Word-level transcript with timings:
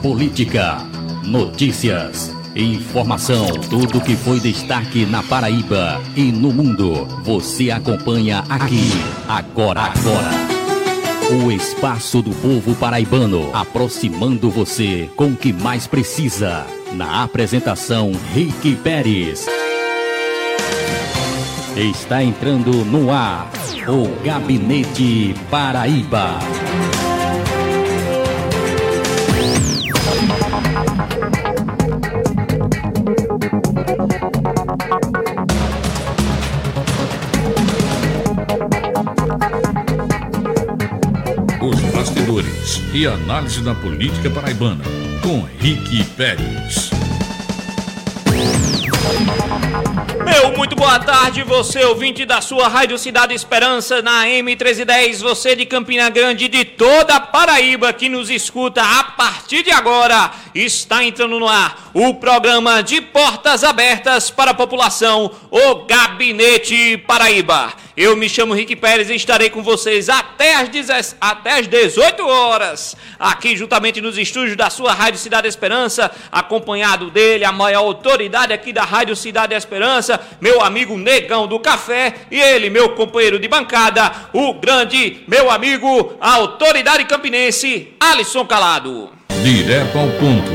Política, 0.00 0.78
notícias, 1.26 2.34
informação, 2.56 3.46
tudo 3.68 4.00
que 4.00 4.16
foi 4.16 4.40
destaque 4.40 5.04
na 5.04 5.22
Paraíba 5.22 6.00
e 6.16 6.32
no 6.32 6.50
mundo. 6.50 7.04
Você 7.22 7.70
acompanha 7.70 8.44
aqui, 8.48 8.90
agora, 9.28 9.82
agora. 9.82 10.30
O 11.44 11.52
espaço 11.52 12.22
do 12.22 12.30
povo 12.36 12.74
paraibano, 12.76 13.54
aproximando 13.54 14.50
você 14.50 15.10
com 15.14 15.26
o 15.26 15.36
que 15.36 15.52
mais 15.52 15.86
precisa. 15.86 16.66
Na 16.94 17.22
apresentação, 17.22 18.12
Rick 18.32 18.74
Pérez. 18.76 19.46
Está 21.76 22.24
entrando 22.24 22.86
no 22.86 23.12
ar 23.12 23.50
o 23.86 24.24
Gabinete 24.24 25.34
Paraíba. 25.50 26.38
E 42.94 43.06
análise 43.06 43.62
da 43.62 43.74
política 43.74 44.28
paraibana 44.28 44.84
com 45.22 45.42
Rick 45.58 46.04
Pérez. 46.14 46.90
Meu 50.24 50.56
muito 50.56 50.76
boa 50.76 50.98
tarde, 50.98 51.42
você 51.42 51.82
ouvinte 51.84 52.26
da 52.26 52.42
sua 52.42 52.68
Rádio 52.68 52.98
Cidade 52.98 53.34
Esperança 53.34 54.02
na 54.02 54.26
M1310, 54.26 55.22
você 55.22 55.56
de 55.56 55.64
Campina 55.64 56.10
Grande, 56.10 56.48
de 56.48 56.64
toda 56.66 57.16
a 57.16 57.20
Paraíba 57.20 57.92
que 57.94 58.10
nos 58.10 58.28
escuta 58.28 58.82
a 58.82 59.04
partir 59.04 59.62
de 59.62 59.70
agora, 59.70 60.30
está 60.54 61.04
entrando 61.04 61.38
no 61.38 61.48
ar 61.48 61.90
o 61.94 62.14
programa 62.14 62.82
de 62.82 63.00
portas 63.00 63.64
abertas 63.64 64.30
para 64.30 64.52
a 64.52 64.54
população, 64.54 65.30
o 65.50 65.84
Gabinete 65.84 66.98
Paraíba. 67.06 67.72
Eu 67.94 68.16
me 68.16 68.26
chamo 68.26 68.54
Rick 68.54 68.74
Pérez 68.76 69.10
e 69.10 69.14
estarei 69.14 69.50
com 69.50 69.62
vocês 69.62 70.08
até 70.08 70.54
as, 70.54 70.68
10, 70.70 71.16
até 71.20 71.58
as 71.58 71.66
18 71.66 72.26
horas, 72.26 72.96
aqui 73.18 73.54
juntamente 73.54 74.00
nos 74.00 74.16
estúdios 74.16 74.56
da 74.56 74.70
sua 74.70 74.94
Rádio 74.94 75.18
Cidade 75.18 75.46
Esperança, 75.46 76.10
acompanhado 76.30 77.10
dele, 77.10 77.44
a 77.44 77.52
maior 77.52 77.80
autoridade 77.80 78.52
aqui 78.52 78.72
da 78.72 78.84
Rádio 78.84 79.14
Cidade 79.14 79.54
Esperança, 79.54 80.18
meu 80.40 80.62
amigo 80.62 80.96
Negão 80.96 81.46
do 81.46 81.60
Café, 81.60 82.14
e 82.30 82.40
ele, 82.40 82.70
meu 82.70 82.94
companheiro 82.94 83.38
de 83.38 83.46
bancada, 83.46 84.10
o 84.32 84.54
grande 84.54 85.22
meu 85.28 85.50
amigo, 85.50 86.16
a 86.18 86.34
autoridade 86.36 87.04
campinense, 87.04 87.92
Alisson 88.00 88.46
Calado. 88.46 89.21
Direto 89.42 89.98
ao 89.98 90.06
ponto. 90.06 90.52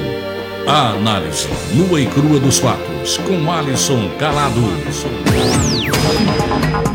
A 0.66 0.92
análise 0.92 1.50
nua 1.74 2.00
e 2.00 2.06
crua 2.06 2.40
dos 2.40 2.60
fatos 2.60 3.18
com 3.18 3.52
Alisson 3.52 4.10
Calado. 4.18 4.62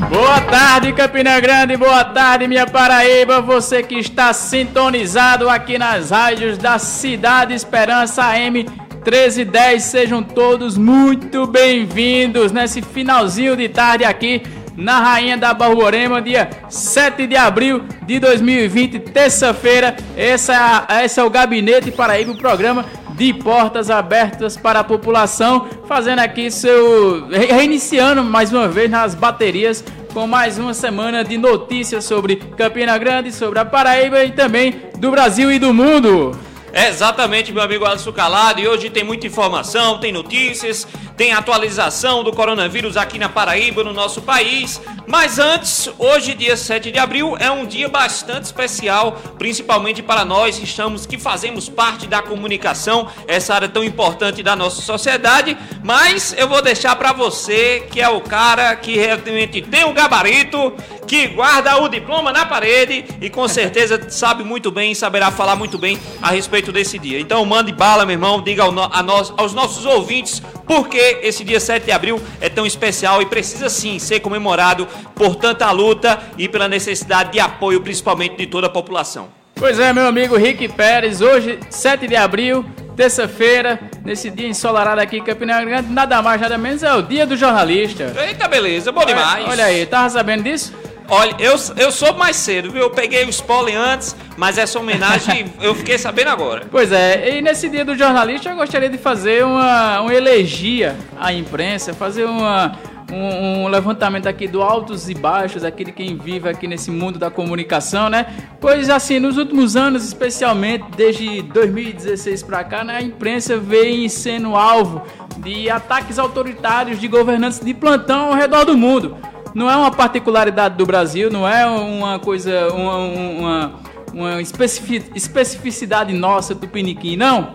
Boa 0.09 0.41
tarde, 0.41 0.95
Campina 0.95 1.39
Grande, 1.39 1.77
boa 1.77 2.03
tarde, 2.03 2.49
minha 2.49 2.67
Paraíba. 2.67 3.43
Você 3.43 3.83
que 3.83 3.97
está 3.97 4.33
sintonizado 4.33 5.51
aqui 5.51 5.77
nas 5.77 6.11
rádios 6.11 6.57
da 6.57 6.79
Cidade 6.79 7.53
Esperança 7.53 8.25
AM 8.25 8.65
1310, 8.65 9.83
sejam 9.83 10.23
todos 10.23 10.79
muito 10.79 11.47
bem-vindos 11.47 12.53
nesse 12.53 12.81
finalzinho 12.81 13.55
de 13.55 13.69
tarde 13.69 14.05
aqui 14.05 14.43
na 14.77 15.01
Rainha 15.01 15.37
da 15.37 15.53
Borborema, 15.53 16.21
dia 16.21 16.51
7 16.69 17.27
de 17.27 17.37
abril 17.37 17.85
de 18.07 18.19
2020, 18.19 18.99
terça-feira. 19.01 19.97
Esse 20.17 20.53
é, 20.53 21.05
esse 21.05 21.21
é 21.21 21.23
o 21.23 21.31
Gabinete 21.31 21.91
Paraíba, 21.91 22.33
o 22.33 22.37
programa 22.37 22.85
de 23.15 23.33
portas 23.35 23.91
abertas 23.91 24.57
para 24.57 24.81
a 24.81 24.85
população, 24.85 25.69
fazendo 25.87 26.21
aqui 26.21 26.51
seu. 26.51 27.27
reiniciando 27.29 28.25
mais 28.25 28.53
uma 28.53 28.69
vez 28.69 28.91
nas 28.91 29.15
baterias 29.15 29.85
com 30.13 30.27
mais 30.27 30.59
uma 30.59 30.75
semana 30.75 31.25
de 31.25 31.39
notícias 31.39 32.05
sobre 32.05 32.37
Campina 32.37 32.97
Grande, 32.99 33.33
sobre 33.33 33.59
a 33.59 33.65
Paraíba 33.65 34.23
e 34.25 34.33
também 34.33 34.75
do 34.99 35.11
Brasil 35.11 35.51
e 35.51 35.59
do 35.59 35.73
mundo. 35.73 36.33
Exatamente, 36.75 37.53
meu 37.53 37.63
amigo 37.63 37.85
Alisson 37.85 38.13
Calado, 38.13 38.59
e 38.59 38.67
hoje 38.67 38.89
tem 38.89 39.05
muita 39.05 39.27
informação, 39.27 39.99
tem 39.99 40.11
notícias, 40.11 40.87
tem 41.19 41.33
atualização 41.33 42.25
do 42.25 42.33
coronavírus 42.33 42.97
aqui 42.97 43.19
na 43.19 43.29
Paraíba, 43.29 43.85
no 43.85 43.93
nosso 43.93 44.23
país. 44.23 44.81
Mas 45.07 45.39
antes, 45.39 45.91
hoje, 45.99 46.33
dia 46.35 46.57
7 46.57 46.91
de 46.91 46.99
abril, 46.99 47.37
é 47.39 47.51
um 47.51 47.67
dia 47.67 47.89
bastante 47.91 48.45
especial, 48.45 49.13
principalmente 49.39 50.03
para 50.03 50.25
nós 50.25 50.57
que 50.57 50.65
estamos 50.65 51.05
que 51.05 51.19
fazemos 51.19 51.69
parte 51.69 52.07
da 52.07 52.23
comunicação, 52.23 53.07
essa 53.27 53.55
área 53.55 53.69
tão 53.69 53.85
importante 53.85 54.43
da 54.43 54.57
nossa 54.57 54.81
sociedade. 54.81 55.57
Mas 55.85 56.35
eu 56.39 56.49
vou 56.49 56.63
deixar 56.63 56.97
para 56.97 57.13
você, 57.13 57.87
que 57.91 58.01
é 58.01 58.09
o 58.09 58.21
cara 58.23 58.75
que 58.77 58.97
realmente 58.97 59.61
tem 59.61 59.85
o 59.85 59.93
gabarito, 59.93 60.73
que 61.07 61.27
guarda 61.27 61.77
o 61.77 61.89
diploma 61.89 62.33
na 62.33 62.47
parede 62.47 63.05
e 63.21 63.29
com 63.29 63.47
certeza 63.47 64.09
sabe 64.09 64.43
muito 64.45 64.71
bem, 64.71 64.95
saberá 64.95 65.31
falar 65.31 65.57
muito 65.57 65.77
bem 65.77 65.99
a 66.23 66.31
respeito 66.31 66.62
desse 66.71 66.99
dia. 66.99 67.19
Então 67.19 67.45
mande 67.45 67.73
bala, 67.73 68.05
meu 68.05 68.15
irmão, 68.15 68.43
diga 68.43 68.63
ao, 68.63 68.71
a 68.71 69.03
nós, 69.03 69.33
aos 69.37 69.55
nossos 69.55 69.87
ouvintes 69.87 70.41
por 70.67 70.89
que 70.89 71.19
esse 71.23 71.43
dia 71.43 71.59
7 71.59 71.85
de 71.87 71.93
abril 71.93 72.21
é 72.41 72.49
tão 72.49 72.67
especial 72.67 73.23
e 73.23 73.27
precisa 73.27 73.69
sim 73.69 73.99
ser 73.99 74.21
comemorado 74.21 74.87
por 75.15 75.35
tanta 75.35 75.71
luta 75.71 76.23
e 76.39 76.49
pela 76.49 76.69
necessidade 76.69 77.33
de 77.33 77.41
apoio, 77.41 77.81
principalmente 77.81 78.37
de 78.37 78.47
toda 78.47 78.67
a 78.67 78.71
população. 78.71 79.29
Pois 79.55 79.79
é, 79.79 79.93
meu 79.93 80.07
amigo 80.07 80.37
Rick 80.37 80.69
Pérez, 80.69 81.21
hoje, 81.21 81.59
7 81.71 82.09
de 82.09 82.17
abril, 82.17 82.65
terça-feira, 82.97 83.79
nesse 84.05 84.29
dia 84.31 84.49
ensolarado 84.49 85.01
aqui 85.01 85.19
em 85.19 85.23
Campina 85.23 85.65
Grande, 85.65 85.93
nada 85.93 86.21
mais, 86.21 86.41
nada 86.41 86.59
menos, 86.59 86.83
é 86.83 86.93
o 86.93 87.03
dia 87.03 87.27
do 87.27 87.37
jornalista. 87.37 88.13
Eita, 88.27 88.49
beleza, 88.49 88.91
bom 88.91 89.05
demais. 89.05 89.47
Olha 89.49 89.67
aí, 89.67 89.87
tava 89.87 90.11
sabendo 90.11 90.43
disso? 90.43 90.75
Olha, 91.15 91.37
eu, 91.39 91.57
eu 91.77 91.93
soube 91.93 92.19
mais 92.19 92.37
cedo, 92.37 92.71
viu? 92.71 92.81
Eu 92.81 92.91
peguei 92.91 93.23
o 93.27 93.29
spoiler 93.29 93.79
antes, 93.79 94.17
mas 94.35 94.57
essa 94.57 94.79
homenagem 94.79 95.45
eu 95.61 95.75
fiquei 95.75 95.99
sabendo 95.99 96.29
agora. 96.29 96.67
Pois 96.71 96.91
é, 96.91 97.37
e 97.37 97.43
nesse 97.43 97.69
dia 97.69 97.85
do 97.85 97.95
jornalista 97.95 98.49
eu 98.49 98.57
gostaria 98.57 98.89
de 98.89 98.97
fazer 98.97 99.45
uma, 99.45 100.01
uma 100.01 100.15
elegia 100.15 100.97
à 101.21 101.31
imprensa, 101.31 101.93
fazer 101.93 102.25
uma, 102.25 102.79
um, 103.13 103.65
um, 103.65 103.69
levantamento 103.69 104.27
aqui 104.27 104.49
do 104.49 104.63
altos 104.63 105.11
e 105.11 105.15
baixos, 105.15 105.65
aqui 105.65 105.85
de 105.85 105.93
quem 105.93 106.17
vive 106.17 106.49
aqui 106.49 106.67
nesse 106.67 106.91
mundo 106.91 107.19
da 107.19 107.31
comunicação, 107.31 108.09
né? 108.09 108.25
Pois 108.59 108.89
assim, 108.89 109.19
nos 109.19 109.37
últimos 109.37 109.77
anos, 109.77 110.07
especialmente 110.07 110.87
desde 110.97 111.43
2016 111.43 112.43
para 112.43 112.65
cá, 112.65 112.85
né, 112.85 112.97
a 112.97 113.03
imprensa 113.03 113.59
vem 113.59 114.09
sendo 114.09 114.57
alvo 114.57 115.03
de 115.37 115.69
ataques 115.69 116.19
autoritários 116.19 116.99
de 116.99 117.07
governantes 117.07 117.61
de 117.61 117.75
plantão 117.75 118.29
ao 118.29 118.33
redor 118.33 118.65
do 118.65 118.79
mundo 118.79 119.15
não 119.55 119.71
é 119.71 119.77
uma 119.77 119.91
particularidade 119.91 120.77
do 120.77 120.87
Brasil, 120.87 121.31
não 121.31 121.47
é 121.47 121.67
uma 121.67 122.19
coisa, 122.19 122.73
uma, 122.73 122.97
uma, 122.97 123.73
uma 124.13 124.41
especificidade 124.41 126.13
nossa 126.13 126.55
do 126.55 126.67
Piniquim, 126.69 127.17
não. 127.17 127.53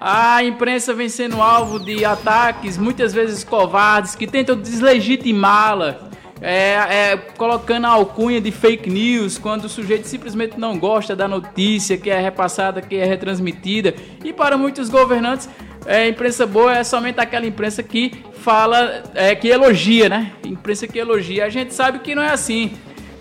A 0.00 0.42
imprensa 0.42 0.92
vem 0.92 1.08
sendo 1.08 1.40
alvo 1.40 1.78
de 1.78 2.04
ataques, 2.04 2.76
muitas 2.76 3.14
vezes 3.14 3.44
covardes, 3.44 4.16
que 4.16 4.26
tentam 4.26 4.56
deslegitimá-la, 4.56 5.96
é, 6.40 7.12
é, 7.12 7.16
colocando 7.36 7.86
a 7.86 7.90
alcunha 7.90 8.40
de 8.40 8.50
fake 8.50 8.90
news, 8.90 9.38
quando 9.38 9.66
o 9.66 9.68
sujeito 9.68 10.08
simplesmente 10.08 10.58
não 10.58 10.76
gosta 10.76 11.14
da 11.14 11.28
notícia 11.28 11.96
que 11.96 12.10
é 12.10 12.20
repassada, 12.20 12.82
que 12.82 12.96
é 12.96 13.04
retransmitida. 13.04 13.94
E 14.24 14.32
para 14.32 14.58
muitos 14.58 14.88
governantes, 14.88 15.48
é, 15.86 16.08
imprensa 16.08 16.46
boa 16.46 16.76
é 16.76 16.84
somente 16.84 17.18
aquela 17.20 17.46
imprensa 17.46 17.82
que 17.82 18.12
fala, 18.34 19.02
é, 19.14 19.34
que 19.34 19.48
elogia, 19.48 20.08
né? 20.08 20.32
Imprensa 20.44 20.86
que 20.86 20.98
elogia. 20.98 21.44
A 21.44 21.48
gente 21.48 21.74
sabe 21.74 21.98
que 22.00 22.14
não 22.14 22.22
é 22.22 22.30
assim. 22.30 22.72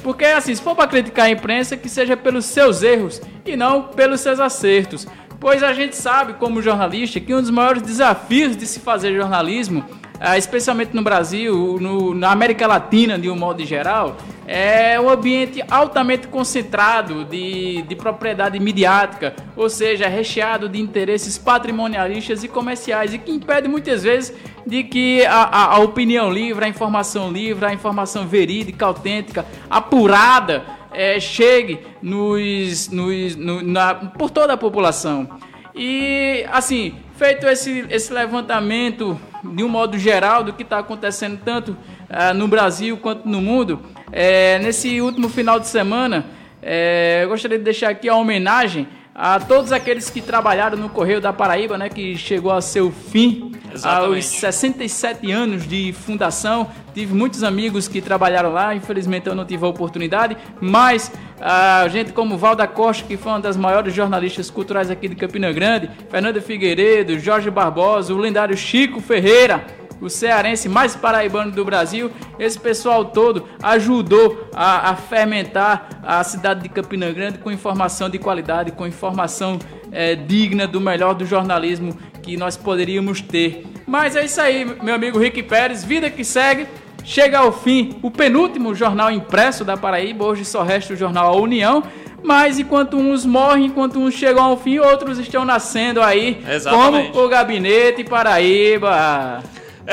Porque 0.03 0.25
assim, 0.25 0.53
se 0.55 0.61
for 0.61 0.75
para 0.75 0.87
criticar 0.87 1.25
a 1.25 1.29
imprensa, 1.29 1.77
que 1.77 1.87
seja 1.87 2.17
pelos 2.17 2.45
seus 2.45 2.81
erros 2.81 3.21
e 3.45 3.55
não 3.55 3.83
pelos 3.83 4.21
seus 4.21 4.39
acertos. 4.39 5.07
Pois 5.39 5.63
a 5.63 5.73
gente 5.73 5.95
sabe, 5.95 6.33
como 6.33 6.61
jornalista, 6.61 7.19
que 7.19 7.33
um 7.33 7.41
dos 7.41 7.49
maiores 7.49 7.81
desafios 7.81 8.55
de 8.55 8.67
se 8.67 8.79
fazer 8.79 9.15
jornalismo 9.15 9.83
ah, 10.23 10.37
especialmente 10.37 10.95
no 10.95 11.01
Brasil, 11.01 11.79
no, 11.81 12.13
na 12.13 12.31
América 12.31 12.67
Latina 12.67 13.17
de 13.17 13.27
um 13.27 13.35
modo 13.35 13.65
geral, 13.65 14.17
é 14.45 14.99
um 14.99 15.09
ambiente 15.09 15.63
altamente 15.67 16.27
concentrado 16.27 17.25
de, 17.25 17.81
de 17.81 17.95
propriedade 17.95 18.59
midiática, 18.59 19.35
ou 19.55 19.67
seja, 19.67 20.07
recheado 20.07 20.69
de 20.69 20.79
interesses 20.79 21.39
patrimonialistas 21.39 22.43
e 22.43 22.47
comerciais, 22.47 23.15
e 23.15 23.17
que 23.17 23.31
impede 23.31 23.67
muitas 23.67 24.03
vezes 24.03 24.31
de 24.63 24.83
que 24.83 25.25
a, 25.25 25.41
a, 25.41 25.75
a 25.77 25.79
opinião 25.79 26.31
livre, 26.31 26.65
a 26.65 26.67
informação 26.67 27.31
livre, 27.31 27.65
a 27.65 27.73
informação 27.73 28.27
verídica, 28.27 28.85
autêntica, 28.85 29.43
apurada, 29.67 30.63
é, 30.91 31.19
chegue 31.19 31.79
nos, 31.99 32.89
nos, 32.89 33.35
no, 33.35 33.63
na, 33.63 33.95
por 33.95 34.29
toda 34.29 34.53
a 34.53 34.57
população. 34.57 35.27
E 35.73 36.45
assim, 36.51 36.93
feito 37.21 37.47
esse, 37.47 37.85
esse 37.91 38.11
levantamento 38.11 39.15
de 39.43 39.63
um 39.63 39.69
modo 39.69 39.95
geral 39.95 40.43
do 40.43 40.53
que 40.53 40.63
está 40.63 40.79
acontecendo 40.79 41.39
tanto 41.45 41.73
uh, 41.73 42.33
no 42.33 42.47
Brasil 42.47 42.97
quanto 42.97 43.29
no 43.29 43.39
mundo, 43.39 43.79
é, 44.11 44.57
nesse 44.57 44.99
último 44.99 45.29
final 45.29 45.59
de 45.59 45.67
semana, 45.67 46.25
é, 46.63 47.19
eu 47.23 47.29
gostaria 47.29 47.59
de 47.59 47.63
deixar 47.63 47.89
aqui 47.89 48.09
a 48.09 48.15
homenagem 48.15 48.87
a 49.13 49.39
todos 49.39 49.71
aqueles 49.71 50.09
que 50.09 50.21
trabalharam 50.21 50.77
no 50.77 50.89
Correio 50.89 51.19
da 51.19 51.33
Paraíba, 51.33 51.77
né, 51.77 51.89
que 51.89 52.17
chegou 52.17 52.51
ao 52.51 52.61
seu 52.61 52.91
fim 52.91 53.51
Exatamente. 53.73 54.15
aos 54.15 54.25
67 54.25 55.31
anos 55.31 55.67
de 55.67 55.93
fundação. 55.93 56.67
Tive 56.93 57.13
muitos 57.13 57.43
amigos 57.43 57.87
que 57.87 58.01
trabalharam 58.01 58.51
lá, 58.51 58.73
infelizmente 58.73 59.27
eu 59.27 59.35
não 59.35 59.45
tive 59.45 59.65
a 59.65 59.67
oportunidade, 59.67 60.37
mas 60.59 61.11
a 61.39 61.87
gente 61.87 62.13
como 62.13 62.37
Valda 62.37 62.67
Costa, 62.67 63.05
que 63.07 63.17
foi 63.17 63.31
uma 63.31 63.39
das 63.39 63.57
maiores 63.57 63.93
jornalistas 63.93 64.49
culturais 64.49 64.89
aqui 64.89 65.07
de 65.07 65.15
Campina 65.15 65.51
Grande, 65.51 65.89
Fernanda 66.09 66.41
Figueiredo, 66.41 67.19
Jorge 67.19 67.49
Barbosa, 67.49 68.13
o 68.13 68.17
lendário 68.17 68.55
Chico 68.55 69.01
Ferreira, 69.01 69.65
o 70.01 70.09
cearense 70.09 70.67
mais 70.67 70.95
paraibano 70.95 71.51
do 71.51 71.63
Brasil. 71.63 72.11
Esse 72.39 72.59
pessoal 72.59 73.05
todo 73.05 73.45
ajudou 73.61 74.47
a, 74.53 74.89
a 74.89 74.95
fermentar 74.95 76.01
a 76.03 76.23
cidade 76.23 76.63
de 76.63 76.69
Campina 76.69 77.11
Grande 77.11 77.37
com 77.37 77.51
informação 77.51 78.09
de 78.09 78.17
qualidade, 78.17 78.71
com 78.71 78.87
informação 78.87 79.59
eh, 79.91 80.15
digna 80.15 80.67
do 80.67 80.81
melhor 80.81 81.13
do 81.13 81.25
jornalismo 81.25 81.97
que 82.21 82.35
nós 82.35 82.57
poderíamos 82.57 83.21
ter. 83.21 83.65
Mas 83.85 84.15
é 84.15 84.25
isso 84.25 84.41
aí, 84.41 84.65
meu 84.81 84.95
amigo 84.95 85.19
Rick 85.19 85.43
Pérez, 85.43 85.83
vida 85.83 86.09
que 86.09 86.23
segue. 86.23 86.67
Chega 87.03 87.39
ao 87.39 87.51
fim 87.51 87.97
o 88.03 88.11
penúltimo 88.11 88.75
jornal 88.75 89.11
impresso 89.11 89.65
da 89.65 89.75
Paraíba, 89.75 90.23
hoje 90.23 90.45
só 90.45 90.61
resta 90.61 90.93
o 90.93 90.95
jornal 90.97 91.33
A 91.33 91.35
União. 91.35 91.83
Mas 92.23 92.59
enquanto 92.59 92.97
uns 92.97 93.25
morrem, 93.25 93.65
enquanto 93.65 93.97
uns 93.99 94.13
chegam 94.13 94.43
ao 94.43 94.55
fim, 94.55 94.77
outros 94.77 95.17
estão 95.17 95.43
nascendo 95.43 96.01
aí, 96.01 96.43
Exatamente. 96.47 97.11
como 97.11 97.25
o 97.25 97.29
Gabinete 97.29 98.03
Paraíba. 98.03 99.41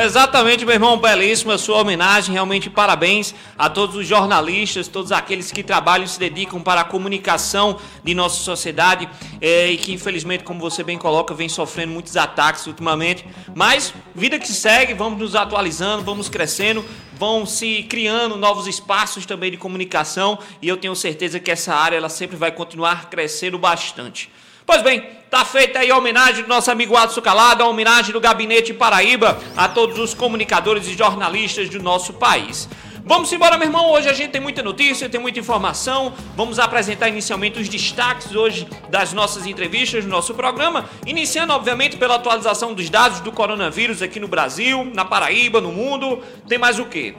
Exatamente, 0.01 0.65
meu 0.65 0.75
irmão, 0.75 0.97
belíssima 0.97 1.59
sua 1.59 1.79
homenagem, 1.79 2.33
realmente 2.33 2.71
parabéns 2.71 3.35
a 3.59 3.69
todos 3.69 3.97
os 3.97 4.07
jornalistas, 4.07 4.87
todos 4.87 5.11
aqueles 5.11 5.51
que 5.51 5.61
trabalham 5.61 6.05
e 6.05 6.09
se 6.09 6.21
dedicam 6.21 6.61
para 6.61 6.83
a 6.83 6.85
comunicação 6.85 7.77
de 8.05 8.15
nossa 8.15 8.37
sociedade 8.37 9.09
eh, 9.41 9.73
e 9.73 9.77
que 9.77 9.93
infelizmente, 9.93 10.45
como 10.45 10.61
você 10.61 10.85
bem 10.85 10.97
coloca, 10.97 11.35
vem 11.35 11.49
sofrendo 11.49 11.93
muitos 11.93 12.17
ataques 12.17 12.65
ultimamente, 12.69 13.27
mas 13.57 13.93
vida 14.15 14.39
que 14.39 14.53
segue, 14.53 14.95
vamos 14.95 15.19
nos 15.19 15.35
atualizando, 15.35 16.05
vamos 16.05 16.29
crescendo, 16.29 16.85
vão 17.15 17.45
se 17.45 17.83
criando 17.83 18.37
novos 18.37 18.69
espaços 18.69 19.27
também 19.27 19.51
de 19.51 19.57
comunicação 19.57 20.39
e 20.63 20.69
eu 20.69 20.77
tenho 20.77 20.95
certeza 20.95 21.41
que 21.41 21.51
essa 21.51 21.75
área 21.75 21.97
ela 21.97 22.09
sempre 22.09 22.37
vai 22.37 22.53
continuar 22.53 23.11
crescendo 23.11 23.59
bastante. 23.59 24.31
Pois 24.65 24.81
bem, 24.81 25.18
tá 25.31 25.45
feita 25.45 25.81
aí 25.81 25.91
a 25.91 25.97
homenagem 25.97 26.43
do 26.43 26.49
nosso 26.49 26.71
amigo 26.71 26.97
Adson 26.97 27.21
Calado, 27.21 27.63
a 27.63 27.69
homenagem 27.69 28.13
do 28.13 28.21
Gabinete 28.21 28.73
Paraíba 28.73 29.39
a 29.57 29.69
todos 29.69 29.99
os 29.99 30.15
comunicadores 30.15 30.87
e 30.87 30.95
jornalistas 30.97 31.69
do 31.69 31.83
nosso 31.83 32.15
país. 32.15 32.69
Vamos 33.05 33.33
embora, 33.33 33.57
meu 33.57 33.67
irmão. 33.67 33.91
Hoje 33.91 34.09
a 34.09 34.13
gente 34.13 34.33
tem 34.33 34.41
muita 34.41 34.63
notícia, 34.63 35.09
tem 35.09 35.19
muita 35.19 35.39
informação. 35.39 36.13
Vamos 36.37 36.59
apresentar 36.59 37.09
inicialmente 37.09 37.59
os 37.59 37.67
destaques 37.67 38.35
hoje 38.35 38.69
das 38.91 39.15
nossas 39.15 39.47
entrevistas 39.47 40.05
do 40.05 40.11
nosso 40.11 40.35
programa. 40.35 40.85
Iniciando, 41.07 41.55
obviamente, 41.55 41.97
pela 41.97 42.17
atualização 42.17 42.75
dos 42.75 42.91
dados 42.91 43.21
do 43.21 43.33
coronavírus 43.33 44.03
aqui 44.03 44.21
no 44.21 44.29
Brasil, 44.29 44.91
na 44.95 45.07
Paraíba, 45.07 45.59
no 45.59 45.73
mundo. 45.73 46.23
Tem 46.47 46.59
mais 46.59 46.79
o 46.79 46.85
quê? 46.85 47.15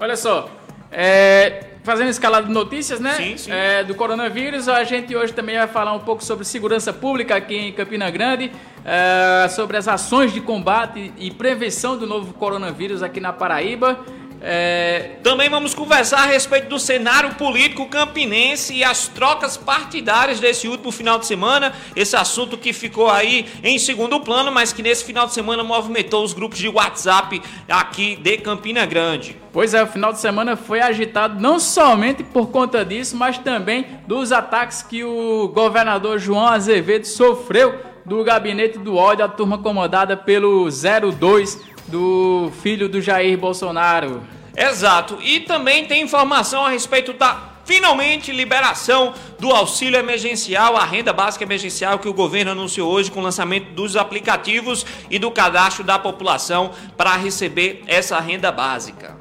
Olha 0.00 0.16
só, 0.16 0.48
é, 0.90 1.75
fazendo 1.86 2.08
escalada 2.10 2.48
de 2.48 2.52
notícias, 2.52 2.98
né? 2.98 3.14
Sim, 3.14 3.36
sim. 3.36 3.52
É, 3.52 3.84
do 3.84 3.94
coronavírus, 3.94 4.68
a 4.68 4.82
gente 4.82 5.14
hoje 5.14 5.32
também 5.32 5.56
vai 5.56 5.68
falar 5.68 5.92
um 5.92 6.00
pouco 6.00 6.22
sobre 6.22 6.44
segurança 6.44 6.92
pública 6.92 7.36
aqui 7.36 7.56
em 7.56 7.72
Campina 7.72 8.10
Grande, 8.10 8.50
é, 8.84 9.48
sobre 9.48 9.76
as 9.76 9.86
ações 9.86 10.32
de 10.32 10.40
combate 10.40 11.12
e 11.16 11.30
prevenção 11.30 11.96
do 11.96 12.04
novo 12.04 12.34
coronavírus 12.34 13.04
aqui 13.04 13.20
na 13.20 13.32
Paraíba. 13.32 14.00
É, 14.40 15.16
Também 15.22 15.48
vamos 15.48 15.74
conversar 15.74 16.20
a 16.20 16.26
respeito 16.26 16.68
do 16.68 16.78
cenário 16.78 17.34
político 17.34 17.86
campinense 17.86 18.74
e 18.74 18.84
as 18.84 19.08
trocas 19.08 19.56
partidárias 19.56 20.38
desse 20.38 20.68
último 20.68 20.92
final 20.92 21.18
de 21.18 21.26
semana. 21.26 21.72
Esse 21.94 22.16
assunto 22.16 22.56
que 22.56 22.72
ficou 22.72 23.10
aí 23.10 23.46
em 23.62 23.78
segundo 23.78 24.20
plano, 24.20 24.52
mas 24.52 24.72
que 24.72 24.82
nesse 24.82 25.04
final 25.04 25.26
de 25.26 25.32
semana 25.32 25.64
movimentou 25.64 26.22
os 26.22 26.32
grupos 26.32 26.58
de 26.58 26.68
WhatsApp 26.68 27.40
aqui 27.68 28.16
de 28.16 28.38
Campina 28.38 28.84
Grande. 28.84 29.36
Pois 29.52 29.72
é, 29.72 29.82
o 29.82 29.86
final 29.86 30.12
de 30.12 30.20
semana 30.20 30.54
foi 30.54 30.80
agitado 30.80 31.40
não 31.40 31.58
somente 31.58 32.22
por 32.22 32.48
conta 32.48 32.84
disso, 32.84 33.16
mas 33.16 33.38
também 33.38 33.86
dos 34.06 34.32
ataques 34.32 34.82
que 34.82 35.02
o 35.02 35.48
governador 35.48 36.18
João 36.18 36.46
Azevedo 36.46 37.06
sofreu 37.06 37.74
do 38.04 38.22
gabinete 38.22 38.78
do 38.78 38.94
ódio, 38.94 39.24
a 39.24 39.28
turma 39.28 39.58
comandada 39.58 40.16
pelo 40.16 40.68
02 40.68 41.75
do 41.88 42.50
filho 42.62 42.88
do 42.88 43.00
Jair 43.00 43.38
Bolsonaro. 43.38 44.22
Exato. 44.56 45.18
E 45.22 45.40
também 45.40 45.84
tem 45.84 46.02
informação 46.02 46.64
a 46.64 46.70
respeito 46.70 47.12
da 47.12 47.56
finalmente 47.64 48.30
liberação 48.30 49.12
do 49.40 49.50
auxílio 49.50 49.98
emergencial, 49.98 50.76
a 50.76 50.84
renda 50.84 51.12
básica 51.12 51.44
emergencial 51.44 51.98
que 51.98 52.08
o 52.08 52.14
governo 52.14 52.52
anunciou 52.52 52.90
hoje 52.90 53.10
com 53.10 53.20
o 53.20 53.22
lançamento 53.22 53.72
dos 53.72 53.96
aplicativos 53.96 54.86
e 55.10 55.18
do 55.18 55.30
cadastro 55.30 55.82
da 55.82 55.98
população 55.98 56.70
para 56.96 57.16
receber 57.16 57.82
essa 57.88 58.20
renda 58.20 58.52
básica. 58.52 59.16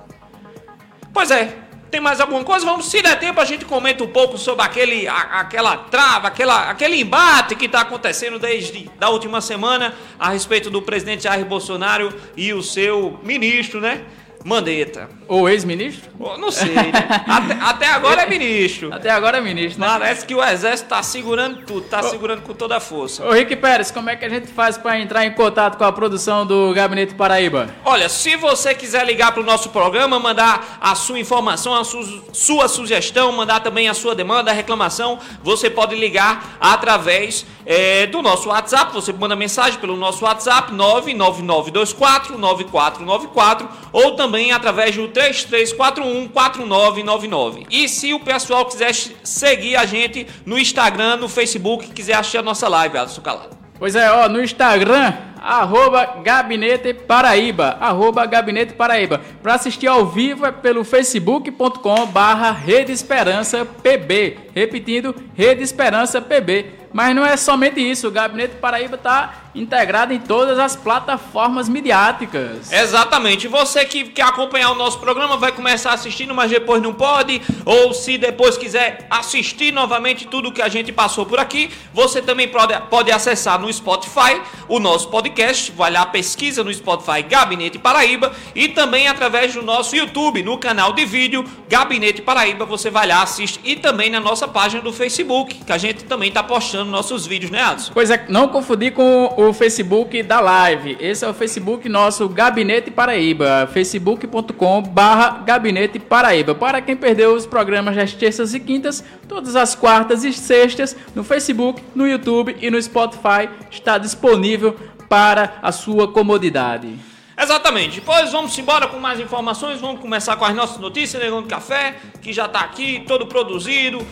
Pois 1.12 1.32
é, 1.32 1.58
tem 1.92 2.02
mais 2.02 2.20
alguma 2.20 2.44
coisa? 2.44 2.66
Vamos, 2.66 2.88
se 2.88 3.02
der 3.02 3.18
tempo, 3.20 3.40
a 3.40 3.46
gente 3.46 3.64
comenta 3.66 4.04
um 4.04 4.08
pouco 4.08 4.38
sobre 4.38 4.66
aquele, 4.66 5.08
a- 5.08 5.40
aquela 5.42 5.78
trava, 5.78 6.28
aquela, 6.28 6.70
aquele 6.70 7.00
embate 7.00 7.56
que 7.56 7.66
está 7.66 7.82
acontecendo 7.82 8.38
desde 8.40 8.90
da 9.00 9.10
última 9.10 9.40
semana 9.42 9.94
a 10.20 10.30
respeito 10.30 10.70
do 10.70 10.82
presidente 10.82 11.24
Jair 11.24 11.46
Bolsonaro 11.46 12.14
e 12.36 12.54
o 12.54 12.62
seu 12.62 13.20
ministro, 13.24 13.80
né? 13.80 14.04
Mandetta. 14.44 15.10
Ou 15.28 15.50
ex-ministro? 15.50 16.12
Não 16.38 16.52
sei, 16.52 16.70
né? 16.76 16.92
Até, 17.28 17.54
até 17.62 17.88
agora 17.88 18.22
é 18.24 18.30
ministro. 18.30 18.94
Até 18.94 19.10
agora 19.10 19.40
é 19.40 19.42
ministro, 19.42 19.82
né? 19.82 19.88
Parece 19.88 20.26
que 20.26 20.36
o 20.36 20.44
exército 20.44 20.90
tá 20.90 21.02
segurando 21.02 21.64
tudo, 21.66 21.82
tá 21.88 22.04
segurando 22.04 22.42
com 22.44 22.54
toda 22.54 22.78
a 22.78 22.80
força. 22.80 23.26
Ô 23.26 23.32
Rick 23.32 23.56
Pérez, 23.56 23.90
como 23.92 24.10
é 24.10 24.16
que 24.16 24.24
a 24.24 24.30
gente 24.30 24.48
faz 24.48 24.78
para 24.78 25.00
entrar 25.00 25.26
em 25.26 25.32
contato 25.32 25.78
com 25.78 25.84
a 25.84 25.92
produção 25.92 26.46
do 26.46 26.72
Gabinete 26.74 27.16
Paraíba? 27.16 27.70
Olha, 27.84 28.08
se 28.08 28.36
você 28.36 28.74
quiser 28.76 29.06
ligar 29.06 29.32
para 29.32 29.42
o 29.42 29.46
nosso 29.46 29.70
programa, 29.70 30.20
mandar 30.20 30.78
a 30.80 30.94
sua 30.96 31.20
informação, 31.20 31.74
a 31.76 31.84
su- 31.84 32.24
sua 32.32 32.68
sugestão, 32.68 33.32
mandar 33.32 33.62
também 33.62 33.90
a 33.90 33.94
sua 33.94 34.14
demanda, 34.14 34.52
a 34.52 34.54
reclamação, 34.54 35.18
você 35.44 35.70
pode 35.70 35.96
ligar 35.96 36.58
através 36.60 37.46
eh, 37.66 38.06
do 38.08 38.22
nosso 38.22 38.50
WhatsApp. 38.50 38.94
Você 38.94 39.12
manda 39.12 39.36
mensagem 39.36 39.80
pelo 39.80 39.96
nosso 39.96 40.24
WhatsApp 40.26 40.72
999249494 40.74 43.68
ou 43.92 44.16
também 44.16 44.52
através 44.52 44.96
do 44.96 45.08
33414999. 45.16 47.68
E 47.72 47.88
se 47.88 48.14
o 48.14 48.20
pessoal 48.20 48.66
quiser 48.66 48.94
seguir 48.94 49.78
a 49.78 49.86
gente 49.86 50.28
no 50.46 50.60
Instagram, 50.60 51.16
no 51.16 51.30
Facebook, 51.30 51.88
quiser 51.94 52.16
assistir 52.16 52.40
a 52.40 52.44
nossa 52.44 52.68
live, 52.68 52.98
Alisson 52.98 53.22
Calado. 53.22 53.56
Pois 53.78 53.94
é, 53.96 54.10
ó, 54.12 54.28
no 54.30 54.42
Instagram, 54.42 55.14
arroba 55.42 56.22
Gabinete 56.24 56.94
Paraíba, 56.94 57.78
arroba 57.80 58.26
Gabinete 58.26 58.74
Paraíba. 58.74 59.22
Para 59.44 59.56
assistir 59.56 59.88
ao 59.88 60.06
vivo 60.06 60.46
é 60.46 60.52
pelo 60.52 60.84
facebook.com 60.84 62.06
barra 62.08 62.52
Rede 62.52 62.92
Esperança 62.92 63.66
PB. 63.66 64.38
Repetindo, 64.54 65.16
Rede 65.34 65.62
Esperança 65.62 66.22
PB. 66.22 66.86
Mas 66.94 67.14
não 67.14 67.26
é 67.26 67.36
somente 67.36 67.82
isso, 67.82 68.08
o 68.08 68.12
Gabinete 68.12 68.56
Paraíba 68.56 68.96
está 68.96 69.45
integrado 69.56 70.14
em 70.14 70.20
todas 70.20 70.60
as 70.60 70.76
plataformas 70.76 71.70
midiáticas. 71.70 72.72
Exatamente. 72.72 73.48
Você 73.48 73.86
que 73.86 74.04
quer 74.04 74.24
acompanhar 74.24 74.72
o 74.72 74.76
nosso 74.76 75.00
programa 75.00 75.38
vai 75.38 75.52
começar 75.52 75.94
assistindo, 75.94 76.36
mas 76.36 76.52
depois 76.52 76.82
não 76.82 76.94
pode. 76.94 77.42
Ou 77.66 77.94
se 77.94 78.18
depois 78.18 78.58
quiser 78.58 79.08
assistir 79.10 79.72
novamente 79.72 80.28
tudo 80.28 80.52
que 80.52 80.62
a 80.62 80.68
gente 80.68 80.92
passou 80.92 81.26
por 81.26 81.40
aqui, 81.40 81.72
você 81.94 82.22
também 82.22 82.48
pode, 82.48 82.74
pode 82.90 83.12
acessar 83.12 83.60
no 83.60 83.72
Spotify 83.72 84.42
o 84.68 84.80
nosso 84.80 85.10
podcast. 85.10 85.72
Vai 85.72 85.92
lá, 85.92 86.06
pesquisa 86.06 86.64
no 86.64 86.74
Spotify 86.74 87.22
Gabinete 87.24 87.80
Paraíba 87.80 88.34
e 88.54 88.68
também 88.68 89.08
através 89.08 89.54
do 89.54 89.62
nosso 89.62 89.96
YouTube, 89.96 90.44
no 90.44 90.58
canal 90.58 90.94
de 90.94 91.06
vídeo 91.06 91.46
Gabinete 91.70 92.22
Paraíba. 92.22 92.66
Você 92.66 92.90
vai 92.90 93.08
lá, 93.08 93.22
assiste 93.22 93.60
e 93.64 93.76
também 93.76 94.10
na 94.10 94.20
nossa 94.20 94.48
página 94.48 94.82
do 94.82 94.92
Facebook, 94.92 95.64
que 95.64 95.72
a 95.72 95.78
gente 95.78 96.04
também 96.04 96.30
está 96.30 96.44
postando 96.44 96.92
nossos 96.92 97.26
vídeos, 97.26 97.52
né, 97.52 97.62
Adson? 97.62 97.92
Pois 97.94 98.10
é, 98.10 98.26
não 98.30 98.48
confundir 98.48 98.94
com 98.94 99.34
o 99.38 99.45
Facebook 99.54 100.22
da 100.24 100.40
live. 100.40 100.98
Esse 101.00 101.26
é 101.26 101.28
o 101.30 101.34
Facebook 101.34 101.88
nosso 101.90 102.28
Gabinete 102.30 102.92
Paraíba, 102.92 103.70
facebook.com 103.72 104.82
barra 104.82 105.44
Gabinete 105.44 106.00
Paraíba. 106.00 106.54
Para 106.54 106.82
quem 106.82 106.96
perdeu 106.96 107.34
os 107.34 107.46
programas 107.46 107.96
das 107.96 108.14
terças 108.14 108.54
e 108.54 108.60
quintas, 108.60 109.04
todas 109.28 109.56
as 109.56 109.76
quartas 109.76 110.24
e 110.24 110.34
sextas, 110.34 110.96
no 111.16 111.24
Facebook, 111.24 111.82
no 111.94 112.08
YouTube 112.08 112.56
e 112.62 112.70
no 112.70 112.82
Spotify, 112.82 113.50
está 113.72 113.98
disponível 113.98 114.76
para 115.08 115.56
a 115.62 115.72
sua 115.72 116.08
comodidade. 116.08 117.15
Exatamente. 117.38 118.00
Depois 118.00 118.32
vamos 118.32 118.58
embora 118.58 118.88
com 118.88 118.98
mais 118.98 119.20
informações. 119.20 119.82
Vamos 119.82 120.00
começar 120.00 120.36
com 120.38 120.46
as 120.46 120.56
nossas 120.56 120.78
notícias, 120.78 121.22
Negão 121.22 121.42
do 121.42 121.50
Café, 121.50 121.98
que 122.22 122.32
já 122.32 122.46
está 122.46 122.62
aqui, 122.62 123.04
todo 123.06 123.28
produzido, 123.28 124.06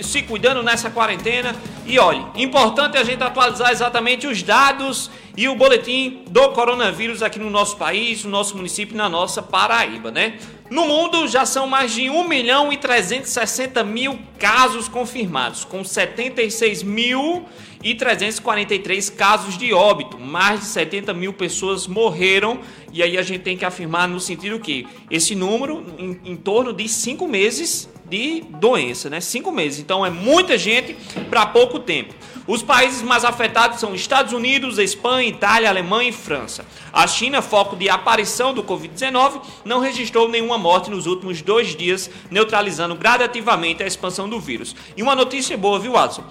se 0.00 0.22
cuidando 0.22 0.62
nessa 0.62 0.88
quarentena. 0.88 1.54
E 1.84 1.98
olha, 1.98 2.24
importante 2.36 2.96
a 2.96 3.02
gente 3.02 3.22
atualizar 3.22 3.72
exatamente 3.72 4.26
os 4.26 4.42
dados 4.42 5.10
e 5.36 5.48
o 5.48 5.56
boletim 5.56 6.22
do 6.28 6.50
coronavírus 6.50 7.22
aqui 7.22 7.38
no 7.38 7.50
nosso 7.50 7.76
país, 7.76 8.24
no 8.24 8.30
nosso 8.30 8.56
município, 8.56 8.96
na 8.96 9.08
nossa 9.08 9.42
Paraíba, 9.42 10.10
né? 10.10 10.38
No 10.70 10.86
mundo 10.86 11.26
já 11.26 11.44
são 11.44 11.66
mais 11.66 11.92
de 11.92 12.08
1 12.08 12.28
milhão 12.28 12.72
e 12.72 12.76
360 12.76 13.82
mil 13.82 14.16
casos 14.38 14.86
confirmados, 14.86 15.64
com 15.64 15.82
76 15.82 16.84
mil 16.84 17.44
e 17.82 17.92
343 17.92 19.10
casos 19.10 19.58
de 19.58 19.72
óbito. 19.72 20.16
Mais 20.16 20.60
de 20.60 20.66
70 20.66 21.12
mil 21.12 21.32
pessoas 21.32 21.88
morreram. 21.88 22.60
E 22.92 23.02
aí 23.02 23.18
a 23.18 23.22
gente 23.22 23.40
tem 23.40 23.56
que 23.56 23.64
afirmar 23.64 24.06
no 24.06 24.20
sentido 24.20 24.60
que 24.60 24.86
esse 25.10 25.34
número 25.34 25.84
em, 25.98 26.20
em 26.24 26.36
torno 26.36 26.72
de 26.72 26.88
5 26.88 27.26
meses 27.26 27.88
de 28.08 28.42
doença, 28.60 29.10
né? 29.10 29.20
5 29.20 29.50
meses. 29.50 29.80
Então 29.80 30.06
é 30.06 30.10
muita 30.10 30.56
gente 30.56 30.96
para 31.28 31.46
pouco 31.46 31.80
tempo. 31.80 32.14
Os 32.50 32.64
países 32.64 33.00
mais 33.00 33.24
afetados 33.24 33.78
são 33.78 33.94
Estados 33.94 34.32
Unidos, 34.32 34.76
Espanha, 34.76 35.28
Itália, 35.28 35.68
Alemanha 35.68 36.10
e 36.10 36.12
França. 36.12 36.66
A 36.92 37.06
China, 37.06 37.40
foco 37.40 37.76
de 37.76 37.88
aparição 37.88 38.52
do 38.52 38.64
Covid-19, 38.64 39.40
não 39.64 39.78
registrou 39.78 40.28
nenhuma 40.28 40.58
morte 40.58 40.90
nos 40.90 41.06
últimos 41.06 41.40
dois 41.42 41.76
dias, 41.76 42.10
neutralizando 42.28 42.96
gradativamente 42.96 43.84
a 43.84 43.86
expansão 43.86 44.28
do 44.28 44.40
vírus. 44.40 44.74
E 44.96 45.02
uma 45.02 45.14
notícia 45.14 45.56
boa, 45.56 45.78
viu, 45.78 45.92
Watson? 45.92 46.24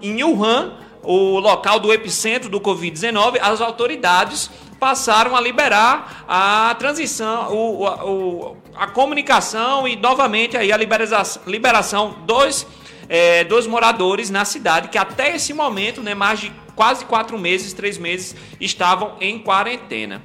Em 0.00 0.22
Wuhan, 0.22 0.74
o 1.02 1.40
local 1.40 1.80
do 1.80 1.92
epicentro 1.92 2.48
do 2.48 2.60
Covid-19, 2.60 3.40
as 3.42 3.60
autoridades 3.60 4.48
passaram 4.78 5.34
a 5.34 5.40
liberar 5.40 6.24
a 6.28 6.72
transição, 6.78 7.52
o, 7.52 7.84
o, 7.84 8.56
a 8.76 8.86
comunicação 8.86 9.88
e 9.88 9.96
novamente 9.96 10.56
aí 10.56 10.70
a 10.70 10.76
liberação, 10.76 11.42
liberação 11.48 12.14
dos 12.24 12.64
é, 13.08 13.44
dos 13.44 13.66
moradores 13.66 14.30
na 14.30 14.44
cidade 14.44 14.88
que 14.88 14.98
até 14.98 15.34
esse 15.34 15.52
momento, 15.52 16.02
né, 16.02 16.14
mais 16.14 16.40
de 16.40 16.52
quase 16.74 17.04
quatro 17.04 17.38
meses, 17.38 17.72
três 17.72 17.98
meses, 17.98 18.34
estavam 18.60 19.16
em 19.20 19.38
quarentena. 19.38 20.22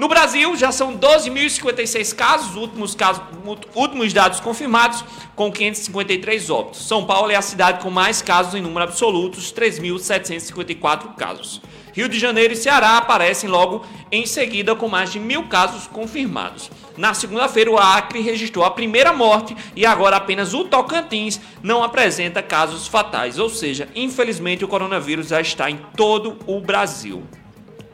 No 0.00 0.08
Brasil, 0.08 0.56
já 0.56 0.72
são 0.72 0.96
12.056 0.96 2.14
casos, 2.14 2.56
últimos, 2.56 2.94
casos, 2.94 3.22
últimos 3.74 4.14
dados 4.14 4.40
confirmados, 4.40 5.04
com 5.36 5.52
553 5.52 6.48
óbitos. 6.48 6.86
São 6.86 7.04
Paulo 7.04 7.30
é 7.30 7.36
a 7.36 7.42
cidade 7.42 7.82
com 7.82 7.90
mais 7.90 8.22
casos 8.22 8.54
em 8.54 8.62
número 8.62 8.84
absolutos, 8.84 9.52
3.754 9.52 11.14
casos. 11.16 11.60
Rio 11.92 12.08
de 12.08 12.18
Janeiro 12.18 12.54
e 12.54 12.56
Ceará 12.56 12.96
aparecem 12.96 13.50
logo 13.50 13.84
em 14.10 14.24
seguida 14.24 14.74
com 14.74 14.88
mais 14.88 15.12
de 15.12 15.20
mil 15.20 15.48
casos 15.48 15.86
confirmados. 15.86 16.70
Na 17.00 17.14
segunda-feira, 17.14 17.70
o 17.70 17.78
Acre 17.78 18.20
registrou 18.20 18.62
a 18.62 18.70
primeira 18.70 19.10
morte 19.10 19.56
e 19.74 19.86
agora 19.86 20.16
apenas 20.16 20.52
o 20.52 20.64
Tocantins 20.64 21.40
não 21.62 21.82
apresenta 21.82 22.42
casos 22.42 22.86
fatais, 22.86 23.38
ou 23.38 23.48
seja, 23.48 23.88
infelizmente 23.96 24.66
o 24.66 24.68
coronavírus 24.68 25.28
já 25.28 25.40
está 25.40 25.70
em 25.70 25.78
todo 25.96 26.36
o 26.46 26.60
Brasil. 26.60 27.22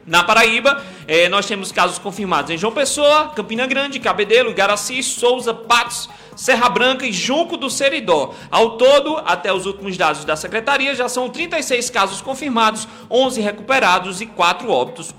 Na 0.05 0.25
Paraíba, 0.25 0.83
eh, 1.07 1.29
nós 1.29 1.45
temos 1.45 1.71
casos 1.71 1.97
confirmados 1.97 2.51
em 2.51 2.57
João 2.57 2.73
Pessoa, 2.73 3.29
Campina 3.33 3.65
Grande, 3.65 3.97
Cabedelo, 3.97 4.49
Igaraci, 4.49 5.01
Souza, 5.01 5.53
Patos, 5.53 6.09
Serra 6.35 6.67
Branca 6.67 7.05
e 7.05 7.13
Junco 7.13 7.55
do 7.55 7.69
Seridó. 7.69 8.33
Ao 8.51 8.71
todo, 8.71 9.21
até 9.25 9.53
os 9.53 9.65
últimos 9.65 9.95
dados 9.95 10.25
da 10.25 10.35
Secretaria, 10.35 10.93
já 10.93 11.07
são 11.07 11.29
36 11.29 11.89
casos 11.89 12.19
confirmados, 12.19 12.85
11 13.09 13.39
recuperados 13.39 14.19
e 14.19 14.25
4 14.25 14.69
óbitos, 14.69 15.13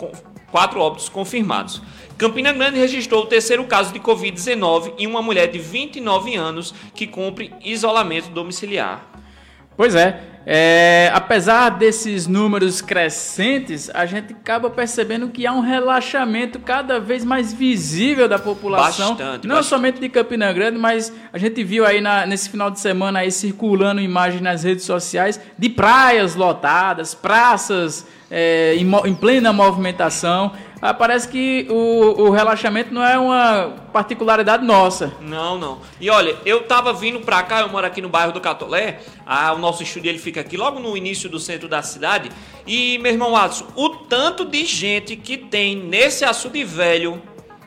4 0.50 0.80
óbitos 0.80 1.08
confirmados. 1.08 1.82
Campina 2.16 2.52
Grande 2.52 2.78
registrou 2.78 3.22
o 3.22 3.26
terceiro 3.26 3.64
caso 3.64 3.92
de 3.92 4.00
Covid-19 4.00 4.94
em 4.98 5.06
uma 5.06 5.22
mulher 5.22 5.46
de 5.48 5.58
29 5.58 6.34
anos 6.34 6.74
que 6.94 7.06
cumpre 7.06 7.52
isolamento 7.64 8.30
domiciliar. 8.30 9.06
Pois 9.76 9.94
é, 9.94 10.20
é, 10.44 11.08
apesar 11.14 11.68
desses 11.68 12.26
números 12.26 12.80
crescentes, 12.80 13.88
a 13.94 14.06
gente 14.06 14.32
acaba 14.32 14.68
percebendo 14.68 15.28
que 15.28 15.46
há 15.46 15.52
um 15.52 15.60
relaxamento 15.60 16.58
cada 16.58 16.98
vez 16.98 17.24
mais 17.24 17.52
visível 17.52 18.26
da 18.26 18.40
população, 18.40 19.10
bastante, 19.10 19.46
não 19.46 19.56
bastante. 19.56 19.68
somente 19.68 20.00
de 20.00 20.08
Campina 20.08 20.52
Grande, 20.52 20.78
mas 20.78 21.12
a 21.32 21.38
gente 21.38 21.62
viu 21.62 21.86
aí 21.86 22.00
na, 22.00 22.26
nesse 22.26 22.48
final 22.50 22.70
de 22.70 22.80
semana 22.80 23.20
aí 23.20 23.30
circulando 23.30 24.00
imagens 24.00 24.42
nas 24.42 24.64
redes 24.64 24.84
sociais 24.84 25.40
de 25.56 25.68
praias 25.68 26.34
lotadas, 26.34 27.14
praças 27.14 28.04
é, 28.30 28.74
em, 28.76 28.90
em, 29.06 29.14
plena 29.14 29.52
movimentação. 29.52 30.52
Ah, 30.80 30.94
parece 30.94 31.28
que 31.28 31.66
o, 31.68 32.22
o, 32.22 32.30
relaxamento 32.30 32.94
não 32.94 33.04
é 33.04 33.18
uma 33.18 33.74
particularidade 33.92 34.64
nossa. 34.64 35.12
Não, 35.20 35.58
não. 35.58 35.80
E 36.00 36.08
olha, 36.08 36.36
eu 36.44 36.62
tava 36.62 36.92
vindo 36.92 37.20
pra 37.20 37.42
cá, 37.42 37.60
eu 37.60 37.68
moro 37.68 37.86
aqui 37.86 38.00
no 38.00 38.08
bairro 38.08 38.32
do 38.32 38.40
Catolé, 38.40 39.00
ah, 39.26 39.52
o 39.54 39.58
nosso 39.58 39.82
estúdio 39.82 40.08
ele 40.08 40.18
fica 40.18 40.40
aqui 40.40 40.56
logo 40.56 40.78
no 40.78 40.96
início 40.96 41.28
do 41.28 41.40
centro 41.40 41.68
da 41.68 41.82
cidade. 41.82 42.30
E, 42.66 42.98
meu 42.98 43.10
irmão 43.10 43.32
Watson, 43.32 43.66
o 43.74 43.88
tanto 43.88 44.44
de 44.44 44.64
gente 44.64 45.16
que 45.16 45.36
tem 45.36 45.74
nesse 45.74 46.24
açude 46.24 46.62
velho, 46.62 47.20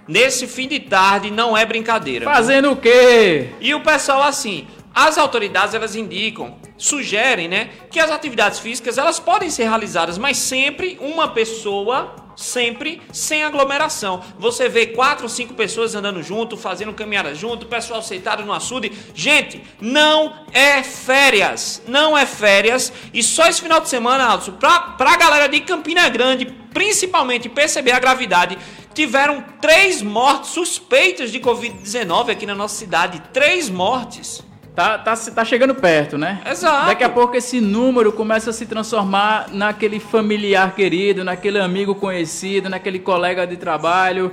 nesse 0.08 0.48
fim 0.48 0.68
de 0.68 0.80
tarde, 0.80 1.30
não 1.30 1.58
é 1.58 1.66
brincadeira. 1.66 2.24
Fazendo 2.24 2.72
o 2.72 2.76
quê? 2.78 3.50
E 3.60 3.74
o 3.74 3.82
pessoal 3.82 4.24
assim, 4.24 4.68
as 4.94 5.18
autoridades 5.18 5.74
elas 5.74 5.96
indicam, 5.96 6.58
sugerem, 6.78 7.48
né, 7.48 7.70
que 7.90 8.00
as 8.00 8.12
atividades 8.12 8.60
físicas 8.60 8.98
elas 8.98 9.20
podem 9.20 9.50
ser 9.50 9.64
realizadas, 9.64 10.18
mas 10.18 10.38
sempre 10.38 10.98
uma 11.00 11.30
pessoa, 11.30 12.16
sempre 12.36 13.02
sem 13.12 13.44
aglomeração. 13.44 14.22
Você 14.38 14.68
vê 14.68 14.88
quatro 14.88 15.24
ou 15.24 15.30
cinco 15.30 15.54
pessoas 15.54 15.96
andando 15.96 16.22
junto, 16.22 16.58
fazendo 16.58 16.94
caminhada 16.94 17.34
junto, 17.34 17.66
pessoal 17.68 18.02
sentado 18.02 18.44
no 18.44 18.54
açude. 18.54 18.92
Gente, 19.14 19.64
não 19.80 20.34
é 20.52 20.84
férias, 20.84 21.82
não 21.88 22.18
é 22.18 22.26
férias. 22.26 22.92
E 23.14 23.24
só 23.24 23.48
esse 23.48 23.62
final 23.62 23.80
de 23.80 23.90
semana, 23.90 24.26
Aldo, 24.26 24.54
pra, 24.54 24.80
pra 24.80 25.16
galera 25.16 25.48
de 25.48 25.62
Campina 25.62 26.10
Grande, 26.10 26.46
principalmente 26.74 27.48
perceber 27.48 27.92
a 27.92 28.00
gravidade, 28.00 28.58
tiveram 28.94 29.44
três 29.62 30.02
mortes 30.02 30.50
suspeitas 30.52 31.32
de 31.32 31.40
Covid-19 31.40 32.32
aqui 32.32 32.46
na 32.46 32.56
nossa 32.56 32.76
cidade. 32.76 33.22
Três 33.32 33.70
mortes. 33.70 34.51
Tá, 34.76 34.98
tá, 34.98 35.16
tá 35.16 35.44
chegando 35.44 35.76
perto, 35.76 36.18
né? 36.18 36.42
Exato. 36.50 36.88
Daqui 36.88 37.04
a 37.04 37.10
pouco 37.10 37.36
esse 37.36 37.60
número 37.60 38.12
começa 38.14 38.52
a 38.52 38.54
se 38.54 38.66
transformar 38.66 39.48
naquele 39.52 40.00
familiar 40.00 40.74
querido, 40.74 41.26
naquele 41.26 41.60
amigo 41.60 41.94
conhecido, 41.94 42.70
naquele 42.70 42.98
colega 42.98 43.46
de 43.46 43.58
trabalho. 43.58 44.32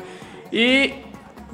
E 0.53 0.93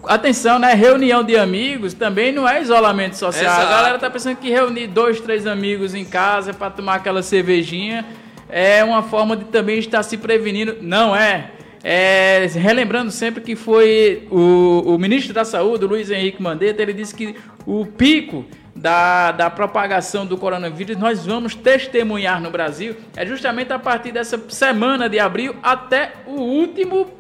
atenção, 0.06 0.58
né? 0.58 0.74
Reunião 0.74 1.24
de 1.24 1.34
amigos 1.34 1.94
também 1.94 2.30
não 2.30 2.46
é 2.46 2.60
isolamento 2.60 3.16
social. 3.16 3.44
Exato. 3.44 3.66
A 3.66 3.70
galera 3.70 3.98
tá 3.98 4.10
pensando 4.10 4.36
que 4.36 4.50
reunir 4.50 4.86
dois, 4.86 5.18
três 5.18 5.46
amigos 5.46 5.94
em 5.94 6.04
casa 6.04 6.52
para 6.52 6.70
tomar 6.70 6.96
aquela 6.96 7.22
cervejinha 7.22 8.04
é 8.50 8.84
uma 8.84 9.02
forma 9.02 9.34
de 9.34 9.46
também 9.46 9.78
estar 9.78 10.02
se 10.02 10.18
prevenindo. 10.18 10.76
Não 10.82 11.16
é. 11.16 11.52
É, 11.82 12.46
relembrando 12.54 13.10
sempre 13.10 13.42
que 13.42 13.56
foi 13.56 14.26
o, 14.30 14.94
o 14.94 14.98
ministro 14.98 15.34
da 15.34 15.44
Saúde, 15.44 15.84
Luiz 15.84 16.10
Henrique 16.10 16.42
Mandetta, 16.42 16.82
ele 16.82 16.94
disse 16.94 17.14
que 17.14 17.34
o 17.66 17.84
pico 17.84 18.44
da, 18.74 19.30
da 19.32 19.48
propagação 19.48 20.26
do 20.26 20.36
coronavírus 20.36 20.96
nós 20.96 21.24
vamos 21.24 21.54
testemunhar 21.54 22.40
no 22.40 22.50
Brasil 22.50 22.96
é 23.16 23.24
justamente 23.24 23.72
a 23.72 23.78
partir 23.78 24.10
dessa 24.12 24.40
semana 24.48 25.08
de 25.08 25.18
abril 25.18 25.54
até 25.62 26.12
o 26.26 26.40
último, 26.40 27.10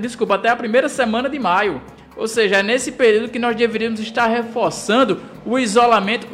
desculpa, 0.00 0.36
até 0.36 0.48
a 0.48 0.56
primeira 0.56 0.88
semana 0.88 1.28
de 1.28 1.38
maio. 1.38 1.82
Ou 2.16 2.28
seja, 2.28 2.58
é 2.58 2.62
nesse 2.62 2.92
período 2.92 3.30
que 3.30 3.38
nós 3.38 3.56
deveríamos 3.56 3.98
estar 3.98 4.26
reforçando 4.26 5.20
o 5.44 5.58
isolamento 5.58 6.26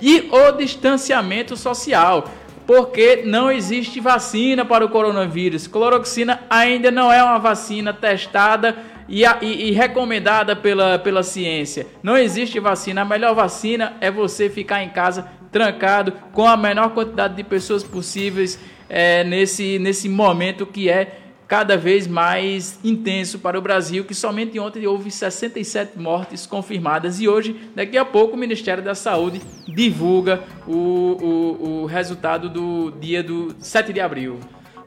e 0.00 0.28
o 0.30 0.52
distanciamento 0.52 1.56
social 1.56 2.24
porque 2.66 3.22
não 3.26 3.50
existe 3.50 4.00
vacina 4.00 4.64
para 4.64 4.84
o 4.84 4.88
coronavírus. 4.88 5.66
Cloroxina 5.66 6.40
ainda 6.48 6.90
não 6.90 7.12
é 7.12 7.22
uma 7.22 7.38
vacina 7.38 7.92
testada 7.92 8.76
e, 9.08 9.24
e, 9.24 9.68
e, 9.68 9.72
recomendada 9.72 10.56
pela, 10.56 10.98
pela 10.98 11.22
ciência. 11.22 11.86
Não 12.02 12.16
existe 12.16 12.58
vacina. 12.58 13.02
A 13.02 13.04
melhor 13.04 13.34
vacina 13.34 13.94
é 14.00 14.10
você 14.10 14.48
ficar 14.48 14.82
em 14.82 14.90
casa 14.90 15.28
trancado 15.52 16.12
com 16.32 16.46
a 16.46 16.56
menor 16.56 16.90
quantidade 16.90 17.36
de 17.36 17.44
pessoas 17.44 17.84
possíveis 17.84 18.58
é, 18.88 19.22
nesse, 19.24 19.78
nesse 19.78 20.08
momento 20.08 20.66
que 20.66 20.88
é 20.88 21.20
cada 21.46 21.76
vez 21.76 22.06
mais 22.06 22.78
intenso 22.82 23.38
para 23.38 23.58
o 23.58 23.62
Brasil, 23.62 24.04
que 24.04 24.14
somente 24.14 24.58
ontem 24.58 24.86
houve 24.86 25.10
67 25.10 25.98
mortes 25.98 26.46
confirmadas 26.46 27.20
e 27.20 27.28
hoje, 27.28 27.54
daqui 27.74 27.98
a 27.98 28.04
pouco, 28.04 28.34
o 28.34 28.38
Ministério 28.38 28.82
da 28.82 28.94
Saúde 28.94 29.40
divulga 29.68 30.42
o, 30.66 30.72
o, 30.72 31.82
o 31.82 31.86
resultado 31.86 32.48
do 32.48 32.90
dia 32.98 33.22
do 33.22 33.54
7 33.58 33.92
de 33.92 34.00
abril. 34.00 34.40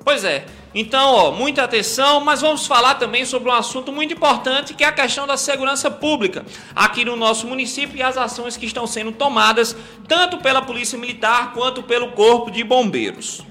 Pois 0.08 0.24
é. 0.24 0.46
Então, 0.74 1.14
ó, 1.14 1.32
muita 1.32 1.66
atenção, 1.66 2.22
mas 2.22 2.40
vamos 2.40 2.66
falar 2.66 2.96
também 2.96 3.26
sobre 3.26 3.50
um 3.50 3.52
assunto 3.52 3.92
muito 3.92 4.14
importante, 4.14 4.74
que 4.74 4.86
é 4.86 4.88
a 4.88 4.92
questão 4.94 5.28
da 5.28 5.36
segurança 5.36 5.92
pública 5.92 6.46
aqui 6.74 7.04
no 7.04 7.18
nosso 7.18 7.46
município 7.46 7.98
e 7.98 8.02
as 8.02 8.16
ações 8.16 8.56
que 8.56 8.66
estão 8.66 8.88
sendo 8.88 9.12
tomadas 9.12 9.76
tanto 10.08 10.38
pela 10.38 10.62
Polícia 10.62 10.98
Militar 10.98 11.52
quanto 11.52 11.84
pelo 11.84 12.14
Corpo 12.14 12.50
de 12.50 12.64
Bombeiros. 12.64 13.46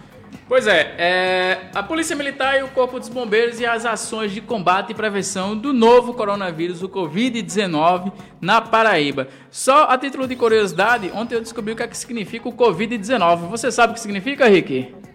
Pois 0.48 0.66
é, 0.66 0.94
é, 0.96 1.70
a 1.74 1.82
Polícia 1.82 2.16
Militar 2.16 2.58
e 2.58 2.62
o 2.62 2.68
Corpo 2.68 2.98
dos 2.98 3.10
Bombeiros 3.10 3.60
e 3.60 3.66
as 3.66 3.84
ações 3.84 4.32
de 4.32 4.40
combate 4.40 4.92
e 4.92 4.94
prevenção 4.94 5.54
do 5.54 5.74
novo 5.74 6.14
coronavírus, 6.14 6.82
o 6.82 6.88
Covid-19, 6.88 8.12
na 8.40 8.62
Paraíba. 8.62 9.28
Só 9.50 9.90
a 9.90 9.98
título 9.98 10.26
de 10.26 10.34
curiosidade, 10.34 11.12
ontem 11.14 11.34
eu 11.34 11.42
descobri 11.42 11.74
o 11.74 11.76
que, 11.76 11.82
é 11.82 11.86
que 11.86 11.98
significa 11.98 12.48
o 12.48 12.52
Covid-19. 12.52 13.46
Você 13.50 13.70
sabe 13.70 13.90
o 13.90 13.94
que 13.94 14.00
significa, 14.00 14.48
Rick? 14.48 15.05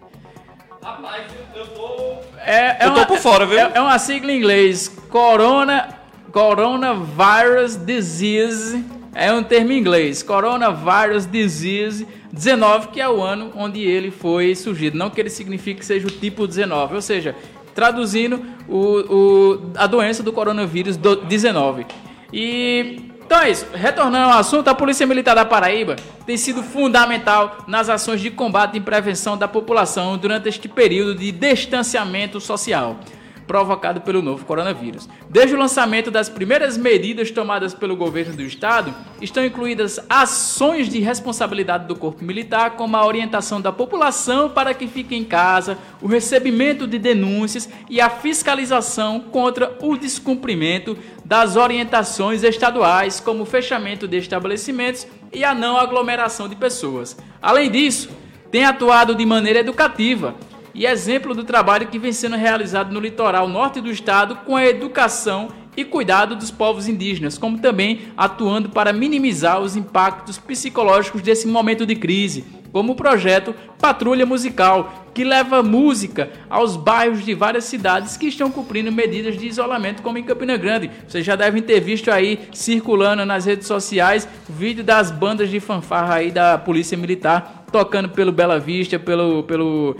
Rapaz, 0.82 1.26
eu 1.54 1.64
tô. 1.68 2.16
É, 2.38 2.84
é 2.84 2.86
eu 2.86 2.90
tô 2.90 2.98
uma, 2.98 3.06
por 3.06 3.18
fora, 3.18 3.46
viu? 3.46 3.56
É, 3.56 3.70
é 3.74 3.80
uma 3.80 3.96
sigla 4.00 4.32
em 4.32 4.38
inglês: 4.38 4.88
Corona 5.08 5.96
Coronavirus 6.32 7.76
Disease, 7.76 8.84
é 9.14 9.32
um 9.32 9.44
termo 9.44 9.70
em 9.70 9.78
inglês, 9.78 10.24
Coronavirus 10.24 11.24
Disease 11.26 12.08
19, 12.32 12.88
que 12.88 13.00
é 13.00 13.08
o 13.08 13.22
ano 13.22 13.52
onde 13.54 13.80
ele 13.80 14.10
foi 14.10 14.56
surgido. 14.56 14.98
Não 14.98 15.08
que 15.08 15.20
ele 15.20 15.30
signifique 15.30 15.80
que 15.80 15.86
seja 15.86 16.08
o 16.08 16.10
tipo 16.10 16.48
19, 16.48 16.96
ou 16.96 17.02
seja, 17.02 17.36
traduzindo 17.76 18.44
o, 18.68 18.76
o, 18.76 19.72
a 19.76 19.86
doença 19.86 20.20
do 20.20 20.32
coronavírus 20.32 20.96
19. 20.96 21.86
E 22.32 23.11
então 23.32 23.40
é. 23.40 23.78
Retornando 23.78 24.32
ao 24.32 24.38
assunto, 24.38 24.68
a 24.68 24.74
Polícia 24.74 25.06
Militar 25.06 25.34
da 25.34 25.44
Paraíba 25.44 25.96
tem 26.26 26.36
sido 26.36 26.62
fundamental 26.62 27.64
nas 27.66 27.88
ações 27.88 28.20
de 28.20 28.30
combate 28.30 28.76
e 28.76 28.80
prevenção 28.80 29.38
da 29.38 29.48
população 29.48 30.18
durante 30.18 30.50
este 30.50 30.68
período 30.68 31.14
de 31.14 31.32
distanciamento 31.32 32.38
social 32.38 32.98
provocado 33.46 34.00
pelo 34.00 34.22
novo 34.22 34.44
coronavírus. 34.44 35.08
Desde 35.28 35.54
o 35.54 35.58
lançamento 35.58 36.10
das 36.10 36.28
primeiras 36.28 36.76
medidas 36.76 37.30
tomadas 37.30 37.74
pelo 37.74 37.96
governo 37.96 38.34
do 38.34 38.42
estado, 38.42 38.94
estão 39.20 39.44
incluídas 39.44 40.00
ações 40.08 40.88
de 40.88 41.00
responsabilidade 41.00 41.86
do 41.86 41.96
corpo 41.96 42.24
militar, 42.24 42.72
como 42.72 42.96
a 42.96 43.06
orientação 43.06 43.60
da 43.60 43.72
população 43.72 44.48
para 44.48 44.74
que 44.74 44.86
fique 44.86 45.14
em 45.14 45.24
casa, 45.24 45.78
o 46.00 46.06
recebimento 46.06 46.86
de 46.86 46.98
denúncias 46.98 47.68
e 47.88 48.00
a 48.00 48.10
fiscalização 48.10 49.20
contra 49.20 49.76
o 49.80 49.96
descumprimento 49.96 50.96
das 51.24 51.56
orientações 51.56 52.42
estaduais, 52.42 53.20
como 53.20 53.42
o 53.42 53.46
fechamento 53.46 54.06
de 54.08 54.18
estabelecimentos 54.18 55.06
e 55.32 55.44
a 55.44 55.54
não 55.54 55.76
aglomeração 55.76 56.48
de 56.48 56.56
pessoas. 56.56 57.16
Além 57.40 57.70
disso, 57.70 58.10
tem 58.50 58.64
atuado 58.64 59.14
de 59.14 59.24
maneira 59.24 59.60
educativa, 59.60 60.34
e 60.74 60.86
exemplo 60.86 61.34
do 61.34 61.44
trabalho 61.44 61.88
que 61.88 61.98
vem 61.98 62.12
sendo 62.12 62.36
realizado 62.36 62.92
no 62.92 63.00
litoral 63.00 63.48
norte 63.48 63.80
do 63.80 63.90
estado 63.90 64.36
com 64.46 64.56
a 64.56 64.64
educação 64.64 65.48
e 65.76 65.84
cuidado 65.84 66.36
dos 66.36 66.50
povos 66.50 66.86
indígenas, 66.86 67.38
como 67.38 67.58
também 67.58 68.02
atuando 68.16 68.68
para 68.68 68.92
minimizar 68.92 69.60
os 69.60 69.76
impactos 69.76 70.38
psicológicos 70.38 71.22
desse 71.22 71.48
momento 71.48 71.86
de 71.86 71.96
crise, 71.96 72.44
como 72.70 72.92
o 72.92 72.96
projeto 72.96 73.54
Patrulha 73.78 74.26
Musical, 74.26 75.10
que 75.14 75.24
leva 75.24 75.62
música 75.62 76.30
aos 76.48 76.76
bairros 76.76 77.24
de 77.24 77.34
várias 77.34 77.64
cidades 77.64 78.16
que 78.16 78.26
estão 78.26 78.50
cumprindo 78.50 78.90
medidas 78.90 79.36
de 79.36 79.46
isolamento, 79.46 80.02
como 80.02 80.18
em 80.18 80.22
Campina 80.22 80.56
Grande. 80.56 80.90
Vocês 81.06 81.24
já 81.24 81.36
devem 81.36 81.62
ter 81.62 81.80
visto 81.80 82.10
aí 82.10 82.40
circulando 82.52 83.24
nas 83.26 83.44
redes 83.44 83.66
sociais 83.66 84.28
vídeo 84.48 84.82
das 84.84 85.10
bandas 85.10 85.50
de 85.50 85.60
fanfarra 85.60 86.16
aí 86.16 86.30
da 86.30 86.56
Polícia 86.56 86.96
Militar 86.96 87.62
tocando 87.72 88.10
pelo 88.10 88.30
Bela 88.30 88.60
Vista, 88.60 88.98
pelo, 88.98 89.42
pelo 89.44 89.96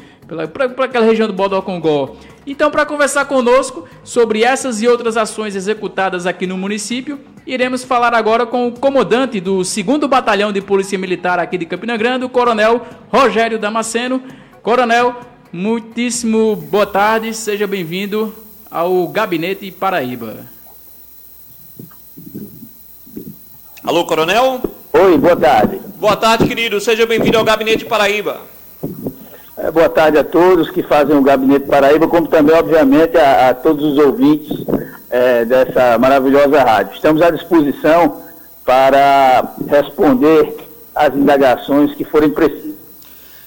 para 0.53 0.85
aquela 0.85 1.05
região 1.05 1.27
do 1.27 1.33
Bodocongó. 1.35 2.17
Então, 2.47 2.71
para 2.71 2.87
conversar 2.87 3.27
conosco 3.27 3.87
sobre 4.03 4.43
essas 4.43 4.83
e 4.83 4.89
outras 4.89 5.17
ações 5.17 5.55
executadas 5.55 6.27
aqui 6.27 6.47
no 6.47 6.57
município, 6.57 7.21
iremos 7.47 7.85
falar 7.85 8.15
agora 8.15 8.47
com 8.47 8.69
o 8.69 8.73
comandante 8.73 9.41
do 9.41 9.57
2 9.59 9.77
Batalhão 10.09 10.53
de 10.53 10.61
Polícia 10.61 10.99
Militar 10.99 11.39
aqui 11.39 11.57
de 11.57 11.67
Campina 11.67 11.97
Grande, 11.97 12.25
o 12.25 12.29
Coronel 12.29 12.85
Rogério 13.11 13.59
Damasceno. 13.59 14.23
Coronel, 14.63 15.15
muitíssimo 15.53 16.57
boa 16.57 16.87
tarde, 16.87 17.35
seja 17.35 17.67
bem-vindo 17.67 18.35
ao 18.71 19.07
Gabinete 19.09 19.71
Paraíba. 19.71 20.47
Alô, 23.85 24.05
Coronel? 24.07 24.63
Oi, 24.93 25.19
boa 25.19 25.37
tarde. 25.37 25.81
Boa 25.99 26.17
tarde, 26.17 26.47
querido, 26.47 26.81
seja 26.81 27.05
bem-vindo 27.07 27.39
ao 27.39 27.45
Gabinete 27.45 27.85
Paraíba. 27.85 28.41
É, 29.63 29.71
boa 29.71 29.89
tarde 29.89 30.19
a 30.19 30.25
todos 30.25 30.71
que 30.71 30.83
fazem 30.83 31.17
o 31.17 31.23
Gabinete 31.23 31.67
Paraíba, 31.67 32.09
como 32.09 32.27
também, 32.27 32.53
obviamente, 32.57 33.17
a, 33.17 33.51
a 33.51 33.55
todos 33.55 33.93
os 33.93 33.97
ouvintes 33.97 34.59
é, 35.09 35.45
dessa 35.45 35.97
maravilhosa 36.01 36.61
rádio. 36.65 36.97
Estamos 36.97 37.23
à 37.23 37.31
disposição 37.31 38.23
para 38.67 39.55
responder 39.69 40.57
às 40.93 41.15
indagações 41.15 41.95
que 41.95 42.03
forem 42.03 42.31
precisas. 42.31 42.73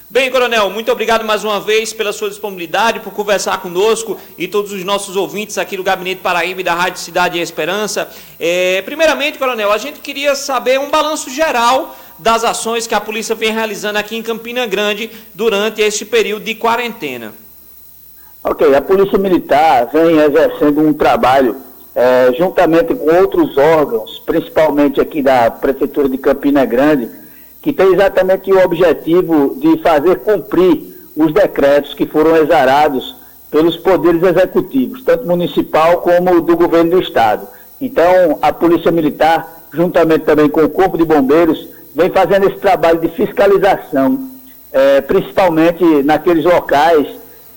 Bem, 0.10 0.32
Coronel, 0.32 0.70
muito 0.70 0.90
obrigado 0.90 1.26
mais 1.26 1.44
uma 1.44 1.60
vez 1.60 1.92
pela 1.92 2.14
sua 2.14 2.30
disponibilidade, 2.30 3.02
por 3.02 3.12
conversar 3.12 3.62
conosco 3.62 4.18
e 4.38 4.48
todos 4.48 4.72
os 4.72 4.86
nossos 4.86 5.18
ouvintes 5.18 5.58
aqui 5.58 5.76
do 5.76 5.84
Gabinete 5.84 6.22
Paraíba 6.22 6.62
e 6.62 6.64
da 6.64 6.74
Rádio 6.74 7.01
Cidade 7.01 7.38
e 7.38 7.42
Esperança. 7.42 8.10
É, 8.40 8.82
primeiramente, 8.84 9.38
Coronel, 9.38 9.70
a 9.70 9.78
gente 9.78 10.00
queria 10.00 10.34
saber 10.34 10.80
um 10.80 10.90
balanço 10.90 11.30
geral 11.30 11.94
das 12.18 12.44
ações 12.44 12.88
que 12.88 12.96
a 12.96 13.01
polícia 13.01 13.36
vem 13.36 13.51
realizando 13.51 13.98
aqui 13.98 14.16
em 14.16 14.22
Campina 14.22 14.66
Grande 14.66 15.10
durante 15.34 15.82
este 15.82 16.06
período 16.06 16.44
de 16.44 16.56
quarentena. 16.56 17.34
Ok, 18.44 18.75
a 18.75 18.82
Polícia 18.82 19.18
Militar 19.18 19.90
vem 19.92 20.20
exercendo 20.20 20.80
um 20.80 20.94
trabalho 20.94 21.56
é, 21.96 22.32
juntamente 22.38 22.94
com 22.94 23.12
outros 23.16 23.58
órgãos, 23.58 24.22
principalmente 24.25 25.01
aqui 25.01 25.22
da 25.22 25.50
Prefeitura 25.50 26.08
de 26.08 26.18
Campina 26.18 26.64
Grande, 26.66 27.10
que 27.62 27.74
tem 27.74 27.94
exatamente 27.94 28.51
o 28.51 28.64
objetivo 28.64 29.56
de 29.60 29.82
fazer 29.82 30.20
cumprir 30.20 30.94
os 31.16 31.34
decretos 31.34 31.94
que 31.96 32.06
foram 32.06 32.36
exarados 32.36 33.16
pelos 33.50 33.78
poderes 33.78 34.22
executivos, 34.22 35.01
tanto 35.04 35.25
municipal 35.25 36.01
como 36.01 36.42
do 36.42 36.56
governo 36.56 36.92
do 36.92 37.00
Estado. 37.00 37.48
Então, 37.80 38.38
a 38.42 38.54
Polícia 38.54 38.92
Militar, 38.92 39.66
juntamente 39.74 40.25
também 40.25 40.50
com 40.50 40.62
o 40.62 40.70
Corpo 40.70 40.98
de 40.98 41.06
Bombeiros, 41.06 41.68
vem 41.96 42.10
fazendo 42.10 42.48
esse 42.48 42.58
trabalho 42.58 43.00
de 43.00 43.08
fiscalização, 43.08 44.29
é, 44.72 45.00
principalmente 45.01 45.84
naqueles 46.03 46.44
locais 46.44 47.08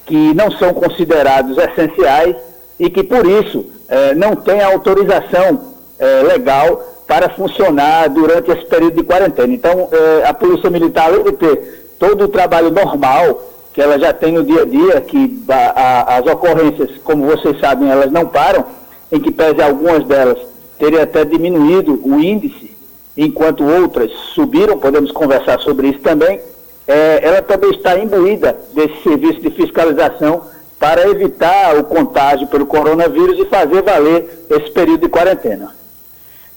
que 0.06 0.32
não 0.32 0.50
são 0.52 0.72
considerados 0.72 1.58
essenciais 1.58 2.36
e 2.78 2.88
que, 2.88 3.02
por 3.02 3.26
isso, 3.26 3.66
é, 3.88 4.14
não 4.14 4.36
tem 4.36 4.62
autorização 4.62 5.74
é, 5.98 6.22
legal 6.22 6.80
para 7.06 7.28
funcionar 7.30 8.08
durante 8.08 8.50
esse 8.52 8.64
período 8.66 8.96
de 8.96 9.02
quarentena. 9.02 9.52
Então, 9.52 9.88
é, 9.90 10.26
a 10.26 10.32
Polícia 10.32 10.70
Militar, 10.70 11.06
além 11.06 11.24
de 11.24 11.32
ter 11.32 11.94
todo 11.98 12.24
o 12.24 12.28
trabalho 12.28 12.70
normal 12.70 13.42
que 13.74 13.82
ela 13.82 13.98
já 13.98 14.12
tem 14.12 14.32
no 14.32 14.44
dia 14.44 14.62
a 14.62 14.64
dia, 14.64 15.00
que 15.00 15.42
a, 15.48 15.54
a, 15.54 16.16
as 16.18 16.26
ocorrências, 16.26 16.90
como 17.02 17.26
vocês 17.26 17.58
sabem, 17.60 17.90
elas 17.90 18.10
não 18.10 18.26
param, 18.26 18.64
em 19.10 19.20
que 19.20 19.30
pese 19.30 19.60
algumas 19.60 20.04
delas 20.04 20.38
terem 20.78 21.00
até 21.00 21.24
diminuído 21.24 22.00
o 22.04 22.20
índice, 22.20 22.77
enquanto 23.18 23.64
outras 23.64 24.12
subiram, 24.32 24.78
podemos 24.78 25.10
conversar 25.10 25.58
sobre 25.58 25.88
isso 25.88 25.98
também, 25.98 26.40
é, 26.86 27.20
ela 27.22 27.42
também 27.42 27.70
está 27.72 27.98
imbuída 27.98 28.56
desse 28.72 29.02
serviço 29.02 29.40
de 29.40 29.50
fiscalização 29.50 30.42
para 30.78 31.08
evitar 31.08 31.76
o 31.76 31.84
contágio 31.84 32.46
pelo 32.46 32.64
coronavírus 32.64 33.36
e 33.40 33.44
fazer 33.46 33.82
valer 33.82 34.46
esse 34.48 34.70
período 34.70 35.00
de 35.00 35.08
quarentena. 35.08 35.76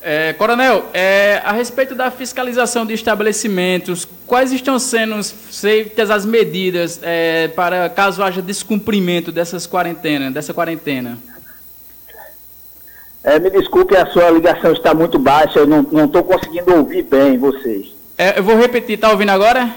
É, 0.04 0.34
coronel, 0.34 0.86
é, 0.94 1.42
a 1.44 1.52
respeito 1.52 1.94
da 1.94 2.10
fiscalização 2.10 2.86
de 2.86 2.94
estabelecimentos, 2.94 4.08
quais 4.26 4.52
estão 4.52 4.80
sendo 4.80 5.24
feitas 5.24 6.10
as 6.10 6.26
medidas 6.26 7.00
é, 7.04 7.48
para 7.50 7.90
caso 7.90 8.24
haja 8.24 8.42
descumprimento 8.42 9.32
dessas 9.32 9.68
quarentenas, 9.68 10.34
dessa 10.34 10.54
quarentena? 10.54 11.18
É, 13.24 13.38
me 13.38 13.52
desculpe, 13.52 13.96
a 13.96 14.08
sua 14.08 14.32
ligação 14.32 14.72
está 14.72 14.94
muito 14.94 15.20
baixa, 15.20 15.60
eu 15.60 15.68
não 15.68 16.06
estou 16.06 16.24
conseguindo 16.24 16.76
ouvir 16.76 17.04
bem 17.04 17.38
vocês. 17.38 17.88
É, 18.18 18.40
eu 18.40 18.44
vou 18.44 18.58
repetir, 18.58 18.96
está 18.96 19.12
ouvindo 19.12 19.30
agora? 19.30 19.70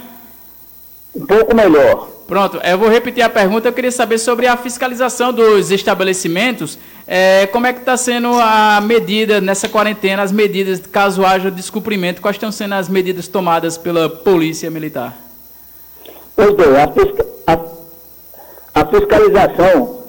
Um 1.15 1.27
pouco 1.27 1.55
melhor. 1.55 2.09
Pronto, 2.27 2.59
eu 2.65 2.79
vou 2.79 2.89
repetir 2.89 3.23
a 3.23 3.29
pergunta, 3.29 3.69
eu 3.69 3.73
queria 3.73 3.93
saber 3.93 4.17
sobre 4.17 4.47
a 4.47 4.57
fiscalização 4.57 5.31
dos 5.31 5.71
estabelecimentos, 5.71 6.79
é, 7.07 7.47
como 7.49 7.67
é 7.67 7.73
que 7.75 7.81
está 7.81 7.99
sendo 7.99 8.29
a 8.41 8.81
medida 8.81 9.43
nessa 9.43 9.69
quarentena, 9.69 10.23
as 10.23 10.33
medidas, 10.33 10.81
caso 10.91 11.25
haja 11.25 11.51
descumprimento, 11.51 12.23
quais 12.23 12.37
estão 12.37 12.51
sendo 12.51 12.75
as 12.77 12.89
medidas 12.89 13.29
tomadas 13.29 13.77
pela 13.77 14.09
Polícia 14.09 14.71
Militar? 14.71 15.15
Pois 16.35 16.55
bem, 16.55 16.77
a, 16.81 16.89
fisca 16.89 17.27
a, 17.47 17.59
a 18.81 18.87
fiscalização 18.87 20.04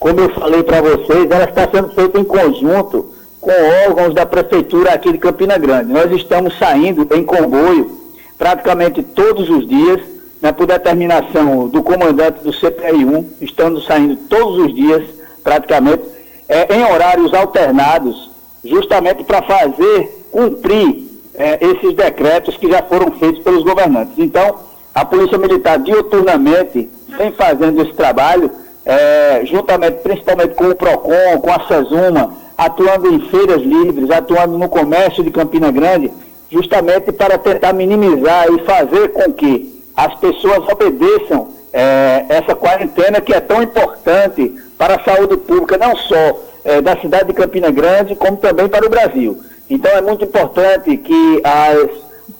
como 0.00 0.18
eu 0.18 0.30
falei 0.30 0.62
para 0.62 0.80
vocês, 0.80 1.30
ela 1.30 1.44
está 1.44 1.68
sendo 1.70 1.90
feita 1.90 2.18
em 2.18 2.24
conjunto 2.24 3.12
com 3.38 3.52
órgãos 3.86 4.14
da 4.14 4.24
prefeitura 4.24 4.94
aqui 4.94 5.12
de 5.12 5.18
Campina 5.18 5.58
Grande. 5.58 5.92
Nós 5.92 6.10
estamos 6.10 6.58
saindo 6.58 7.06
em 7.14 7.22
comboio 7.22 8.00
praticamente 8.38 9.02
todos 9.02 9.50
os 9.50 9.68
dias, 9.68 10.00
né, 10.40 10.50
por 10.52 10.66
determinação 10.66 11.68
do 11.68 11.82
comandante 11.82 12.42
do 12.42 12.50
CPI-1, 12.50 13.26
estamos 13.42 13.84
saindo 13.84 14.16
todos 14.16 14.56
os 14.64 14.74
dias, 14.74 15.04
praticamente, 15.44 16.02
é, 16.48 16.74
em 16.74 16.82
horários 16.82 17.34
alternados, 17.34 18.30
justamente 18.64 19.22
para 19.22 19.42
fazer 19.42 20.26
cumprir 20.32 21.10
é, 21.34 21.58
esses 21.60 21.94
decretos 21.94 22.56
que 22.56 22.70
já 22.70 22.82
foram 22.82 23.12
feitos 23.12 23.42
pelos 23.42 23.62
governantes. 23.62 24.14
Então, 24.16 24.60
a 24.94 25.04
Polícia 25.04 25.36
Militar 25.36 25.78
diuturnamente 25.78 26.88
vem 27.18 27.32
fazendo 27.32 27.82
esse 27.82 27.92
trabalho 27.92 28.50
é, 28.90 29.46
juntamente 29.46 30.00
principalmente 30.02 30.54
com 30.56 30.68
o 30.68 30.74
PROCON, 30.74 31.40
com 31.40 31.52
a 31.52 31.60
SESUMA, 31.68 32.34
atuando 32.58 33.14
em 33.14 33.20
feiras 33.28 33.62
livres, 33.62 34.10
atuando 34.10 34.58
no 34.58 34.68
comércio 34.68 35.22
de 35.22 35.30
Campina 35.30 35.70
Grande, 35.70 36.10
justamente 36.50 37.12
para 37.12 37.38
tentar 37.38 37.72
minimizar 37.72 38.48
e 38.50 38.64
fazer 38.64 39.12
com 39.12 39.32
que 39.32 39.80
as 39.96 40.12
pessoas 40.16 40.68
obedeçam 40.68 41.50
é, 41.72 42.24
essa 42.30 42.56
quarentena 42.56 43.20
que 43.20 43.32
é 43.32 43.38
tão 43.38 43.62
importante 43.62 44.52
para 44.76 44.96
a 44.96 45.04
saúde 45.04 45.36
pública, 45.36 45.78
não 45.78 45.94
só 45.94 46.40
é, 46.64 46.80
da 46.80 46.96
cidade 46.96 47.28
de 47.28 47.34
Campina 47.34 47.70
Grande, 47.70 48.16
como 48.16 48.38
também 48.38 48.68
para 48.68 48.84
o 48.84 48.90
Brasil. 48.90 49.40
Então 49.70 49.92
é 49.92 50.00
muito 50.00 50.24
importante 50.24 50.96
que 50.96 51.42
as, 51.44 51.90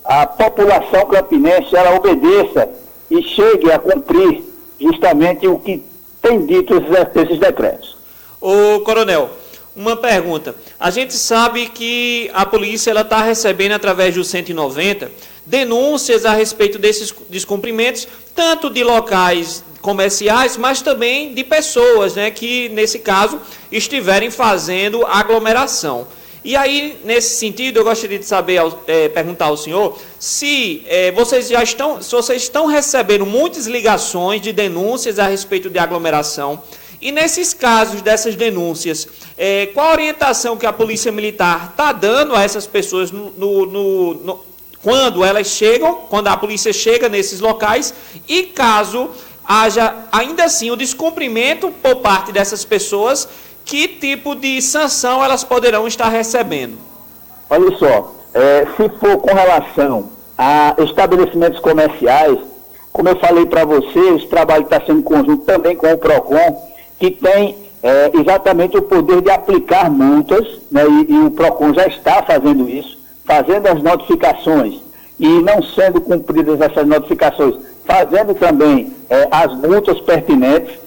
a 0.03 0.27
população 0.27 1.05
campinense 1.05 1.73
ela 1.73 1.95
obedeça 1.95 2.67
e 3.09 3.23
chegue 3.23 3.71
a 3.71 3.79
cumprir 3.79 4.43
justamente 4.77 5.47
o 5.47 5.57
que 5.57 5.90
tem 6.21 6.45
dito 6.45 6.75
esses, 6.75 7.15
esses 7.15 7.39
decretos. 7.39 7.97
Ô, 8.39 8.79
coronel, 8.81 9.29
uma 9.75 9.95
pergunta. 9.95 10.55
A 10.79 10.89
gente 10.89 11.13
sabe 11.13 11.67
que 11.67 12.29
a 12.33 12.45
polícia 12.45 12.91
está 12.91 13.21
recebendo 13.21 13.73
através 13.73 14.15
do 14.15 14.23
190 14.23 15.11
denúncias 15.45 16.25
a 16.25 16.33
respeito 16.33 16.77
desses 16.77 17.13
descumprimentos, 17.29 18.07
tanto 18.35 18.69
de 18.69 18.83
locais 18.83 19.63
comerciais, 19.81 20.57
mas 20.57 20.81
também 20.81 21.33
de 21.33 21.43
pessoas, 21.43 22.15
né, 22.15 22.29
que 22.29 22.69
nesse 22.69 22.99
caso 22.99 23.39
estiverem 23.71 24.29
fazendo 24.29 25.05
aglomeração. 25.05 26.07
E 26.43 26.55
aí, 26.55 26.99
nesse 27.03 27.35
sentido, 27.35 27.77
eu 27.77 27.83
gostaria 27.83 28.17
de 28.17 28.25
saber, 28.25 28.59
é, 28.87 29.07
perguntar 29.09 29.45
ao 29.45 29.57
senhor, 29.57 29.99
se 30.19 30.83
é, 30.87 31.11
vocês 31.11 31.47
já 31.47 31.61
estão, 31.61 32.01
se 32.01 32.11
vocês 32.11 32.41
estão 32.41 32.65
recebendo 32.65 33.27
muitas 33.27 33.67
ligações 33.67 34.41
de 34.41 34.51
denúncias 34.51 35.19
a 35.19 35.27
respeito 35.27 35.69
de 35.69 35.77
aglomeração. 35.77 36.63
E 36.99 37.11
nesses 37.11 37.53
casos 37.53 38.01
dessas 38.01 38.35
denúncias, 38.35 39.07
é, 39.37 39.67
qual 39.67 39.89
a 39.89 39.91
orientação 39.91 40.57
que 40.57 40.65
a 40.65 40.73
Polícia 40.73 41.11
Militar 41.11 41.69
está 41.71 41.91
dando 41.91 42.35
a 42.35 42.43
essas 42.43 42.65
pessoas 42.65 43.11
no, 43.11 43.31
no, 43.31 44.13
no, 44.15 44.39
quando 44.81 45.23
elas 45.23 45.47
chegam, 45.47 45.95
quando 46.09 46.27
a 46.27 46.37
polícia 46.37 46.73
chega 46.73 47.07
nesses 47.07 47.39
locais, 47.39 47.93
e 48.27 48.43
caso 48.43 49.11
haja 49.43 50.07
ainda 50.11 50.45
assim 50.45 50.71
o 50.71 50.75
descumprimento 50.75 51.71
por 51.81 51.97
parte 51.97 52.31
dessas 52.31 52.63
pessoas 52.63 53.27
que 53.65 53.87
tipo 53.87 54.35
de 54.35 54.61
sanção 54.61 55.23
elas 55.23 55.43
poderão 55.43 55.87
estar 55.87 56.09
recebendo? 56.09 56.77
Olha 57.49 57.77
só, 57.77 58.13
é, 58.33 58.65
se 58.77 58.89
for 58.97 59.17
com 59.17 59.33
relação 59.33 60.09
a 60.37 60.75
estabelecimentos 60.79 61.59
comerciais, 61.59 62.39
como 62.91 63.09
eu 63.09 63.15
falei 63.17 63.45
para 63.45 63.65
você, 63.65 63.99
esse 64.15 64.27
trabalho 64.27 64.63
está 64.63 64.81
sendo 64.85 65.03
conjunto 65.03 65.45
também 65.45 65.75
com 65.75 65.91
o 65.91 65.97
PROCON, 65.97 66.69
que 66.99 67.11
tem 67.11 67.55
é, 67.83 68.11
exatamente 68.13 68.77
o 68.77 68.81
poder 68.81 69.21
de 69.21 69.29
aplicar 69.29 69.89
multas, 69.89 70.47
né, 70.71 70.83
e, 70.87 71.13
e 71.13 71.19
o 71.25 71.31
PROCON 71.31 71.73
já 71.73 71.87
está 71.87 72.23
fazendo 72.23 72.69
isso, 72.69 72.97
fazendo 73.25 73.67
as 73.67 73.81
notificações 73.81 74.81
e 75.19 75.27
não 75.27 75.61
sendo 75.61 76.01
cumpridas 76.01 76.59
essas 76.59 76.87
notificações, 76.87 77.55
fazendo 77.85 78.33
também 78.33 78.93
é, 79.09 79.27
as 79.31 79.53
multas 79.55 79.99
pertinentes 80.01 80.79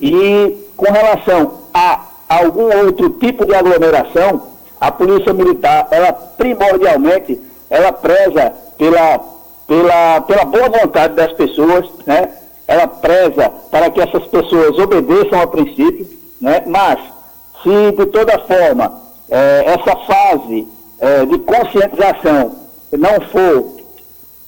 e 0.00 0.56
com 0.76 0.90
relação 0.90 1.60
a 1.74 2.00
algum 2.38 2.74
outro 2.84 3.10
tipo 3.10 3.44
de 3.44 3.54
aglomeração, 3.54 4.42
a 4.80 4.90
Polícia 4.90 5.32
Militar, 5.32 5.88
ela 5.90 6.12
primordialmente, 6.12 7.40
ela 7.70 7.92
preza 7.92 8.52
pela, 8.78 9.20
pela, 9.66 10.20
pela 10.22 10.44
boa 10.44 10.68
vontade 10.68 11.14
das 11.14 11.32
pessoas, 11.32 11.88
né? 12.06 12.30
Ela 12.66 12.86
preza 12.86 13.50
para 13.70 13.90
que 13.90 14.00
essas 14.00 14.24
pessoas 14.26 14.78
obedeçam 14.78 15.40
ao 15.40 15.48
princípio, 15.48 16.08
né? 16.40 16.62
Mas, 16.66 16.98
se 17.62 17.92
de 17.92 18.06
toda 18.06 18.38
forma 18.40 19.00
é, 19.30 19.64
essa 19.66 19.96
fase 19.96 20.66
é, 21.00 21.24
de 21.26 21.38
conscientização 21.38 22.56
não 22.92 23.20
for 23.30 23.64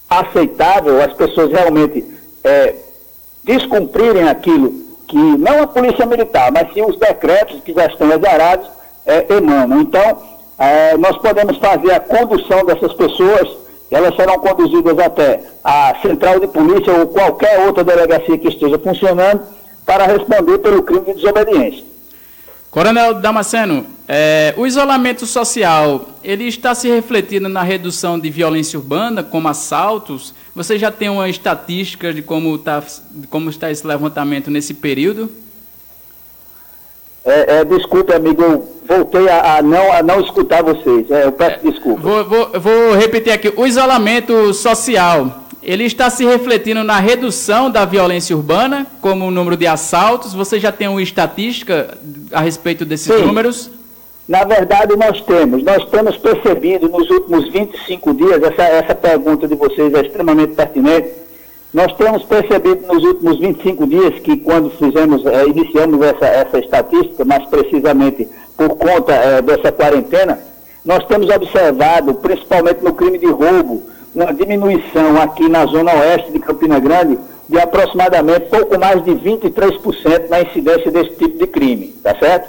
aceitável, 0.09 1.03
as 1.03 1.13
pessoas 1.13 1.51
realmente 1.51 2.05
é, 2.43 2.75
descumprirem 3.43 4.29
aquilo 4.29 4.84
que 5.15 5.39
não 5.39 5.63
a 5.63 5.67
polícia 5.69 6.05
militar, 6.05 6.51
mas 6.51 6.75
sim 6.75 6.83
os 6.83 6.99
decretos 6.99 7.61
que 7.61 7.73
já 7.73 7.87
estão 7.87 8.11
exarados 8.11 8.69
é, 9.07 9.25
emanam. 9.33 9.81
Então, 9.81 10.19
é, 10.59 10.97
nós 10.97 11.17
podemos 11.19 11.57
fazer 11.59 11.93
a 11.93 12.01
condução 12.01 12.65
dessas 12.67 12.93
pessoas, 12.95 13.49
elas 13.93 14.17
serão 14.17 14.41
conduzidas 14.41 14.99
até 14.99 15.41
a 15.63 15.95
central 16.03 16.41
de 16.41 16.49
polícia 16.49 16.93
ou 16.93 17.07
qualquer 17.07 17.65
outra 17.65 17.85
delegacia 17.85 18.37
que 18.37 18.49
esteja 18.49 18.77
funcionando 18.77 19.43
para 19.87 20.05
responder 20.07 20.59
pelo 20.59 20.83
crime 20.83 21.05
de 21.05 21.15
desobediência. 21.15 21.85
Coronel 22.75 23.15
Damasceno, 23.15 23.87
é, 24.09 24.53
o 24.57 24.67
isolamento 24.67 25.27
social, 25.27 26.09
ele 26.25 26.49
está 26.49 26.75
se 26.75 26.89
refletindo 26.89 27.49
na 27.49 27.63
redução 27.63 28.19
de 28.19 28.29
violência 28.29 28.77
urbana, 28.77 29.23
como 29.23 29.47
assaltos? 29.47 30.35
Você 30.57 30.77
já 30.77 30.91
tem 30.91 31.09
uma 31.09 31.29
estatística 31.29 32.13
de 32.13 32.21
como, 32.21 32.59
tá, 32.59 32.83
de 33.13 33.29
como 33.29 33.49
está 33.49 33.71
esse 33.71 33.87
levantamento 33.87 34.51
nesse 34.51 34.75
período? 34.75 35.31
É, 37.25 37.59
é, 37.59 37.65
desculpe, 37.65 38.13
amigo, 38.13 38.43
eu 38.43 38.69
voltei 38.89 39.29
a, 39.29 39.59
a, 39.59 39.63
não, 39.63 39.93
a 39.93 40.03
não 40.03 40.21
escutar 40.21 40.61
vocês. 40.65 41.09
É, 41.13 41.27
eu 41.27 41.31
peço 41.31 41.65
desculpa. 41.65 42.03
Vou, 42.03 42.25
vou, 42.25 42.61
vou 42.61 42.97
repetir 42.97 43.33
aqui. 43.33 43.53
O 43.57 43.69
isolamento 43.69 44.53
social, 44.53 45.44
ele 45.65 45.85
está 45.85 46.11
se 46.11 46.25
refletindo 46.25 46.85
na 46.85 46.99
redução 47.01 47.71
da 47.71 47.85
violência 47.85 48.37
urbana, 48.37 48.87
como 49.01 49.27
o 49.27 49.31
número 49.31 49.57
de 49.57 49.67
assaltos. 49.67 50.35
Você 50.35 50.61
já 50.61 50.71
tem 50.71 50.89
uma 50.89 51.03
estatística 51.03 51.97
a 52.33 52.41
respeito 52.41 52.85
desses 52.85 53.13
Sim. 53.13 53.25
números? 53.25 53.71
Na 54.29 54.45
verdade, 54.45 54.97
nós 54.97 55.21
temos. 55.23 55.63
Nós 55.63 55.85
temos 55.91 56.17
percebido 56.17 56.89
nos 56.89 57.09
últimos 57.11 57.49
25 57.51 58.15
dias, 58.15 58.43
essa, 58.43 58.63
essa 58.63 58.95
pergunta 58.95 59.47
de 59.47 59.55
vocês 59.55 59.93
é 59.95 60.01
extremamente 60.03 60.55
pertinente. 60.55 61.11
Nós 61.73 61.93
temos 61.95 62.23
percebido 62.23 62.87
nos 62.87 63.03
últimos 63.03 63.39
25 63.39 63.87
dias 63.87 64.21
que, 64.21 64.37
quando 64.37 64.71
fizemos, 64.71 65.27
é, 65.27 65.47
iniciamos 65.47 66.01
essa, 66.03 66.27
essa 66.27 66.59
estatística, 66.59 67.25
mais 67.25 67.45
precisamente 67.47 68.29
por 68.57 68.77
conta 68.77 69.13
é, 69.13 69.43
dessa 69.43 69.73
quarentena, 69.73 70.39
nós 70.85 71.05
temos 71.07 71.29
observado, 71.29 72.15
principalmente 72.15 72.83
no 72.83 72.95
crime 72.95 73.19
de 73.19 73.27
roubo, 73.27 73.83
uma 74.15 74.33
diminuição 74.33 75.21
aqui 75.21 75.49
na 75.49 75.67
zona 75.67 75.93
oeste 75.93 76.33
de 76.33 76.39
Campina 76.39 76.79
Grande 76.79 77.19
de 77.49 77.59
aproximadamente 77.59 78.47
pouco 78.49 78.79
mais 78.79 79.03
de 79.05 79.11
23% 79.11 80.29
na 80.29 80.43
incidência 80.43 80.91
desse 80.91 81.11
tipo 81.17 81.37
de 81.37 81.47
crime, 81.47 81.89
tá 82.03 82.17
certo? 82.19 82.49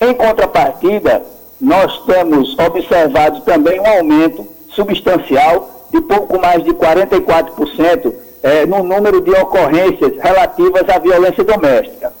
Em 0.00 0.14
contrapartida, 0.14 1.22
nós 1.60 2.04
temos 2.06 2.58
observado 2.58 3.42
também 3.42 3.78
um 3.78 3.86
aumento 3.86 4.46
substancial 4.70 5.88
de 5.92 6.00
pouco 6.00 6.40
mais 6.40 6.64
de 6.64 6.72
44% 6.72 8.12
é, 8.42 8.66
no 8.66 8.82
número 8.82 9.20
de 9.20 9.30
ocorrências 9.30 10.14
relativas 10.20 10.88
à 10.88 10.98
violência 10.98 11.44
doméstica. 11.44 12.12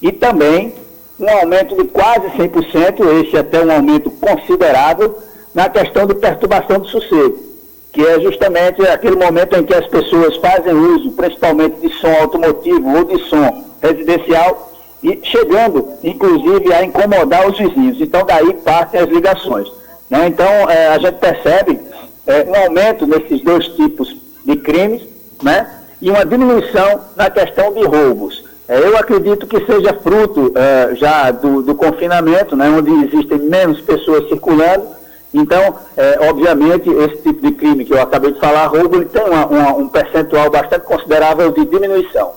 E 0.00 0.12
também 0.12 0.74
um 1.18 1.28
aumento 1.28 1.74
de 1.74 1.84
quase 1.88 2.28
100%, 2.36 3.24
esse 3.24 3.36
até 3.36 3.64
um 3.64 3.72
aumento 3.72 4.10
considerável, 4.10 5.18
na 5.52 5.68
questão 5.68 6.06
de 6.06 6.14
perturbação 6.14 6.78
do 6.78 6.88
sossego 6.88 7.53
que 7.94 8.04
é 8.04 8.20
justamente 8.20 8.82
aquele 8.82 9.14
momento 9.14 9.56
em 9.56 9.62
que 9.62 9.72
as 9.72 9.86
pessoas 9.86 10.36
fazem 10.38 10.74
uso, 10.74 11.12
principalmente 11.12 11.76
de 11.80 11.94
som 11.94 12.12
automotivo 12.20 12.96
ou 12.96 13.04
de 13.04 13.22
som 13.28 13.64
residencial, 13.80 14.72
e 15.00 15.20
chegando, 15.22 15.90
inclusive, 16.02 16.72
a 16.72 16.82
incomodar 16.82 17.48
os 17.48 17.56
vizinhos. 17.56 18.00
Então, 18.00 18.26
daí 18.26 18.52
partem 18.54 19.00
as 19.00 19.08
ligações. 19.08 19.68
Né? 20.10 20.26
Então, 20.26 20.46
é, 20.68 20.88
a 20.88 20.98
gente 20.98 21.18
percebe 21.18 21.78
é, 22.26 22.44
um 22.48 22.64
aumento 22.64 23.06
nesses 23.06 23.40
dois 23.42 23.68
tipos 23.68 24.16
de 24.44 24.56
crimes, 24.56 25.02
né? 25.40 25.70
e 26.02 26.10
uma 26.10 26.26
diminuição 26.26 27.00
na 27.14 27.30
questão 27.30 27.72
de 27.72 27.84
roubos. 27.84 28.44
É, 28.66 28.78
eu 28.78 28.96
acredito 28.96 29.46
que 29.46 29.64
seja 29.66 29.94
fruto 30.02 30.52
é, 30.56 30.96
já 30.96 31.30
do, 31.30 31.62
do 31.62 31.74
confinamento, 31.76 32.56
né? 32.56 32.68
onde 32.70 32.90
existem 33.04 33.38
menos 33.38 33.80
pessoas 33.82 34.28
circulando, 34.28 34.84
então, 35.34 35.76
é, 35.96 36.28
obviamente, 36.28 36.88
esse 36.88 37.16
tipo 37.16 37.42
de 37.44 37.52
crime 37.52 37.84
que 37.84 37.92
eu 37.92 38.00
acabei 38.00 38.32
de 38.32 38.38
falar, 38.38 38.66
roubo, 38.68 38.96
ele 38.96 39.06
tem 39.06 39.22
uma, 39.22 39.44
uma, 39.46 39.72
um 39.74 39.88
percentual 39.88 40.48
bastante 40.48 40.86
considerável 40.86 41.50
de 41.50 41.64
diminuição. 41.64 42.32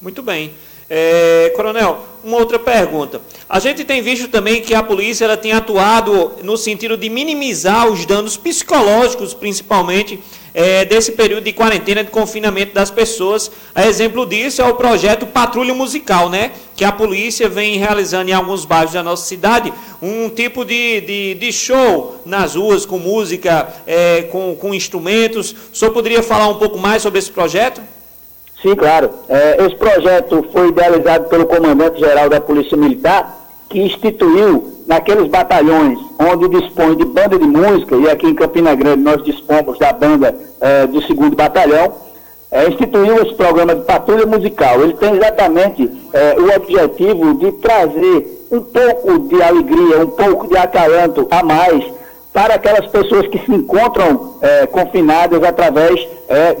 Muito 0.00 0.22
bem. 0.22 0.54
É, 0.88 1.52
coronel, 1.56 2.04
uma 2.22 2.36
outra 2.36 2.58
pergunta. 2.58 3.20
A 3.48 3.58
gente 3.58 3.82
tem 3.82 4.02
visto 4.02 4.28
também 4.28 4.62
que 4.62 4.74
a 4.74 4.82
polícia 4.82 5.24
ela 5.24 5.36
tem 5.36 5.52
atuado 5.52 6.32
no 6.42 6.56
sentido 6.56 6.96
de 6.96 7.10
minimizar 7.10 7.88
os 7.88 8.06
danos 8.06 8.36
psicológicos, 8.36 9.34
principalmente, 9.34 10.22
é, 10.54 10.84
desse 10.84 11.12
período 11.12 11.44
de 11.44 11.52
quarentena, 11.52 12.04
de 12.04 12.10
confinamento 12.10 12.74
das 12.74 12.90
pessoas. 12.90 13.50
A 13.74 13.86
exemplo 13.86 14.26
disso 14.26 14.60
é 14.62 14.64
o 14.64 14.74
projeto 14.74 15.26
Patrulha 15.26 15.74
Musical, 15.74 16.28
né? 16.28 16.52
Que 16.76 16.84
a 16.84 16.92
polícia 16.92 17.48
vem 17.48 17.78
realizando 17.78 18.30
em 18.30 18.32
alguns 18.32 18.64
bairros 18.64 18.92
da 18.92 19.02
nossa 19.02 19.26
cidade, 19.26 19.72
um 20.00 20.28
tipo 20.28 20.64
de, 20.64 21.00
de, 21.00 21.34
de 21.34 21.52
show 21.52 22.20
nas 22.26 22.54
ruas, 22.54 22.84
com 22.84 22.98
música, 22.98 23.68
é, 23.86 24.22
com, 24.22 24.54
com 24.54 24.74
instrumentos. 24.74 25.54
O 25.72 25.76
senhor 25.76 25.92
poderia 25.92 26.22
falar 26.22 26.48
um 26.48 26.58
pouco 26.58 26.78
mais 26.78 27.02
sobre 27.02 27.18
esse 27.18 27.30
projeto? 27.30 27.80
Sim, 28.60 28.76
claro. 28.76 29.10
É, 29.28 29.64
esse 29.66 29.74
projeto 29.74 30.46
foi 30.52 30.68
idealizado 30.68 31.28
pelo 31.28 31.46
comandante-geral 31.46 32.28
da 32.28 32.40
Polícia 32.40 32.76
Militar, 32.76 33.40
que 33.68 33.80
instituiu 33.80 34.71
naqueles 34.86 35.28
batalhões 35.28 35.98
onde 36.18 36.48
dispõe 36.48 36.96
de 36.96 37.04
banda 37.04 37.38
de 37.38 37.46
música, 37.46 37.96
e 37.96 38.10
aqui 38.10 38.26
em 38.26 38.34
Campina 38.34 38.74
Grande 38.74 39.02
nós 39.02 39.22
dispomos 39.22 39.78
da 39.78 39.92
banda 39.92 40.34
é, 40.60 40.86
do 40.86 41.02
segundo 41.02 41.36
batalhão, 41.36 41.92
é, 42.50 42.68
instituiu 42.68 43.22
esse 43.22 43.34
programa 43.34 43.74
de 43.74 43.82
patrulha 43.82 44.26
musical. 44.26 44.82
Ele 44.82 44.92
tem 44.94 45.14
exatamente 45.14 45.90
é, 46.12 46.36
o 46.38 46.54
objetivo 46.54 47.34
de 47.34 47.52
trazer 47.52 48.46
um 48.50 48.60
pouco 48.60 49.18
de 49.20 49.42
alegria, 49.42 49.98
um 50.00 50.10
pouco 50.10 50.46
de 50.46 50.56
acalanto 50.56 51.26
a 51.30 51.42
mais 51.42 51.84
para 52.32 52.54
aquelas 52.54 52.86
pessoas 52.86 53.26
que 53.26 53.38
se 53.38 53.52
encontram 53.52 54.36
confinadas 54.70 55.42
através 55.42 56.08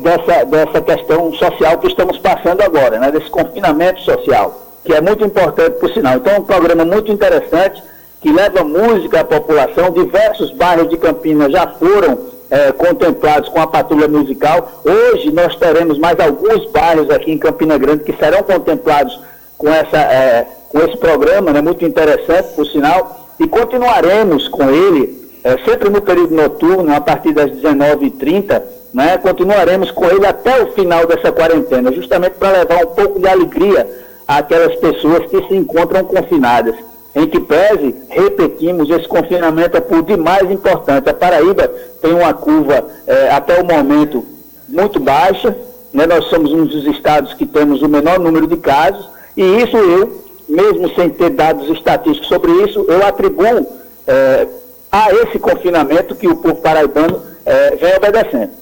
dessa, 0.00 0.44
dessa 0.44 0.80
questão 0.82 1.32
social 1.32 1.78
que 1.78 1.86
estamos 1.86 2.18
passando 2.18 2.60
agora, 2.60 2.98
né, 2.98 3.10
desse 3.10 3.30
confinamento 3.30 4.02
social, 4.02 4.54
que 4.84 4.92
é 4.92 5.00
muito 5.00 5.24
importante, 5.24 5.78
por 5.78 5.90
sinal. 5.90 6.16
Então, 6.16 6.34
é 6.34 6.38
um 6.38 6.44
programa 6.44 6.84
muito 6.84 7.10
interessante 7.10 7.82
que 8.22 8.32
leva 8.32 8.62
música 8.62 9.20
à 9.20 9.24
população. 9.24 9.90
Diversos 9.90 10.52
bairros 10.52 10.88
de 10.88 10.96
Campinas 10.96 11.50
já 11.50 11.66
foram 11.66 12.18
é, 12.48 12.70
contemplados 12.70 13.48
com 13.48 13.60
a 13.60 13.66
patrulha 13.66 14.06
musical. 14.06 14.82
Hoje 14.84 15.32
nós 15.32 15.56
teremos 15.56 15.98
mais 15.98 16.18
alguns 16.20 16.70
bairros 16.70 17.10
aqui 17.10 17.32
em 17.32 17.38
Campina 17.38 17.76
Grande 17.76 18.04
que 18.04 18.12
serão 18.12 18.42
contemplados 18.44 19.18
com, 19.58 19.68
essa, 19.68 19.96
é, 19.96 20.46
com 20.68 20.78
esse 20.78 20.96
programa, 20.96 21.52
né, 21.52 21.60
muito 21.60 21.84
interessante, 21.84 22.54
por 22.54 22.66
sinal, 22.66 23.28
e 23.40 23.48
continuaremos 23.48 24.48
com 24.48 24.70
ele 24.70 25.20
é, 25.42 25.58
sempre 25.64 25.90
no 25.90 26.00
período 26.00 26.34
noturno, 26.34 26.94
a 26.94 27.00
partir 27.00 27.32
das 27.32 27.50
19h30, 27.50 28.62
né, 28.94 29.18
continuaremos 29.18 29.90
com 29.90 30.04
ele 30.06 30.24
até 30.24 30.62
o 30.62 30.72
final 30.72 31.06
dessa 31.06 31.32
quarentena, 31.32 31.90
justamente 31.90 32.34
para 32.34 32.58
levar 32.58 32.84
um 32.84 32.94
pouco 32.94 33.18
de 33.18 33.26
alegria 33.26 33.88
àquelas 34.28 34.76
pessoas 34.76 35.26
que 35.28 35.42
se 35.48 35.54
encontram 35.54 36.04
confinadas. 36.04 36.76
Em 37.14 37.26
que 37.26 37.38
pese, 37.38 37.94
repetimos, 38.08 38.88
esse 38.88 39.06
confinamento 39.06 39.76
é 39.76 39.80
por 39.80 40.02
demais 40.02 40.50
importante. 40.50 41.08
A 41.10 41.14
Paraíba 41.14 41.68
tem 42.00 42.14
uma 42.14 42.32
curva 42.32 42.86
é, 43.06 43.30
até 43.30 43.60
o 43.60 43.64
momento 43.64 44.24
muito 44.68 44.98
baixa, 44.98 45.54
né, 45.92 46.06
nós 46.06 46.24
somos 46.26 46.52
um 46.52 46.64
dos 46.64 46.86
estados 46.86 47.34
que 47.34 47.44
temos 47.44 47.82
o 47.82 47.88
menor 47.88 48.18
número 48.18 48.46
de 48.46 48.56
casos, 48.56 49.10
e 49.36 49.42
isso 49.42 49.76
eu, 49.76 50.22
mesmo 50.48 50.88
sem 50.94 51.10
ter 51.10 51.30
dados 51.30 51.68
estatísticos 51.68 52.28
sobre 52.28 52.50
isso, 52.64 52.84
eu 52.88 53.06
atribuo 53.06 53.66
é, 54.06 54.46
a 54.90 55.12
esse 55.12 55.38
confinamento 55.38 56.14
que 56.14 56.28
o 56.28 56.36
povo 56.36 56.56
paraibano 56.56 57.20
é, 57.44 57.76
vem 57.76 57.94
obedecendo. 57.94 58.61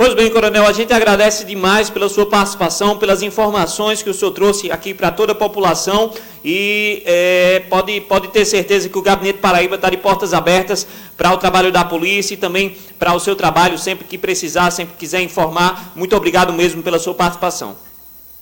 Pois 0.00 0.14
bem, 0.14 0.30
Coronel, 0.30 0.64
a 0.64 0.72
gente 0.72 0.94
agradece 0.94 1.44
demais 1.44 1.90
pela 1.90 2.08
sua 2.08 2.24
participação, 2.24 2.96
pelas 2.96 3.20
informações 3.20 4.02
que 4.02 4.08
o 4.08 4.14
senhor 4.14 4.30
trouxe 4.30 4.72
aqui 4.72 4.94
para 4.94 5.10
toda 5.10 5.32
a 5.32 5.34
população 5.34 6.10
e 6.42 7.02
é, 7.04 7.60
pode, 7.68 8.00
pode 8.00 8.28
ter 8.28 8.46
certeza 8.46 8.88
que 8.88 8.96
o 8.96 9.02
Gabinete 9.02 9.40
Paraíba 9.40 9.74
está 9.74 9.90
de 9.90 9.98
portas 9.98 10.32
abertas 10.32 10.86
para 11.18 11.34
o 11.34 11.36
trabalho 11.36 11.70
da 11.70 11.84
polícia 11.84 12.32
e 12.32 12.38
também 12.38 12.74
para 12.98 13.12
o 13.12 13.20
seu 13.20 13.36
trabalho, 13.36 13.76
sempre 13.76 14.06
que 14.06 14.16
precisar, 14.16 14.70
sempre 14.70 14.94
quiser 14.96 15.20
informar. 15.20 15.92
Muito 15.94 16.16
obrigado 16.16 16.50
mesmo 16.50 16.82
pela 16.82 16.98
sua 16.98 17.12
participação. 17.12 17.76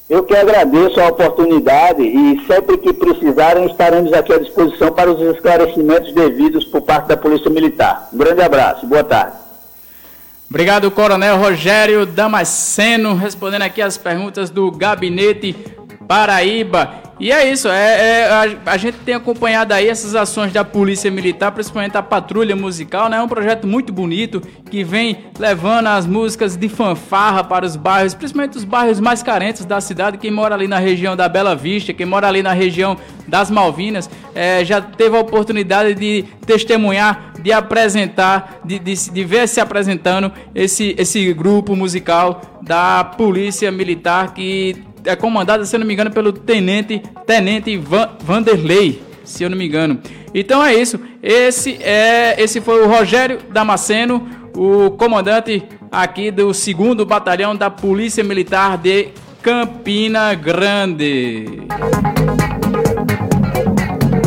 Eu 0.09 0.23
que 0.23 0.37
agradeço 0.37 1.01
a 1.01 1.09
oportunidade 1.09 2.05
e 2.05 2.41
sempre 2.47 2.79
que 2.79 2.93
precisarem 2.93 3.67
estaremos 3.67 4.13
aqui 4.13 4.33
à 4.33 4.39
disposição 4.39 4.93
para 4.93 5.11
os 5.11 5.21
esclarecimentos 5.35 6.15
devidos 6.15 6.65
por 6.67 6.83
parte 6.83 7.09
da 7.09 7.17
Polícia 7.17 7.51
Militar. 7.51 8.11
Um 8.13 8.19
grande 8.19 8.43
abraço, 8.43 8.87
boa 8.87 9.03
tarde. 9.03 9.48
Obrigado, 10.51 10.91
Coronel 10.91 11.37
Rogério 11.37 12.07
Damasceno, 12.07 13.15
respondendo 13.15 13.63
aqui 13.63 13.83
as 13.83 13.99
perguntas 13.99 14.49
do 14.49 14.71
Gabinete 14.71 15.55
Paraíba. 16.09 17.07
E 17.21 17.33
é 17.33 17.51
isso, 17.51 17.69
é, 17.69 18.21
é 18.21 18.31
a, 18.31 18.73
a, 18.73 18.77
gente 18.77 18.99
tem 18.99 19.13
acompanhado 19.13 19.75
aí 19.75 19.89
essas 19.89 20.15
ações 20.15 20.53
da 20.53 20.65
Polícia 20.65 21.11
Militar, 21.11 21.51
principalmente 21.51 21.97
a 21.97 22.03
Patrulha 22.03 22.55
Musical, 22.55 23.09
né? 23.09 23.17
É 23.17 23.23
um 23.23 23.27
projeto 23.27 23.67
muito 23.67 23.93
bonito 23.93 24.41
que 24.71 24.85
vem 24.85 25.25
levando 25.37 25.89
as 25.89 26.07
músicas 26.07 26.57
de 26.57 26.69
fanfarra 26.69 27.43
para 27.43 27.67
os 27.67 27.75
bairros, 27.75 28.15
principalmente 28.15 28.57
os 28.57 28.63
bairros 28.63 29.01
mais 29.01 29.21
carentes 29.21 29.65
da 29.65 29.81
cidade. 29.81 30.17
Quem 30.17 30.31
mora 30.31 30.55
ali 30.55 30.69
na 30.69 30.79
região 30.79 31.17
da 31.17 31.29
Bela 31.29 31.57
Vista, 31.57 31.93
quem 31.93 32.07
mora 32.07 32.29
ali 32.29 32.41
na 32.41 32.53
região 32.53 32.97
das 33.27 33.51
Malvinas, 33.51 34.09
é, 34.33 34.65
já 34.65 34.81
teve 34.81 35.17
a 35.17 35.21
oportunidade 35.21 35.95
de 35.95 36.25
testemunhar, 36.47 37.33
de 37.43 37.53
apresentar, 37.53 38.61
de, 38.65 38.79
de, 38.79 39.11
de 39.11 39.25
ver 39.25 39.49
se 39.49 39.61
apresentando 39.61 40.31
esse, 40.55 40.95
esse 40.97 41.33
grupo 41.33 41.75
musical 41.75 42.41
da 42.63 43.03
Polícia 43.03 43.73
Militar 43.73 44.35
que 44.35 44.88
é 45.09 45.17
comandada, 45.17 45.65
se 45.65 45.75
eu 45.75 45.81
não 45.81 45.87
me 45.87 45.95
engano, 45.95 46.11
pelo 46.11 46.33
tenente, 46.33 47.03
tenente 47.27 47.77
Van, 47.79 48.11
Vanderlei, 48.23 49.03
se 49.25 49.43
eu 49.43 49.49
não 49.49 49.57
me 49.57 49.67
engano. 49.67 49.99
Então 50.35 50.63
é 50.63 50.75
isso. 50.75 51.01
Esse 51.23 51.83
é, 51.83 52.37
esse 52.39 52.61
foi 52.61 52.85
o 52.85 52.89
Rogério 52.89 53.41
Damasceno, 53.51 54.29
o 54.55 54.91
comandante 54.91 55.63
aqui 55.91 56.31
do 56.31 56.53
segundo 56.53 57.07
batalhão 57.07 57.57
da 57.57 57.71
Polícia 57.71 58.23
Militar 58.23 58.77
de 58.77 59.09
Campina 59.43 60.35
Grande. 60.35 61.63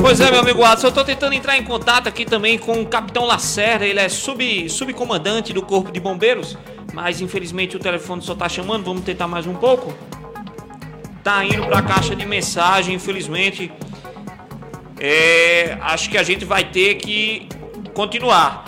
Pois 0.02 0.20
é, 0.20 0.32
meu 0.32 0.40
amigo 0.40 0.64
Adson, 0.64 0.88
eu 0.88 0.90
estou 0.90 1.04
tentando 1.04 1.34
entrar 1.34 1.60
em 1.60 1.64
contato 1.64 2.10
aqui 2.10 2.26
também 2.26 2.58
com 2.58 2.82
o 2.82 2.86
Capitão 2.88 3.26
Lacerda, 3.26 3.86
ele 3.86 4.00
é 4.00 4.10
sub, 4.10 4.68
subcomandante 4.68 5.54
do 5.54 5.62
Corpo 5.62 5.92
de 5.92 6.00
Bombeiros, 6.00 6.58
mas 6.92 7.22
infelizmente 7.22 7.78
o 7.78 7.80
telefone 7.80 8.24
só 8.24 8.34
está 8.34 8.50
chamando, 8.50 8.84
vamos 8.84 9.04
tentar 9.04 9.28
mais 9.28 9.46
um 9.46 9.54
pouco 9.54 9.94
tá 11.24 11.44
indo 11.46 11.66
para 11.66 11.80
a 11.80 11.82
caixa 11.82 12.16
de 12.16 12.26
mensagem, 12.26 12.96
infelizmente. 12.96 13.72
É, 15.00 15.78
acho 15.82 16.10
que 16.10 16.18
a 16.18 16.24
gente 16.24 16.46
vai 16.46 16.64
ter 16.64 16.96
que 16.96 17.48
continuar. 17.94 18.66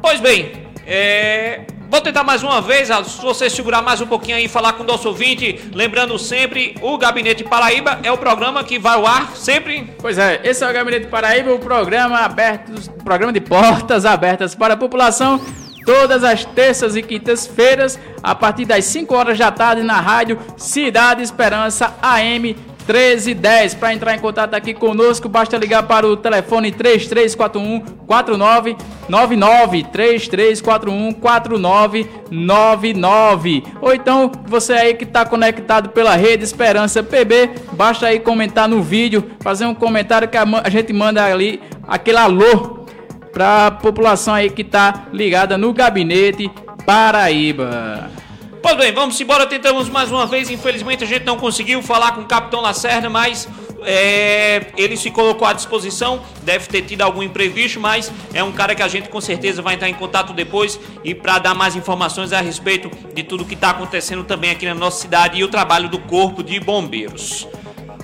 Pois 0.00 0.20
bem, 0.20 0.52
é, 0.86 1.66
vou 1.88 2.00
tentar 2.00 2.22
mais 2.22 2.42
uma 2.42 2.60
vez, 2.60 2.88
se 2.88 3.20
você 3.20 3.50
segurar 3.50 3.82
mais 3.82 4.00
um 4.00 4.06
pouquinho 4.06 4.36
aí 4.36 4.44
e 4.44 4.48
falar 4.48 4.74
com 4.74 4.82
o 4.82 4.86
nosso 4.86 5.08
ouvinte, 5.08 5.60
lembrando 5.74 6.18
sempre, 6.18 6.74
o 6.80 6.96
Gabinete 6.96 7.44
Paraíba 7.44 7.98
é 8.02 8.10
o 8.10 8.18
programa 8.18 8.62
que 8.62 8.78
vai 8.78 8.94
ao 8.94 9.06
ar 9.06 9.36
sempre. 9.36 9.92
Pois 9.98 10.18
é, 10.18 10.40
esse 10.44 10.64
é 10.64 10.70
o 10.70 10.72
Gabinete 10.72 11.06
Paraíba, 11.08 11.52
o 11.52 11.58
programa 11.58 12.20
aberto, 12.20 12.72
programa 13.02 13.32
de 13.32 13.40
portas 13.40 14.04
abertas 14.04 14.54
para 14.54 14.74
a 14.74 14.76
população 14.76 15.40
todas 15.84 16.24
as 16.24 16.44
terças 16.44 16.96
e 16.96 17.02
quintas-feiras, 17.02 17.98
a 18.22 18.34
partir 18.34 18.64
das 18.64 18.84
5 18.86 19.14
horas 19.14 19.38
da 19.38 19.50
tarde, 19.50 19.82
na 19.82 20.00
rádio 20.00 20.38
Cidade 20.56 21.22
Esperança 21.22 21.94
AM 22.02 22.56
1310. 22.86 23.74
Para 23.74 23.92
entrar 23.94 24.14
em 24.14 24.18
contato 24.18 24.54
aqui 24.54 24.74
conosco, 24.74 25.28
basta 25.28 25.56
ligar 25.56 25.84
para 25.84 26.04
o 26.06 26.16
telefone 26.16 26.72
3341 26.72 27.80
4999 28.06 29.84
3341 29.84 31.12
4999. 31.12 33.62
Ou 33.80 33.94
então, 33.94 34.32
você 34.46 34.72
aí 34.72 34.94
que 34.94 35.04
está 35.04 35.24
conectado 35.24 35.90
pela 35.90 36.16
rede 36.16 36.42
Esperança 36.44 37.00
PB, 37.02 37.50
basta 37.72 38.06
aí 38.06 38.18
comentar 38.18 38.66
no 38.68 38.82
vídeo, 38.82 39.30
fazer 39.40 39.66
um 39.66 39.74
comentário 39.74 40.28
que 40.28 40.36
a 40.36 40.68
gente 40.68 40.92
manda 40.92 41.24
ali 41.24 41.62
aquele 41.86 42.18
alô 42.18 42.79
para 43.32 43.66
a 43.66 43.70
população 43.70 44.34
aí 44.34 44.50
que 44.50 44.62
está 44.62 45.06
ligada 45.12 45.56
no 45.56 45.72
gabinete 45.72 46.50
Paraíba. 46.84 48.10
Pois 48.62 48.76
bem, 48.76 48.92
vamos 48.92 49.18
embora. 49.20 49.46
Tentamos 49.46 49.88
mais 49.88 50.10
uma 50.12 50.26
vez. 50.26 50.50
Infelizmente 50.50 51.04
a 51.04 51.06
gente 51.06 51.24
não 51.24 51.36
conseguiu 51.36 51.82
falar 51.82 52.12
com 52.12 52.20
o 52.20 52.26
Capitão 52.26 52.60
Lacerda, 52.60 53.08
mas 53.08 53.48
é, 53.82 54.66
ele 54.76 54.96
se 54.96 55.10
colocou 55.10 55.46
à 55.46 55.52
disposição. 55.52 56.20
Deve 56.42 56.66
ter 56.66 56.82
tido 56.82 57.02
algum 57.02 57.22
imprevisto, 57.22 57.80
mas 57.80 58.12
é 58.34 58.44
um 58.44 58.52
cara 58.52 58.74
que 58.74 58.82
a 58.82 58.88
gente 58.88 59.08
com 59.08 59.20
certeza 59.20 59.62
vai 59.62 59.74
entrar 59.74 59.88
em 59.88 59.94
contato 59.94 60.32
depois 60.32 60.78
e 61.02 61.14
para 61.14 61.38
dar 61.38 61.54
mais 61.54 61.74
informações 61.74 62.32
a 62.32 62.40
respeito 62.40 62.90
de 63.14 63.22
tudo 63.22 63.44
que 63.44 63.54
está 63.54 63.70
acontecendo 63.70 64.24
também 64.24 64.50
aqui 64.50 64.66
na 64.66 64.74
nossa 64.74 65.00
cidade 65.00 65.38
e 65.38 65.44
o 65.44 65.48
trabalho 65.48 65.88
do 65.88 65.98
Corpo 65.98 66.42
de 66.42 66.60
Bombeiros. 66.60 67.48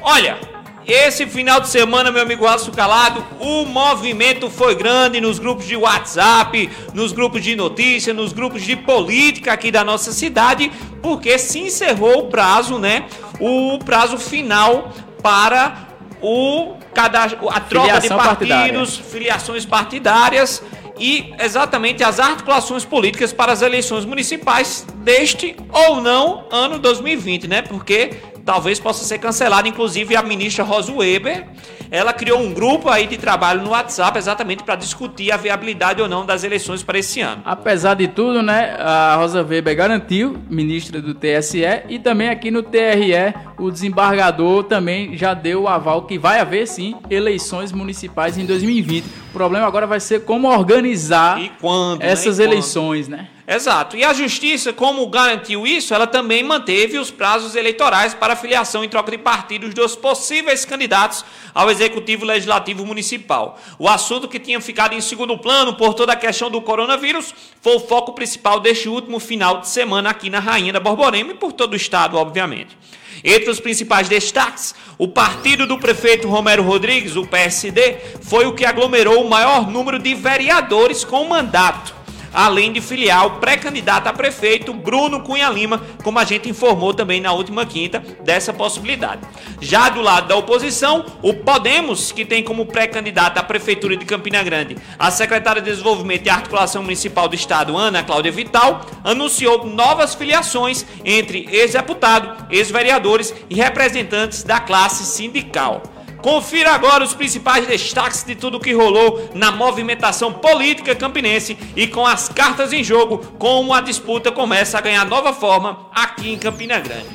Olha, 0.01 0.39
esse 0.87 1.27
final 1.27 1.61
de 1.61 1.69
semana, 1.69 2.13
meu 2.13 2.23
amigo 2.23 2.47
Alisson 2.47 2.71
Calado, 2.71 3.25
o 3.41 3.65
movimento 3.65 4.49
foi 4.49 4.75
grande 4.75 5.21
nos 5.21 5.39
grupos 5.39 5.67
de 5.67 5.77
WhatsApp, 5.77 6.71
nos 6.95 7.13
grupos 7.13 7.43
de 7.43 7.57
notícia, 7.57 8.15
nos 8.15 8.33
grupos 8.33 8.63
de 8.63 8.77
política 8.77 9.53
aqui 9.53 9.73
da 9.73 9.83
nossa 9.83 10.13
cidade, 10.13 10.71
porque 11.03 11.39
se 11.39 11.59
encerrou 11.59 12.21
o 12.21 12.27
prazo, 12.29 12.79
né? 12.79 13.07
O 13.41 13.79
prazo 13.81 14.17
final 14.17 14.93
para 15.21 15.89
o 16.23 16.77
cadastro, 16.95 17.49
a 17.49 17.61
troca 17.61 18.01
Filiação 18.01 18.17
de 18.17 18.25
partidos, 18.25 18.51
partidária. 18.51 18.87
filiações 18.87 19.65
partidárias 19.67 20.63
e 20.99 21.35
exatamente 21.41 22.03
as 22.03 22.19
articulações 22.19 22.85
políticas 22.85 23.33
para 23.33 23.53
as 23.53 23.61
eleições 23.61 24.05
municipais 24.05 24.87
deste 24.99 25.57
ou 25.73 26.01
não 26.01 26.47
ano 26.51 26.79
2020, 26.79 27.49
né? 27.49 27.61
Porque 27.63 28.17
talvez 28.47 28.79
possa 28.79 29.05
ser 29.05 29.19
cancelado. 29.19 29.69
Inclusive, 29.69 30.15
a 30.15 30.23
ministra 30.23 30.65
Rosa 30.65 30.93
Weber, 30.93 31.49
ela 31.91 32.13
criou 32.13 32.41
um 32.41 32.55
grupo 32.55 32.89
aí 32.89 33.07
de 33.07 33.19
trabalho 33.19 33.63
no 33.63 33.71
WhatsApp 33.71 34.17
exatamente 34.17 34.63
para 34.63 34.77
discutir 34.77 35.33
a 35.33 35.37
viabilidade 35.37 36.01
ou 36.01 36.09
não 36.09 36.25
das 36.25 36.45
eleições 36.45 36.83
para 36.83 36.99
esse 36.99 37.21
ano. 37.21 37.43
Apesar 37.45 37.95
de 37.95 38.07
tudo, 38.07 38.43
né, 38.43 38.77
a 38.79 39.17
Rosa 39.17 39.43
Weber 39.43 39.77
garantiu, 39.77 40.39
ministra 40.49 41.03
do 41.03 41.13
TSE, 41.13 41.65
e 41.89 41.99
também 41.99 42.29
aqui 42.29 42.51
no 42.51 42.63
TRE, 42.63 43.35
o 43.59 43.71
desembargador 43.71 44.63
também 44.65 45.17
já 45.17 45.35
deu 45.35 45.63
o 45.63 45.69
aval 45.69 46.03
que 46.03 46.17
vai 46.17 46.39
haver 46.39 46.69
sim 46.69 46.95
eleições 47.11 47.73
municipais 47.73 48.39
em 48.39 48.47
2020. 48.47 49.05
O 49.05 49.33
problema 49.33 49.67
agora 49.67 49.89
vai 49.89 49.99
ser 49.99 50.21
como 50.21 50.49
organizar 50.49 51.41
quando, 51.61 52.01
essas 52.01 52.39
né? 52.39 52.45
eleições, 52.45 53.09
né? 53.09 53.29
Exato. 53.49 53.97
E 53.97 54.03
a 54.03 54.13
justiça, 54.13 54.73
como 54.73 55.07
garantiu 55.07 55.65
isso, 55.65 55.95
ela 55.95 56.07
também 56.07 56.43
manteve 56.43 56.99
os 56.99 57.13
prazos 57.13 57.55
eleitorais 57.55 58.13
para 58.13 58.35
filiação 58.35 58.83
em 58.83 58.89
troca 58.89 59.13
de 59.13 59.19
partidos 59.19 59.73
dos 59.73 59.95
possíveis 59.95 60.65
candidatos 60.65 61.25
ao 61.55 61.71
Executivo 61.71 62.25
Legislativo 62.25 62.85
Municipal. 62.85 63.57
O 63.79 63.89
assunto 63.89 64.27
que 64.27 64.41
tinha 64.41 64.61
ficado 64.61 64.95
em 64.95 65.01
segundo 65.01 65.39
plano 65.39 65.75
por 65.75 65.95
toda 65.95 66.13
a 66.13 66.17
questão 66.17 66.51
do 66.51 66.61
coronavírus 66.61 67.33
foi 67.61 67.77
o 67.77 67.81
foco 67.81 68.15
principal 68.15 68.59
deste 68.59 68.89
último 68.89 69.21
final 69.21 69.61
de 69.61 69.69
semana 69.69 70.11
aqui 70.11 70.29
na 70.29 70.41
Rainha 70.41 70.73
da 70.73 70.81
Borborema 70.81 71.31
e 71.31 71.37
por 71.37 71.53
todo 71.53 71.75
o 71.75 71.77
estado, 71.77 72.17
obviamente. 72.17 72.77
Entre 73.23 73.49
os 73.49 73.61
principais 73.61 74.09
destaques, 74.09 74.75
o 74.99 75.07
partido 75.07 75.69
do 75.69 75.79
prefeito 75.79 76.29
Romero 76.29 76.65
Rodrigues, 76.65 77.15
o 77.15 77.25
PSD, 77.25 77.97
foi 78.23 78.45
o 78.45 78.55
que 78.55 78.65
aglomerou 78.65 79.25
o 79.25 79.31
maior 79.31 79.71
número 79.71 80.01
de 80.01 80.15
vereadores 80.15 81.05
com 81.05 81.25
mandato 81.27 81.97
além 82.33 82.73
de 82.73 82.81
filiar 82.81 83.27
o 83.27 83.31
pré-candidato 83.39 84.07
a 84.07 84.13
prefeito 84.13 84.73
Bruno 84.73 85.23
Cunha 85.23 85.49
Lima, 85.49 85.83
como 86.03 86.19
a 86.19 86.25
gente 86.25 86.49
informou 86.49 86.93
também 86.95 87.21
na 87.21 87.33
última 87.33 87.67
quinta 87.67 88.03
dessa 88.25 88.53
possibilidade. 88.53 89.23
Já 89.61 89.89
do 89.89 90.01
lado 90.01 90.29
da 90.29 90.37
oposição, 90.37 91.05
o 91.23 91.35
Podemos, 91.35 92.13
que 92.13 92.25
tem 92.25 92.43
como 92.43 92.67
pré-candidata 92.67 93.41
a 93.41 93.43
prefeitura 93.43 93.97
de 93.97 94.05
Campina 94.05 94.43
Grande 94.43 94.77
a 94.99 95.11
secretária 95.11 95.61
de 95.61 95.71
Desenvolvimento 95.71 96.27
e 96.27 96.31
Articulação 96.31 96.83
Municipal 96.83 97.29
do 97.29 97.35
Estado, 97.35 97.77
Ana 97.77 98.03
Cláudia 98.03 98.33
Vital, 98.33 98.85
anunciou 99.05 99.67
novas 99.67 100.15
filiações 100.15 100.87
entre 101.05 101.49
ex-deputado, 101.51 102.47
ex-vereadores 102.51 103.35
e 103.49 103.55
representantes 103.55 104.43
da 104.43 104.61
classe 104.61 105.05
sindical. 105.05 105.83
Confira 106.27 106.73
agora 106.73 107.05
os 107.05 107.15
principais 107.15 107.69
destaques 107.69 108.25
de 108.25 108.35
tudo 108.35 108.59
que 108.59 108.73
rolou 108.73 109.31
na 109.33 109.53
movimentação 109.53 110.33
política 110.33 110.93
campinense 110.93 111.57
e 111.77 111.87
com 111.87 112.05
as 112.05 112.29
cartas 112.29 112.73
em 112.73 112.83
jogo, 112.83 113.19
como 113.39 113.73
a 113.73 113.81
disputa 113.81 114.33
começa 114.33 114.77
a 114.77 114.81
ganhar 114.81 115.05
nova 115.05 115.33
forma 115.33 115.87
aqui 115.95 116.33
em 116.33 116.37
Campina 116.37 116.81
Grande. 116.81 117.07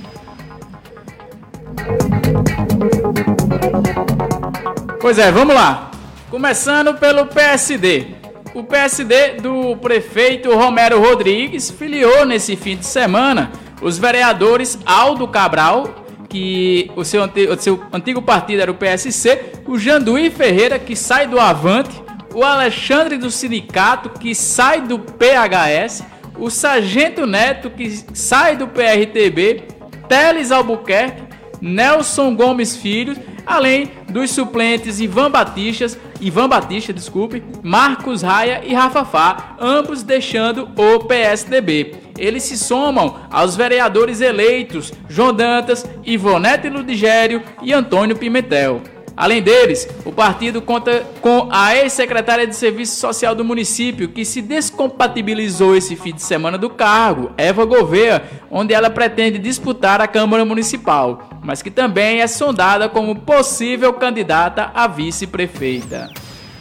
Pois 5.01 5.19
é, 5.19 5.29
vamos 5.29 5.55
lá. 5.55 5.91
Começando 6.29 6.93
pelo 6.93 7.25
PSD. 7.25 8.15
O 8.53 8.63
PSD 8.63 9.41
do 9.41 9.75
prefeito 9.75 10.55
Romero 10.55 11.01
Rodrigues 11.01 11.69
filiou 11.69 12.25
nesse 12.25 12.55
fim 12.55 12.77
de 12.77 12.85
semana 12.85 13.51
os 13.81 13.97
vereadores 13.97 14.79
Aldo 14.85 15.27
Cabral 15.27 16.00
que 16.31 16.89
o 16.95 17.03
seu, 17.03 17.21
o 17.23 17.61
seu 17.61 17.83
antigo 17.91 18.21
partido 18.21 18.61
era 18.61 18.71
o 18.71 18.75
PSC, 18.75 19.51
o 19.67 19.77
Janduí 19.77 20.29
Ferreira, 20.29 20.79
que 20.79 20.95
sai 20.95 21.27
do 21.27 21.37
Avante, 21.37 22.01
o 22.33 22.41
Alexandre 22.41 23.17
do 23.17 23.29
Sindicato, 23.29 24.11
que 24.17 24.33
sai 24.33 24.79
do 24.79 24.97
PHS, 24.97 26.05
o 26.39 26.49
Sargento 26.49 27.27
Neto, 27.27 27.69
que 27.69 27.89
sai 28.13 28.55
do 28.55 28.65
PRTB, 28.65 29.63
Teles 30.07 30.53
Albuquerque, 30.53 31.21
Nelson 31.59 32.33
Gomes 32.33 32.77
Filho, 32.77 33.13
além 33.45 33.91
dos 34.11 34.31
suplentes 34.31 34.99
Ivan 34.99 35.31
Batistas, 35.31 35.97
Ivan 36.19 36.49
Batista, 36.49 36.93
desculpe, 36.93 37.43
Marcos 37.63 38.21
Raia 38.21 38.61
e 38.63 38.73
Rafa 38.73 39.05
Fá, 39.05 39.55
ambos 39.59 40.03
deixando 40.03 40.69
o 40.75 40.99
PSDB 40.99 42.11
eles 42.21 42.43
se 42.43 42.55
somam 42.55 43.15
aos 43.31 43.55
vereadores 43.55 44.21
eleitos 44.21 44.93
João 45.09 45.33
Dantas, 45.33 45.89
Ivonete 46.05 46.69
Ludigério 46.69 47.41
e 47.63 47.73
Antônio 47.73 48.15
Pimentel. 48.15 48.81
Além 49.15 49.41
deles, 49.41 49.87
o 50.05 50.11
partido 50.11 50.61
conta 50.61 51.05
com 51.21 51.47
a 51.51 51.75
ex-secretária 51.75 52.47
de 52.47 52.55
Serviço 52.55 52.99
Social 52.99 53.35
do 53.35 53.43
município, 53.43 54.09
que 54.09 54.23
se 54.23 54.41
descompatibilizou 54.41 55.75
esse 55.75 55.95
fim 55.95 56.13
de 56.13 56.21
semana 56.21 56.57
do 56.57 56.69
cargo, 56.69 57.31
Eva 57.37 57.65
Gouveia, 57.65 58.23
onde 58.49 58.73
ela 58.73 58.89
pretende 58.89 59.37
disputar 59.37 60.01
a 60.01 60.07
Câmara 60.07 60.45
Municipal, 60.45 61.29
mas 61.43 61.61
que 61.61 61.69
também 61.69 62.21
é 62.21 62.27
sondada 62.27 62.87
como 62.89 63.15
possível 63.15 63.93
candidata 63.93 64.71
a 64.73 64.87
vice-prefeita. 64.87 66.09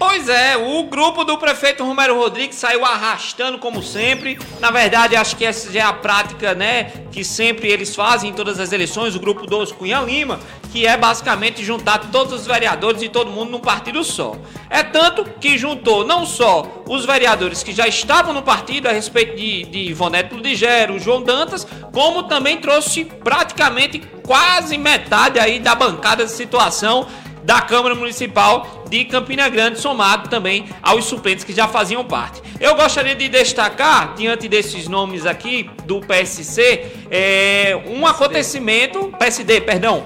Pois 0.01 0.31
é, 0.31 0.57
o 0.57 0.85
grupo 0.85 1.25
do 1.25 1.37
prefeito 1.37 1.85
Romero 1.85 2.17
Rodrigues 2.17 2.57
saiu 2.57 2.87
arrastando 2.87 3.59
como 3.59 3.83
sempre. 3.83 4.39
Na 4.59 4.71
verdade, 4.71 5.15
acho 5.15 5.37
que 5.37 5.45
essa 5.45 5.71
já 5.71 5.81
é 5.81 5.83
a 5.83 5.93
prática, 5.93 6.55
né, 6.55 6.85
que 7.13 7.23
sempre 7.23 7.69
eles 7.69 7.95
fazem 7.95 8.31
em 8.31 8.33
todas 8.33 8.59
as 8.59 8.73
eleições, 8.73 9.15
o 9.15 9.21
grupo 9.21 9.47
dos 9.47 9.73
Cunha 9.73 10.01
Lima, 10.01 10.41
que 10.73 10.87
é 10.87 10.97
basicamente 10.97 11.63
juntar 11.63 11.99
todos 12.11 12.33
os 12.33 12.47
vereadores 12.47 13.03
e 13.03 13.11
todo 13.11 13.31
mundo 13.31 13.51
num 13.51 13.61
partido 13.61 14.03
só. 14.03 14.37
É 14.71 14.83
tanto 14.83 15.23
que 15.39 15.59
juntou 15.59 16.03
não 16.03 16.25
só 16.25 16.83
os 16.89 17.05
vereadores 17.05 17.63
que 17.63 17.71
já 17.71 17.87
estavam 17.87 18.33
no 18.33 18.43
partido 18.43 18.89
a 18.89 18.93
respeito 18.93 19.37
de, 19.37 19.65
de 19.65 19.79
Ivonete 19.91 20.35
Ludigero, 20.35 20.99
João 20.99 21.21
Dantas, 21.21 21.67
como 21.93 22.23
também 22.23 22.57
trouxe 22.57 23.05
praticamente 23.05 23.99
quase 24.27 24.79
metade 24.79 25.39
aí 25.39 25.59
da 25.59 25.75
bancada 25.75 26.25
de 26.25 26.31
situação 26.31 27.07
da 27.43 27.61
Câmara 27.61 27.95
Municipal 27.95 28.85
de 28.89 29.05
Campina 29.05 29.49
Grande, 29.49 29.79
somado 29.79 30.29
também 30.29 30.69
aos 30.83 31.05
suplentes 31.05 31.45
que 31.45 31.53
já 31.53 31.69
faziam 31.69 32.05
parte. 32.05 32.43
Eu 32.61 32.75
gostaria 32.75 33.15
de 33.15 33.29
destacar, 33.29 34.15
diante 34.15 34.49
desses 34.49 34.89
nomes 34.89 35.27
aqui 35.27 35.71
do 35.85 36.01
PSC, 36.01 36.91
é, 37.11 37.81
um 37.87 38.07
acontecimento, 38.07 39.13
PSD, 39.19 39.61
perdão, 39.61 40.05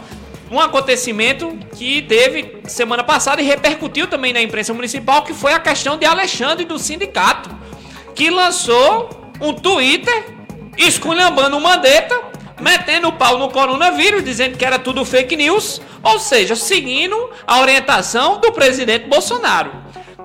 um 0.51 0.61
acontecimento 0.61 1.57
que 1.75 2.03
teve 2.03 2.61
semana 2.67 3.03
passada 3.03 3.43
e 3.43 3.45
repercutiu 3.45 4.07
também 4.07 4.33
na 4.33 4.41
imprensa 4.41 4.73
municipal, 4.73 5.23
que 5.23 5.33
foi 5.33 5.53
a 5.53 5.59
questão 5.59 5.97
de 5.97 6.05
Alexandre 6.05 6.65
do 6.65 6.79
sindicato, 6.79 7.51
que 8.15 8.31
lançou 8.31 9.33
um 9.41 9.53
Twitter 9.53 10.27
esculhambando 10.77 11.57
o 11.57 11.61
Mandetta 11.61 12.21
metendo 12.65 13.09
o 13.09 13.13
pau 13.13 13.37
no 13.37 13.51
coronavírus, 13.51 14.25
dizendo 14.25 14.57
que 14.57 14.65
era 14.65 14.79
tudo 14.79 15.05
fake 15.05 15.37
news, 15.37 15.83
ou 16.03 16.19
seja, 16.19 16.57
seguindo 16.57 17.31
a 17.47 17.61
orientação 17.61 18.41
do 18.41 18.51
presidente 18.53 19.07
Bolsonaro. 19.07 19.71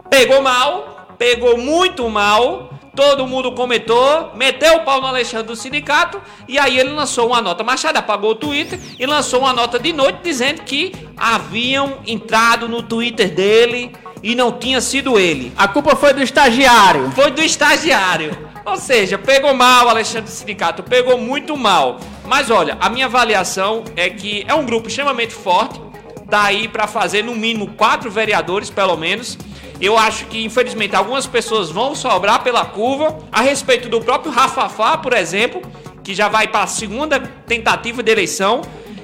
Pegou 0.10 0.42
mal, 0.42 1.10
pegou 1.18 1.58
muito 1.58 2.08
mal, 2.08 2.74
todo 2.96 3.28
mundo 3.28 3.52
comentou, 3.52 4.32
meteu 4.36 4.78
o 4.78 4.86
pau 4.86 5.02
no 5.02 5.08
Alexandre 5.08 5.48
do 5.48 5.56
sindicato, 5.56 6.22
e 6.48 6.58
aí 6.58 6.80
ele 6.80 6.92
lançou 6.92 7.28
uma 7.28 7.42
nota. 7.42 7.62
Machado 7.62 7.98
apagou 7.98 8.32
o 8.32 8.36
Twitter 8.36 8.80
e 8.98 9.06
lançou 9.06 9.42
uma 9.42 9.52
nota 9.52 9.78
de 9.78 9.92
noite 9.92 10.20
dizendo 10.24 10.62
que 10.62 10.94
haviam 11.18 11.98
entrado 12.08 12.70
no 12.70 12.82
Twitter 12.82 13.30
dele 13.36 13.92
e 14.24 14.34
não 14.34 14.54
tinha 14.54 14.80
sido 14.80 15.20
ele. 15.20 15.52
A 15.58 15.68
culpa 15.68 15.94
foi 15.98 16.14
do 16.14 16.24
estagiário. 16.24 17.12
Foi 17.12 17.32
do 17.32 17.42
estagiário. 17.42 18.49
Ou 18.70 18.78
seja, 18.78 19.18
pegou 19.18 19.52
mal 19.52 19.90
Alexandre 19.90 20.30
Sindicato, 20.30 20.84
pegou 20.84 21.18
muito 21.18 21.58
mal. 21.58 22.00
Mas 22.24 22.52
olha, 22.52 22.78
a 22.80 22.88
minha 22.88 23.08
avaliação 23.08 23.84
é 23.96 24.12
que 24.12 24.46
é 24.48 24.54
um 24.54 24.64
grupo 24.64 24.88
extremamente 24.88 25.34
forte, 25.34 25.82
tá 26.30 26.44
aí 26.44 26.68
para 26.68 26.86
fazer 26.86 27.24
no 27.24 27.36
mínimo 27.36 27.74
quatro 27.74 28.12
vereadores, 28.12 28.70
pelo 28.70 28.96
menos. 28.96 29.40
Eu 29.82 29.98
acho 29.98 30.28
que, 30.28 30.46
infelizmente, 30.46 30.96
algumas 30.96 31.26
pessoas 31.26 31.72
vão 31.72 31.96
sobrar 31.96 32.44
pela 32.44 32.64
curva. 32.64 33.18
A 33.32 33.42
respeito 33.42 33.90
do 33.90 34.02
próprio 34.02 34.32
Rafafá, 34.32 34.98
por 34.98 35.14
exemplo, 35.14 35.64
que 36.04 36.14
já 36.14 36.28
vai 36.28 36.48
para 36.48 36.64
a 36.64 36.68
segunda 36.68 37.20
tentativa 37.20 38.04
de 38.04 38.12
eleição, 38.12 38.62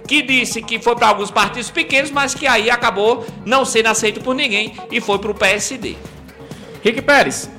que 0.08 0.22
disse 0.22 0.62
que 0.62 0.78
foi 0.78 0.96
para 0.96 1.08
alguns 1.08 1.32
partidos 1.32 1.72
pequenos, 1.72 2.12
mas 2.12 2.36
que 2.36 2.46
aí 2.46 2.70
acabou 2.70 3.26
não 3.44 3.66
sendo 3.66 3.88
aceito 3.88 4.22
por 4.22 4.36
ninguém 4.36 4.76
e 4.92 5.02
foi 5.02 5.18
para 5.18 5.32
o 5.32 5.34
PSD. 5.34 5.96
Rick 6.84 7.02
Pérez, 7.02 7.50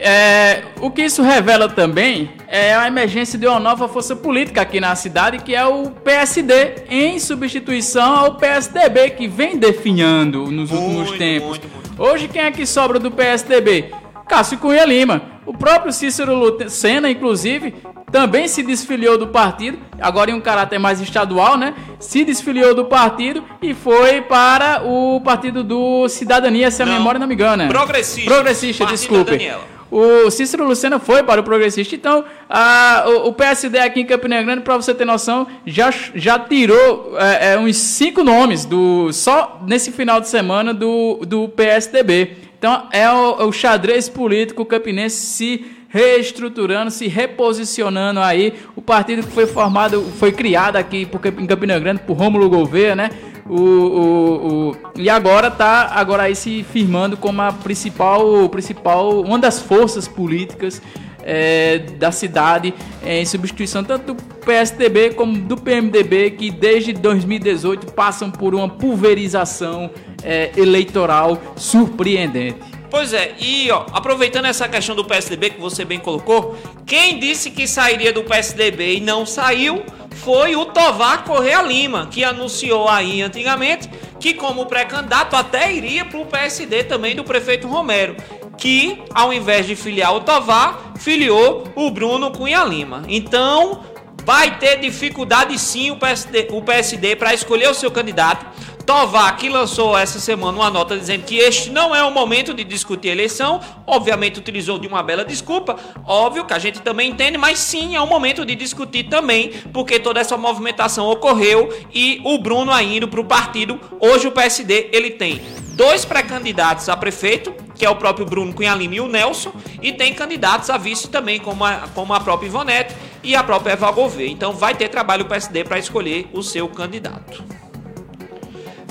é, 0.00 0.62
o 0.80 0.90
que 0.90 1.02
isso 1.02 1.22
revela 1.22 1.68
também 1.68 2.30
é 2.48 2.74
a 2.74 2.86
emergência 2.86 3.38
de 3.38 3.46
uma 3.46 3.60
nova 3.60 3.86
força 3.88 4.16
política 4.16 4.62
aqui 4.62 4.80
na 4.80 4.94
cidade, 4.94 5.38
que 5.38 5.54
é 5.54 5.64
o 5.64 5.90
PSD, 5.90 6.84
em 6.88 7.18
substituição 7.18 8.16
ao 8.16 8.34
PSDB, 8.34 9.10
que 9.10 9.28
vem 9.28 9.56
definhando 9.56 10.50
nos 10.50 10.70
muito, 10.70 10.84
últimos 10.84 11.18
tempos. 11.18 11.48
Muito, 11.50 11.68
muito. 11.68 12.02
Hoje, 12.02 12.28
quem 12.28 12.42
é 12.42 12.50
que 12.50 12.64
sobra 12.66 12.98
do 12.98 13.10
PSDB? 13.10 13.92
Cássio 14.26 14.58
Cunha 14.58 14.84
Lima. 14.84 15.22
O 15.44 15.52
próprio 15.52 15.92
Cícero 15.92 16.34
Lucena, 16.34 17.10
inclusive, 17.10 17.74
também 18.10 18.46
se 18.46 18.62
desfiliou 18.62 19.18
do 19.18 19.28
partido, 19.28 19.78
agora 20.00 20.30
em 20.30 20.34
um 20.34 20.40
caráter 20.40 20.78
mais 20.78 21.00
estadual, 21.00 21.56
né? 21.56 21.74
Se 21.98 22.24
desfiliou 22.24 22.74
do 22.74 22.84
partido 22.84 23.44
e 23.60 23.74
foi 23.74 24.20
para 24.20 24.82
o 24.84 25.20
partido 25.20 25.64
do 25.64 26.08
Cidadania, 26.08 26.70
se 26.70 26.82
a 26.82 26.86
não, 26.86 26.92
memória 26.92 27.18
não 27.18 27.26
me 27.26 27.34
engana. 27.34 27.68
Progressista. 27.68 28.30
Progressista, 28.30 28.86
desculpe. 28.86 29.50
O 29.90 30.30
Cícero 30.30 30.64
Lucena 30.64 30.98
foi 30.98 31.22
para 31.22 31.40
o 31.40 31.44
Progressista. 31.44 31.94
Então, 31.96 32.24
a, 32.48 33.04
o, 33.06 33.28
o, 33.28 33.32
PSD 33.32 33.78
aqui 33.78 34.00
em 34.00 34.06
Campina 34.06 34.40
Grande, 34.42 34.62
para 34.62 34.76
você 34.76 34.94
ter 34.94 35.04
noção, 35.04 35.46
já, 35.66 35.92
já 36.14 36.38
tirou 36.38 37.16
é, 37.18 37.52
é, 37.52 37.58
uns 37.58 37.76
cinco 37.76 38.22
nomes 38.22 38.64
do 38.64 39.12
só 39.12 39.60
nesse 39.66 39.90
final 39.90 40.20
de 40.20 40.28
semana 40.28 40.72
do, 40.72 41.20
do 41.26 41.48
PSDB. 41.48 42.36
Então, 42.56 42.86
é 42.92 43.10
o, 43.10 43.48
o 43.48 43.52
xadrez 43.52 44.08
político 44.08 44.64
campinense 44.64 45.16
se 45.16 45.64
reestruturando, 45.88 46.90
se 46.90 47.08
reposicionando 47.08 48.20
aí. 48.20 48.54
O 48.76 48.80
partido 48.80 49.22
que 49.22 49.32
foi 49.32 49.46
formado, 49.46 50.02
foi 50.18 50.30
criado 50.30 50.76
aqui 50.76 51.08
em 51.38 51.46
Campina 51.46 51.78
Grande 51.78 52.02
por 52.06 52.16
Rômulo 52.16 52.48
Gouveia, 52.48 52.94
né? 52.94 53.10
O, 53.48 53.60
o, 53.60 54.70
o, 54.70 54.76
e 54.96 55.08
agora 55.10 55.50
tá 55.50 55.90
agora 55.94 56.24
aí 56.24 56.34
se 56.34 56.62
firmando 56.62 57.16
como 57.16 57.42
a 57.42 57.52
principal, 57.52 58.48
principal 58.48 59.20
uma 59.20 59.38
das 59.38 59.60
forças 59.60 60.06
políticas 60.06 60.80
é, 61.22 61.78
da 61.98 62.10
cidade, 62.12 62.74
é, 63.04 63.20
em 63.20 63.26
substituição 63.26 63.84
tanto 63.84 64.14
do 64.14 64.22
PSDB 64.44 65.14
como 65.14 65.38
do 65.38 65.56
PMDB, 65.56 66.32
que 66.32 66.50
desde 66.50 66.92
2018 66.92 67.92
passam 67.92 68.30
por 68.30 68.54
uma 68.54 68.68
pulverização 68.68 69.90
é, 70.22 70.50
eleitoral 70.56 71.40
surpreendente. 71.56 72.58
Pois 72.90 73.12
é, 73.12 73.34
e 73.38 73.70
ó, 73.70 73.86
aproveitando 73.92 74.46
essa 74.46 74.68
questão 74.68 74.96
do 74.96 75.04
PSDB 75.04 75.50
que 75.50 75.60
você 75.60 75.84
bem 75.84 76.00
colocou, 76.00 76.56
quem 76.84 77.20
disse 77.20 77.50
que 77.50 77.68
sairia 77.68 78.12
do 78.12 78.24
PSDB 78.24 78.96
e 78.96 79.00
não 79.00 79.24
saiu 79.24 79.84
foi 80.16 80.56
o 80.56 80.66
Tovar 80.66 81.24
Correia 81.24 81.62
Lima, 81.62 82.08
que 82.10 82.22
anunciou 82.24 82.88
aí 82.88 83.22
antigamente 83.22 83.88
que 84.18 84.34
como 84.34 84.66
pré-candidato 84.66 85.34
até 85.34 85.72
iria 85.72 86.04
para 86.04 86.18
o 86.18 86.26
PSD 86.26 86.84
também 86.84 87.16
do 87.16 87.24
prefeito 87.24 87.66
Romero, 87.66 88.14
que 88.58 89.02
ao 89.14 89.32
invés 89.32 89.66
de 89.66 89.74
filiar 89.74 90.14
o 90.14 90.20
Tovar, 90.20 90.92
filiou 90.98 91.64
o 91.74 91.90
Bruno 91.90 92.30
Cunha 92.30 92.62
Lima. 92.62 93.02
Então, 93.08 93.82
vai 94.24 94.58
ter 94.58 94.76
dificuldade 94.76 95.58
sim 95.58 95.90
o 95.90 95.96
PSD, 95.96 96.48
o 96.50 96.62
PSD 96.62 97.16
para 97.16 97.32
escolher 97.32 97.70
o 97.70 97.74
seu 97.74 97.90
candidato. 97.90 98.46
Tovar, 98.90 99.36
que 99.36 99.48
lançou 99.48 99.96
essa 99.96 100.18
semana 100.18 100.58
uma 100.58 100.68
nota 100.68 100.98
dizendo 100.98 101.22
que 101.22 101.36
este 101.36 101.70
não 101.70 101.94
é 101.94 102.02
o 102.02 102.10
momento 102.10 102.52
de 102.52 102.64
discutir 102.64 103.10
a 103.10 103.12
eleição, 103.12 103.60
obviamente 103.86 104.40
utilizou 104.40 104.80
de 104.80 104.88
uma 104.88 105.00
bela 105.00 105.24
desculpa, 105.24 105.76
óbvio 106.04 106.44
que 106.44 106.52
a 106.52 106.58
gente 106.58 106.80
também 106.80 107.10
entende, 107.10 107.38
mas 107.38 107.60
sim 107.60 107.94
é 107.94 108.00
o 108.00 108.06
momento 108.08 108.44
de 108.44 108.56
discutir 108.56 109.04
também, 109.04 109.50
porque 109.72 110.00
toda 110.00 110.18
essa 110.18 110.36
movimentação 110.36 111.06
ocorreu 111.06 111.72
e 111.94 112.20
o 112.24 112.36
Bruno 112.38 112.76
indo 112.80 113.06
para 113.06 113.20
o 113.20 113.24
partido, 113.24 113.78
hoje 114.00 114.26
o 114.26 114.32
PSD 114.32 114.90
ele 114.92 115.10
tem 115.10 115.40
dois 115.74 116.04
pré-candidatos 116.04 116.88
a 116.88 116.96
prefeito, 116.96 117.54
que 117.76 117.86
é 117.86 117.90
o 117.90 117.94
próprio 117.94 118.26
Bruno 118.26 118.52
Cunha 118.52 118.74
Lima 118.74 118.96
e 118.96 119.00
o 119.00 119.06
Nelson, 119.06 119.52
e 119.80 119.92
tem 119.92 120.12
candidatos 120.12 120.68
a 120.68 120.76
vice 120.76 121.06
também, 121.08 121.38
como 121.38 121.64
a, 121.64 121.88
como 121.94 122.12
a 122.12 122.18
própria 122.18 122.48
Ivonete 122.48 122.92
e 123.22 123.36
a 123.36 123.44
própria 123.44 123.74
Eva 123.74 123.92
Gouveia. 123.92 124.28
Então 124.28 124.52
vai 124.52 124.74
ter 124.74 124.88
trabalho 124.88 125.22
o 125.22 125.28
PSD 125.28 125.62
para 125.62 125.78
escolher 125.78 126.28
o 126.32 126.42
seu 126.42 126.68
candidato. 126.68 127.59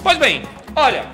Pois 0.01 0.17
bem, 0.17 0.43
olha, 0.75 1.05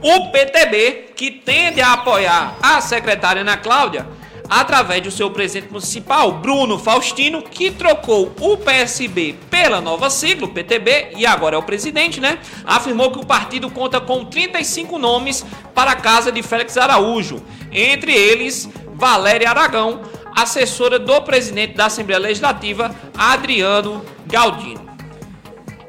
o 0.00 0.30
PTB, 0.30 1.12
que 1.16 1.30
tende 1.30 1.80
a 1.80 1.94
apoiar 1.94 2.56
a 2.62 2.80
secretária 2.80 3.42
Ana 3.42 3.56
Cláudia, 3.56 4.06
através 4.48 5.02
do 5.02 5.10
seu 5.10 5.30
presidente 5.30 5.70
municipal, 5.70 6.32
Bruno 6.32 6.78
Faustino, 6.78 7.42
que 7.42 7.70
trocou 7.70 8.32
o 8.40 8.56
PSB 8.56 9.34
pela 9.50 9.80
nova 9.80 10.08
sigla, 10.08 10.46
o 10.46 10.50
PTB, 10.50 11.08
e 11.16 11.26
agora 11.26 11.56
é 11.56 11.58
o 11.58 11.62
presidente, 11.62 12.20
né? 12.20 12.38
Afirmou 12.64 13.10
que 13.10 13.18
o 13.18 13.26
partido 13.26 13.70
conta 13.70 14.00
com 14.00 14.24
35 14.24 14.98
nomes 14.98 15.44
para 15.74 15.92
a 15.92 15.96
casa 15.96 16.30
de 16.30 16.42
Félix 16.42 16.76
Araújo, 16.76 17.42
entre 17.72 18.12
eles 18.12 18.68
Valéria 18.94 19.50
Aragão, 19.50 20.02
assessora 20.34 20.98
do 20.98 21.20
presidente 21.22 21.74
da 21.74 21.86
Assembleia 21.86 22.20
Legislativa, 22.20 22.94
Adriano 23.16 24.04
Galdino. 24.26 24.86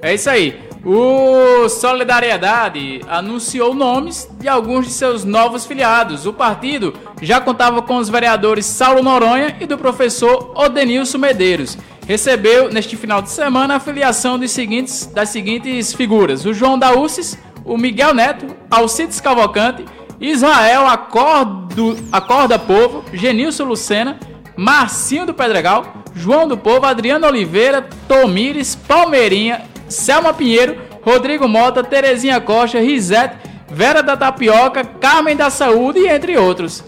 É 0.02 0.14
isso 0.14 0.30
aí. 0.30 0.67
O 0.86 1.68
Solidariedade 1.70 3.02
anunciou 3.08 3.74
nomes 3.74 4.30
de 4.40 4.48
alguns 4.48 4.88
de 4.88 4.94
seus 4.94 5.26
novos 5.26 5.66
filiados. 5.66 6.26
O 6.26 6.34
partido 6.34 6.94
já 7.22 7.42
contava 7.42 7.82
com 7.82 7.98
os 7.98 8.10
vereadores 8.10 8.66
Saulo 8.66 9.04
Noronha 9.04 9.58
e 9.60 9.66
do 9.66 9.78
professor 9.78 10.54
Odenilson 10.56 11.18
Medeiros. 11.18 11.78
Recebeu 12.08 12.72
neste 12.72 12.96
final 12.96 13.22
de 13.22 13.30
semana 13.30 13.76
a 13.76 13.80
filiação 13.80 14.40
dos 14.40 14.52
seguintes, 14.52 15.08
das 15.08 15.30
seguintes 15.30 15.94
figuras: 15.94 16.46
o 16.46 16.54
João 16.54 16.80
Daúcis, 16.80 17.38
o 17.66 17.78
Miguel 17.78 18.14
Neto, 18.14 18.56
Alcides 18.72 19.20
Cavalcante, 19.20 19.84
Israel 20.20 20.88
Acordo, 20.88 21.98
Acorda 22.12 22.58
Povo, 22.58 23.04
Genilson 23.12 23.66
Lucena, 23.66 24.18
Marcinho 24.56 25.26
do 25.26 25.34
Pedregal, 25.34 26.04
João 26.16 26.48
do 26.48 26.58
Povo, 26.58 26.86
Adriano 26.86 27.28
Oliveira, 27.28 27.88
Tomires, 28.08 28.74
Palmeirinha 28.74 29.64
Selma 29.90 30.34
Pinheiro, 30.34 30.78
Rodrigo 31.02 31.48
Mota, 31.48 31.84
Terezinha 31.84 32.40
Costa, 32.42 32.80
Risete, 32.80 33.36
Vera 33.70 34.02
da 34.02 34.16
Tapioca, 34.16 34.84
Carmen 34.84 35.36
da 35.36 35.50
Saúde 35.50 36.00
e 36.00 36.08
entre 36.08 36.38
outros. 36.38 36.84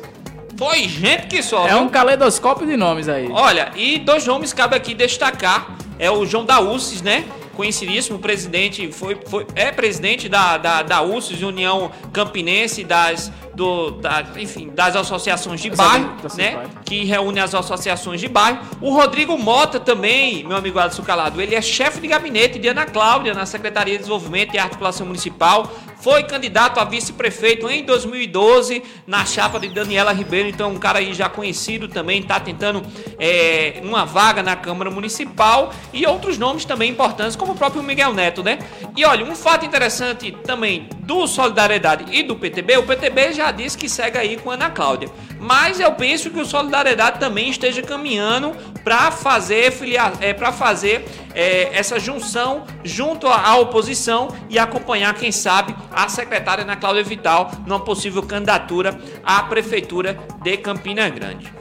Foi 0.58 0.84
gente 0.89 1.28
que 1.28 1.41
só. 1.41 1.68
É 1.68 1.76
um 1.76 1.88
caleidoscópio 1.88 2.68
de 2.68 2.76
nomes 2.76 3.08
aí. 3.08 3.30
Olha, 3.32 3.72
e 3.76 3.97
dois 4.00 4.26
nomes 4.26 4.52
cabe 4.52 4.76
aqui 4.76 4.93
destacar. 4.93 5.78
É 5.97 6.12
o 6.12 6.26
João 6.26 6.43
da 6.43 6.60
UCES, 6.60 7.02
né? 7.02 7.24
Conhecidíssimo 7.60 8.20
presidente, 8.20 8.89
foi, 8.89 9.20
foi, 9.26 9.45
é 9.53 9.70
presidente 9.70 10.30
da, 10.30 10.57
da, 10.57 10.82
da 10.82 11.01
UCES, 11.01 11.41
União 11.41 11.91
Campinense 12.14 12.86
das 12.86 13.30
do, 13.53 13.91
da, 13.91 14.26
enfim, 14.38 14.70
das 14.74 14.95
associações 14.95 15.60
de 15.60 15.70
bairro, 15.70 16.16
né? 16.38 16.66
Que 16.86 17.03
reúne 17.03 17.41
as 17.41 17.53
associações 17.53 18.22
de 18.22 18.30
bairro. 18.30 18.60
O 18.80 18.93
Rodrigo 18.93 19.38
Mota 19.38 19.78
também, 19.78 20.45
meu 20.45 20.55
amigo 20.55 20.80
Alisson 20.80 21.03
Calado, 21.03 21.41
ele 21.41 21.53
é 21.53 21.62
chefe 21.62 21.99
de 21.99 22.07
gabinete 22.07 22.57
de 22.57 22.70
Ana 22.70 22.86
Cláudia 22.86 23.34
na 23.34 23.45
Secretaria 23.45 23.95
de 23.95 23.99
Desenvolvimento 23.99 24.55
e 24.55 24.57
Articulação 24.57 25.05
Municipal. 25.05 25.70
Foi 26.00 26.24
candidato 26.24 26.80
a 26.80 26.86
vice-prefeito 26.86 27.70
em 27.70 27.84
2012 27.84 28.82
na 29.06 29.26
chapa 29.26 29.60
de 29.60 29.68
Daniela 29.68 30.14
Ribeiro, 30.14 30.47
então 30.47 30.72
um 30.72 30.80
cara 30.80 31.00
aí 31.00 31.14
já 31.14 31.28
conhecido 31.28 31.89
também, 31.89 32.22
está 32.22 32.39
tentando 32.39 32.82
é, 33.20 33.82
uma 33.84 34.06
vaga 34.06 34.41
na 34.41 34.56
Câmara 34.56 34.89
Municipal 34.89 35.74
e 35.93 36.08
outros 36.08 36.38
nomes 36.38 36.64
também 36.64 36.89
importantes, 36.89 37.36
como 37.36 37.52
o 37.52 37.56
próprio 37.56 37.84
Miguel 37.84 38.14
Neto, 38.14 38.41
né? 38.41 38.60
E 38.95 39.04
olha, 39.04 39.26
um 39.26 39.36
fato 39.36 39.66
interessante 39.66 40.32
também 40.32 40.88
do 41.00 41.28
Solidariedade 41.28 42.06
e 42.16 42.24
do 42.24 42.36
PTB, 42.36 42.78
o 42.78 42.84
PTB 42.84 43.34
já 43.34 43.52
disse 43.52 43.78
que 43.78 43.89
segue 43.89 44.18
aí 44.18 44.38
com 44.38 44.52
Ana 44.52 44.70
Cláudia. 44.70 45.10
Mas 45.40 45.80
eu 45.80 45.94
penso 45.94 46.30
que 46.30 46.40
o 46.40 46.46
Solidariedade 46.46 47.18
também 47.18 47.50
esteja 47.50 47.82
caminhando 47.82 48.52
para 48.84 49.10
fazer, 49.10 49.72
filiar, 49.72 50.14
é, 50.20 50.34
para 50.34 50.52
fazer 50.52 51.06
é, 51.34 51.70
essa 51.72 51.98
junção 51.98 52.66
junto 52.84 53.26
à 53.28 53.56
oposição 53.56 54.28
e 54.50 54.60
acompanhar, 54.60 55.14
quem 55.14 55.32
sabe, 55.32 55.74
a 55.92 56.10
secretária 56.10 56.64
Ana 56.64 56.76
Cláudia 56.76 57.04
Vital 57.04 57.52
numa 57.66 57.80
possível 57.80 58.22
candidatura 58.22 59.00
à 59.24 59.42
Prefeitura 59.44 60.20
de 60.42 60.58
Campina 60.58 61.08
Grande. 61.08 61.52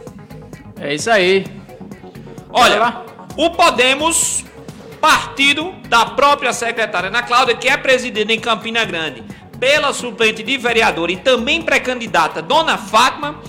É 0.80 0.94
isso 0.94 1.10
aí. 1.10 1.46
Olha, 2.50 3.04
o 3.36 3.50
Podemos, 3.50 4.44
partido 5.00 5.72
da 5.88 6.04
própria 6.06 6.52
secretária 6.52 7.08
Ana 7.08 7.22
Cláudia, 7.22 7.54
que 7.54 7.68
é 7.68 7.76
presidida 7.76 8.32
em 8.32 8.40
Campina 8.40 8.84
Grande 8.84 9.22
pela 9.58 9.92
suplente 9.92 10.42
de 10.42 10.56
vereador 10.56 11.10
e 11.10 11.16
também 11.16 11.62
pré-candidata 11.62 12.40
Dona 12.40 12.78
Fátima, 12.78 13.40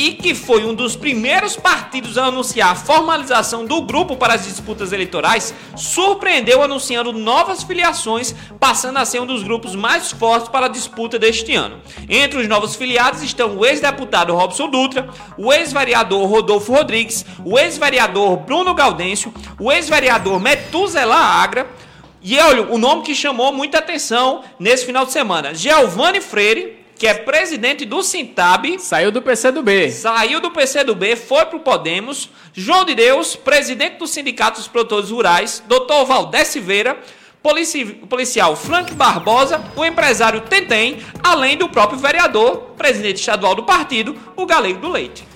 e 0.00 0.12
que 0.12 0.34
foi 0.34 0.64
um 0.64 0.72
dos 0.72 0.96
primeiros 0.96 1.56
partidos 1.56 2.16
a 2.16 2.24
anunciar 2.24 2.70
a 2.70 2.74
formalização 2.74 3.66
do 3.66 3.82
grupo 3.82 4.16
para 4.16 4.32
as 4.32 4.46
disputas 4.46 4.94
eleitorais, 4.94 5.52
surpreendeu 5.76 6.62
anunciando 6.62 7.12
novas 7.12 7.62
filiações, 7.62 8.34
passando 8.58 8.96
a 8.96 9.04
ser 9.04 9.20
um 9.20 9.26
dos 9.26 9.42
grupos 9.42 9.74
mais 9.74 10.10
fortes 10.10 10.48
para 10.48 10.64
a 10.64 10.70
disputa 10.70 11.18
deste 11.18 11.54
ano. 11.54 11.82
Entre 12.08 12.40
os 12.40 12.48
novos 12.48 12.74
filiados 12.76 13.22
estão 13.22 13.58
o 13.58 13.66
ex-deputado 13.66 14.34
Robson 14.34 14.70
Dutra, 14.70 15.10
o 15.36 15.52
ex-vereador 15.52 16.26
Rodolfo 16.26 16.72
Rodrigues, 16.72 17.26
o 17.44 17.58
ex-vereador 17.58 18.38
Bruno 18.38 18.72
Gaudêncio, 18.72 19.34
o 19.58 19.70
ex-vereador 19.70 20.40
Metuzela 20.40 21.16
Agra, 21.16 21.68
e 22.22 22.38
olha, 22.38 22.62
o 22.72 22.78
nome 22.78 23.02
que 23.02 23.14
chamou 23.14 23.52
muita 23.52 23.78
atenção 23.78 24.42
nesse 24.58 24.86
final 24.86 25.04
de 25.04 25.12
semana, 25.12 25.54
Giovanni 25.54 26.22
Freire, 26.22 26.79
que 27.00 27.06
é 27.06 27.14
presidente 27.14 27.86
do 27.86 28.02
Sintab. 28.02 28.78
Saiu 28.78 29.10
do 29.10 29.22
PCdoB. 29.22 29.90
Saiu 29.90 30.38
do 30.38 30.50
PCdoB, 30.50 31.16
foi 31.16 31.46
pro 31.46 31.58
Podemos. 31.58 32.28
João 32.52 32.84
de 32.84 32.94
Deus, 32.94 33.34
presidente 33.34 33.96
do 33.96 34.06
Sindicato 34.06 34.58
dos 34.58 34.68
Produtores 34.68 35.08
Rurais. 35.08 35.62
Doutor 35.66 36.04
Valdés 36.04 36.48
Silveira, 36.48 36.98
polici 37.42 37.86
policial 37.86 38.54
Frank 38.54 38.92
Barbosa, 38.92 39.64
o 39.74 39.82
empresário 39.82 40.42
Tentem, 40.42 40.98
além 41.24 41.56
do 41.56 41.70
próprio 41.70 41.98
vereador, 41.98 42.74
presidente 42.76 43.16
estadual 43.16 43.54
do 43.54 43.62
partido, 43.62 44.14
o 44.36 44.44
Galego 44.44 44.80
do 44.80 44.90
Leite. 44.90 45.26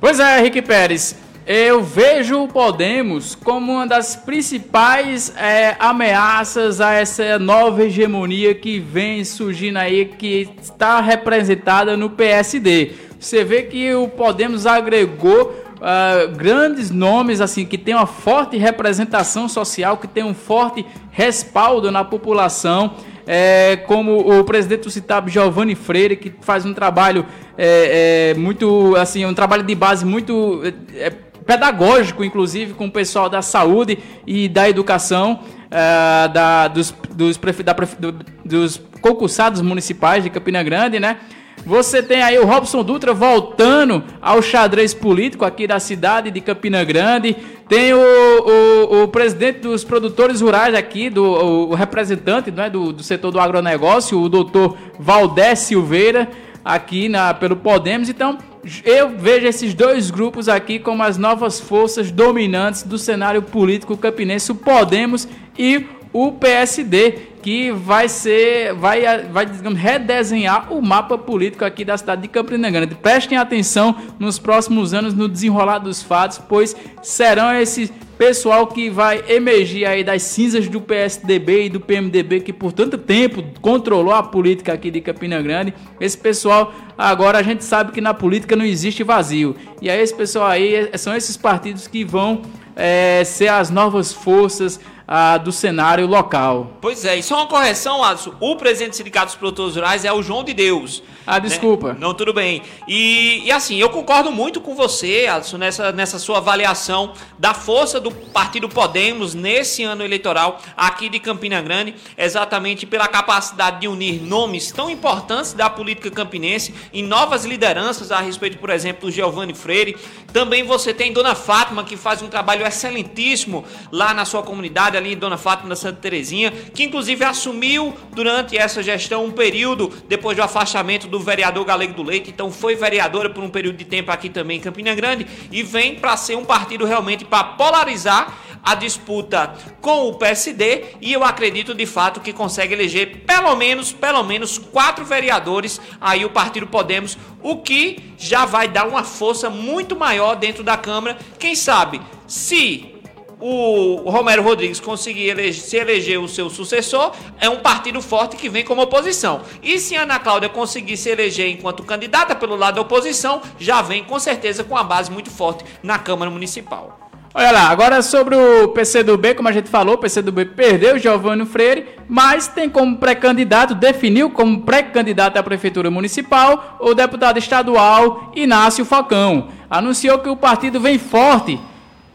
Pois 0.00 0.18
é, 0.18 0.38
Henrique 0.38 0.62
Pérez. 0.62 1.14
Eu 1.48 1.80
vejo 1.80 2.42
o 2.42 2.48
Podemos 2.48 3.36
como 3.36 3.74
uma 3.74 3.86
das 3.86 4.16
principais 4.16 5.32
é, 5.36 5.76
ameaças 5.78 6.80
a 6.80 6.94
essa 6.94 7.38
nova 7.38 7.84
hegemonia 7.84 8.52
que 8.52 8.80
vem 8.80 9.22
surgindo 9.24 9.76
aí, 9.76 10.06
que 10.06 10.48
está 10.60 11.00
representada 11.00 11.96
no 11.96 12.10
PSD. 12.10 12.94
Você 13.20 13.44
vê 13.44 13.62
que 13.62 13.94
o 13.94 14.08
Podemos 14.08 14.66
agregou 14.66 15.54
uh, 15.76 16.36
grandes 16.36 16.90
nomes 16.90 17.40
assim 17.40 17.64
que 17.64 17.78
tem 17.78 17.94
uma 17.94 18.06
forte 18.06 18.56
representação 18.56 19.48
social, 19.48 19.98
que 19.98 20.08
tem 20.08 20.24
um 20.24 20.34
forte 20.34 20.84
respaldo 21.12 21.92
na 21.92 22.02
população. 22.02 22.94
É, 23.28 23.76
como 23.88 24.38
o 24.38 24.44
presidente 24.44 24.82
do 24.82 24.90
Citab, 24.90 25.28
Giovanni 25.28 25.74
Freire, 25.74 26.16
que 26.16 26.32
faz 26.42 26.64
um 26.64 26.72
trabalho 26.72 27.26
é, 27.58 28.32
é, 28.32 28.38
muito, 28.38 28.94
assim, 28.96 29.24
um 29.24 29.34
trabalho 29.34 29.64
de 29.64 29.74
base 29.74 30.04
muito 30.04 30.60
é, 30.94 31.10
pedagógico, 31.46 32.24
inclusive, 32.24 32.74
com 32.74 32.86
o 32.86 32.90
pessoal 32.90 33.28
da 33.28 33.40
saúde 33.40 33.98
e 34.26 34.48
da 34.48 34.68
educação, 34.68 35.40
uh, 35.66 36.32
da, 36.32 36.68
dos, 36.68 36.92
dos, 37.14 37.38
da, 37.64 37.72
do, 37.72 38.12
dos 38.44 38.82
concursados 39.00 39.60
municipais 39.62 40.24
de 40.24 40.30
Campina 40.30 40.62
Grande, 40.62 40.98
né? 40.98 41.18
Você 41.64 42.00
tem 42.00 42.22
aí 42.22 42.38
o 42.38 42.44
Robson 42.44 42.84
Dutra 42.84 43.12
voltando 43.12 44.04
ao 44.22 44.40
xadrez 44.40 44.94
político 44.94 45.44
aqui 45.44 45.66
da 45.66 45.80
cidade 45.80 46.30
de 46.30 46.40
Campina 46.40 46.84
Grande. 46.84 47.36
Tem 47.68 47.92
o, 47.92 47.98
o, 47.98 49.02
o 49.02 49.08
presidente 49.08 49.60
dos 49.60 49.82
produtores 49.82 50.40
rurais 50.40 50.76
aqui, 50.76 51.10
do, 51.10 51.24
o, 51.24 51.70
o 51.70 51.74
representante 51.74 52.52
é, 52.56 52.70
do, 52.70 52.92
do 52.92 53.02
setor 53.02 53.32
do 53.32 53.40
agronegócio, 53.40 54.20
o 54.20 54.28
doutor 54.28 54.76
Valdés 54.96 55.58
Silveira, 55.60 56.28
aqui 56.66 57.08
na, 57.08 57.32
pelo 57.32 57.54
Podemos. 57.54 58.08
Então, 58.08 58.38
eu 58.84 59.16
vejo 59.16 59.46
esses 59.46 59.72
dois 59.72 60.10
grupos 60.10 60.48
aqui 60.48 60.80
como 60.80 61.00
as 61.04 61.16
novas 61.16 61.60
forças 61.60 62.10
dominantes 62.10 62.82
do 62.82 62.98
cenário 62.98 63.40
político 63.40 63.96
campinense, 63.96 64.50
o 64.50 64.56
Podemos 64.56 65.28
e 65.56 65.86
o 66.12 66.32
PSD, 66.32 67.12
que 67.42 67.70
vai 67.70 68.08
ser, 68.08 68.74
vai, 68.74 69.02
vai 69.24 69.46
digamos, 69.46 69.78
redesenhar 69.78 70.72
o 70.72 70.82
mapa 70.82 71.16
político 71.16 71.64
aqui 71.64 71.84
da 71.84 71.96
cidade 71.96 72.22
de 72.22 72.28
Campina 72.28 72.70
Grande. 72.70 72.94
Prestem 72.94 73.38
atenção 73.38 73.94
nos 74.18 74.38
próximos 74.38 74.92
anos 74.92 75.14
no 75.14 75.28
desenrolar 75.28 75.78
dos 75.78 76.02
fatos, 76.02 76.38
pois 76.38 76.74
serão 77.02 77.54
esses 77.54 77.92
pessoal 78.18 78.66
que 78.66 78.88
vai 78.88 79.22
emergir 79.28 79.86
aí 79.86 80.02
das 80.02 80.22
cinzas 80.22 80.68
do 80.68 80.80
PSDB 80.80 81.66
e 81.66 81.68
do 81.68 81.80
PMDB 81.80 82.40
que 82.40 82.52
por 82.52 82.72
tanto 82.72 82.96
tempo 82.96 83.44
controlou 83.60 84.14
a 84.14 84.22
política 84.22 84.72
aqui 84.72 84.90
de 84.90 85.00
Campina 85.00 85.40
Grande. 85.42 85.74
Esse 86.00 86.16
pessoal 86.16 86.72
agora 86.96 87.38
a 87.38 87.42
gente 87.42 87.62
sabe 87.64 87.92
que 87.92 88.00
na 88.00 88.14
política 88.14 88.56
não 88.56 88.64
existe 88.64 89.02
vazio. 89.02 89.54
E 89.82 89.90
aí 89.90 90.00
esse 90.00 90.14
pessoal 90.14 90.46
aí 90.46 90.90
são 90.96 91.14
esses 91.14 91.36
partidos 91.36 91.86
que 91.86 92.04
vão 92.04 92.42
é, 92.74 93.22
ser 93.24 93.48
as 93.48 93.70
novas 93.70 94.12
forças 94.12 94.80
ah, 95.06 95.38
do 95.38 95.52
cenário 95.52 96.06
local. 96.06 96.72
Pois 96.80 97.04
é, 97.04 97.16
e 97.16 97.22
só 97.22 97.36
uma 97.36 97.46
correção, 97.46 98.02
Alisson. 98.02 98.34
O 98.40 98.56
presidente 98.56 98.90
do 98.90 98.96
Sindicato 98.96 99.26
dos 99.26 99.34
Produtores 99.36 99.76
Rurais 99.76 100.04
é 100.04 100.12
o 100.12 100.22
João 100.22 100.42
de 100.42 100.52
Deus. 100.52 101.02
Ah, 101.26 101.38
desculpa. 101.38 101.92
Né? 101.92 101.98
Não, 102.00 102.14
tudo 102.14 102.32
bem. 102.32 102.62
E, 102.86 103.42
e, 103.44 103.50
assim, 103.50 103.76
eu 103.76 103.90
concordo 103.90 104.30
muito 104.30 104.60
com 104.60 104.74
você, 104.74 105.26
Alisson, 105.28 105.58
nessa, 105.58 105.90
nessa 105.92 106.18
sua 106.18 106.38
avaliação 106.38 107.12
da 107.38 107.52
força 107.52 107.98
do 108.00 108.10
Partido 108.10 108.68
Podemos 108.68 109.34
nesse 109.34 109.82
ano 109.82 110.04
eleitoral 110.04 110.60
aqui 110.76 111.08
de 111.08 111.18
Campina 111.18 111.60
Grande, 111.60 111.94
exatamente 112.16 112.86
pela 112.86 113.08
capacidade 113.08 113.80
de 113.80 113.88
unir 113.88 114.22
nomes 114.22 114.70
tão 114.70 114.88
importantes 114.88 115.52
da 115.52 115.68
política 115.68 116.10
campinense 116.10 116.74
em 116.92 117.02
novas 117.02 117.44
lideranças 117.44 118.12
a 118.12 118.20
respeito, 118.20 118.58
por 118.58 118.70
exemplo, 118.70 119.08
do 119.08 119.10
Giovanni 119.10 119.54
Freire. 119.54 119.96
Também 120.32 120.62
você 120.62 120.92
tem 120.92 121.12
Dona 121.12 121.34
Fátima, 121.34 121.82
que 121.82 121.96
faz 121.96 122.22
um 122.22 122.28
trabalho 122.28 122.66
excelentíssimo 122.66 123.64
lá 123.90 124.14
na 124.14 124.24
sua 124.24 124.42
comunidade, 124.42 124.95
ali 124.96 125.14
em 125.14 125.16
Dona 125.16 125.36
Fátima 125.36 125.70
da 125.70 125.76
Santa 125.76 126.00
Terezinha, 126.00 126.52
que 126.52 126.84
inclusive 126.84 127.24
assumiu 127.24 127.94
durante 128.12 128.56
essa 128.56 128.82
gestão 128.82 129.24
um 129.24 129.32
período 129.32 129.92
depois 130.08 130.36
do 130.36 130.42
afastamento 130.42 131.08
do 131.08 131.16
do 131.16 131.20
vereador 131.20 131.64
Galego 131.64 131.94
do 131.94 132.02
Leite, 132.02 132.30
então 132.30 132.52
foi 132.52 132.76
vereadora 132.76 133.30
por 133.30 133.42
um 133.42 133.48
período 133.48 133.76
de 133.76 133.86
tempo 133.86 134.10
aqui 134.10 134.28
também 134.28 134.58
em 134.58 134.60
Campina 134.60 134.94
Grande 134.94 135.26
e 135.50 135.62
vem 135.62 135.94
para 135.94 136.14
ser 136.16 136.36
um 136.36 136.44
partido 136.44 136.84
realmente 136.84 137.24
para 137.24 137.42
polarizar 137.42 138.36
a 138.62 138.74
disputa 138.74 139.54
com 139.80 140.08
o 140.08 140.14
PSD 140.14 140.84
e 141.00 141.12
eu 141.12 141.24
acredito 141.24 141.74
de 141.74 141.86
fato 141.86 142.20
que 142.20 142.32
consegue 142.32 142.74
eleger 142.74 143.22
pelo 143.24 143.54
menos, 143.56 143.92
pelo 143.92 144.22
menos 144.24 144.58
quatro 144.58 145.04
vereadores 145.04 145.80
aí 146.00 146.24
o 146.24 146.30
Partido 146.30 146.66
Podemos, 146.66 147.16
o 147.42 147.56
que 147.58 148.12
já 148.18 148.44
vai 148.44 148.68
dar 148.68 148.86
uma 148.86 149.04
força 149.04 149.48
muito 149.48 149.96
maior 149.96 150.34
dentro 150.34 150.62
da 150.62 150.76
Câmara. 150.76 151.16
Quem 151.38 151.54
sabe 151.54 152.02
se 152.26 152.95
o 153.38 154.08
Romero 154.10 154.42
Rodrigues 154.42 154.80
conseguir 154.80 155.28
eleger, 155.28 155.54
se 155.54 155.76
eleger 155.76 156.18
o 156.18 156.28
seu 156.28 156.48
sucessor, 156.48 157.12
é 157.38 157.48
um 157.48 157.58
partido 157.58 158.00
forte 158.00 158.36
que 158.36 158.48
vem 158.48 158.64
como 158.64 158.82
oposição. 158.82 159.42
E 159.62 159.78
se 159.78 159.94
Ana 159.94 160.18
Cláudia 160.18 160.48
conseguir 160.48 160.96
se 160.96 161.10
eleger 161.10 161.48
enquanto 161.48 161.82
candidata 161.82 162.34
pelo 162.34 162.56
lado 162.56 162.76
da 162.76 162.80
oposição, 162.80 163.42
já 163.58 163.82
vem 163.82 164.04
com 164.04 164.18
certeza 164.18 164.64
com 164.64 164.76
a 164.76 164.82
base 164.82 165.10
muito 165.10 165.30
forte 165.30 165.64
na 165.82 165.98
Câmara 165.98 166.30
Municipal. 166.30 166.98
Olha 167.34 167.50
lá, 167.50 167.68
agora 167.68 168.00
sobre 168.00 168.34
o 168.34 168.68
PCdoB, 168.68 169.34
como 169.34 169.50
a 169.50 169.52
gente 169.52 169.68
falou, 169.68 169.96
o 169.96 169.98
PCdoB 169.98 170.46
perdeu 170.46 170.98
Giovanni 170.98 171.44
Freire, 171.44 171.86
mas 172.08 172.48
tem 172.48 172.66
como 172.66 172.96
pré-candidato, 172.96 173.74
definiu 173.74 174.30
como 174.30 174.62
pré-candidato 174.62 175.36
à 175.36 175.42
Prefeitura 175.42 175.90
Municipal 175.90 176.78
o 176.80 176.94
deputado 176.94 177.38
estadual 177.38 178.32
Inácio 178.34 178.86
Falcão. 178.86 179.48
Anunciou 179.68 180.20
que 180.20 180.30
o 180.30 180.36
partido 180.36 180.80
vem 180.80 180.98
forte 180.98 181.60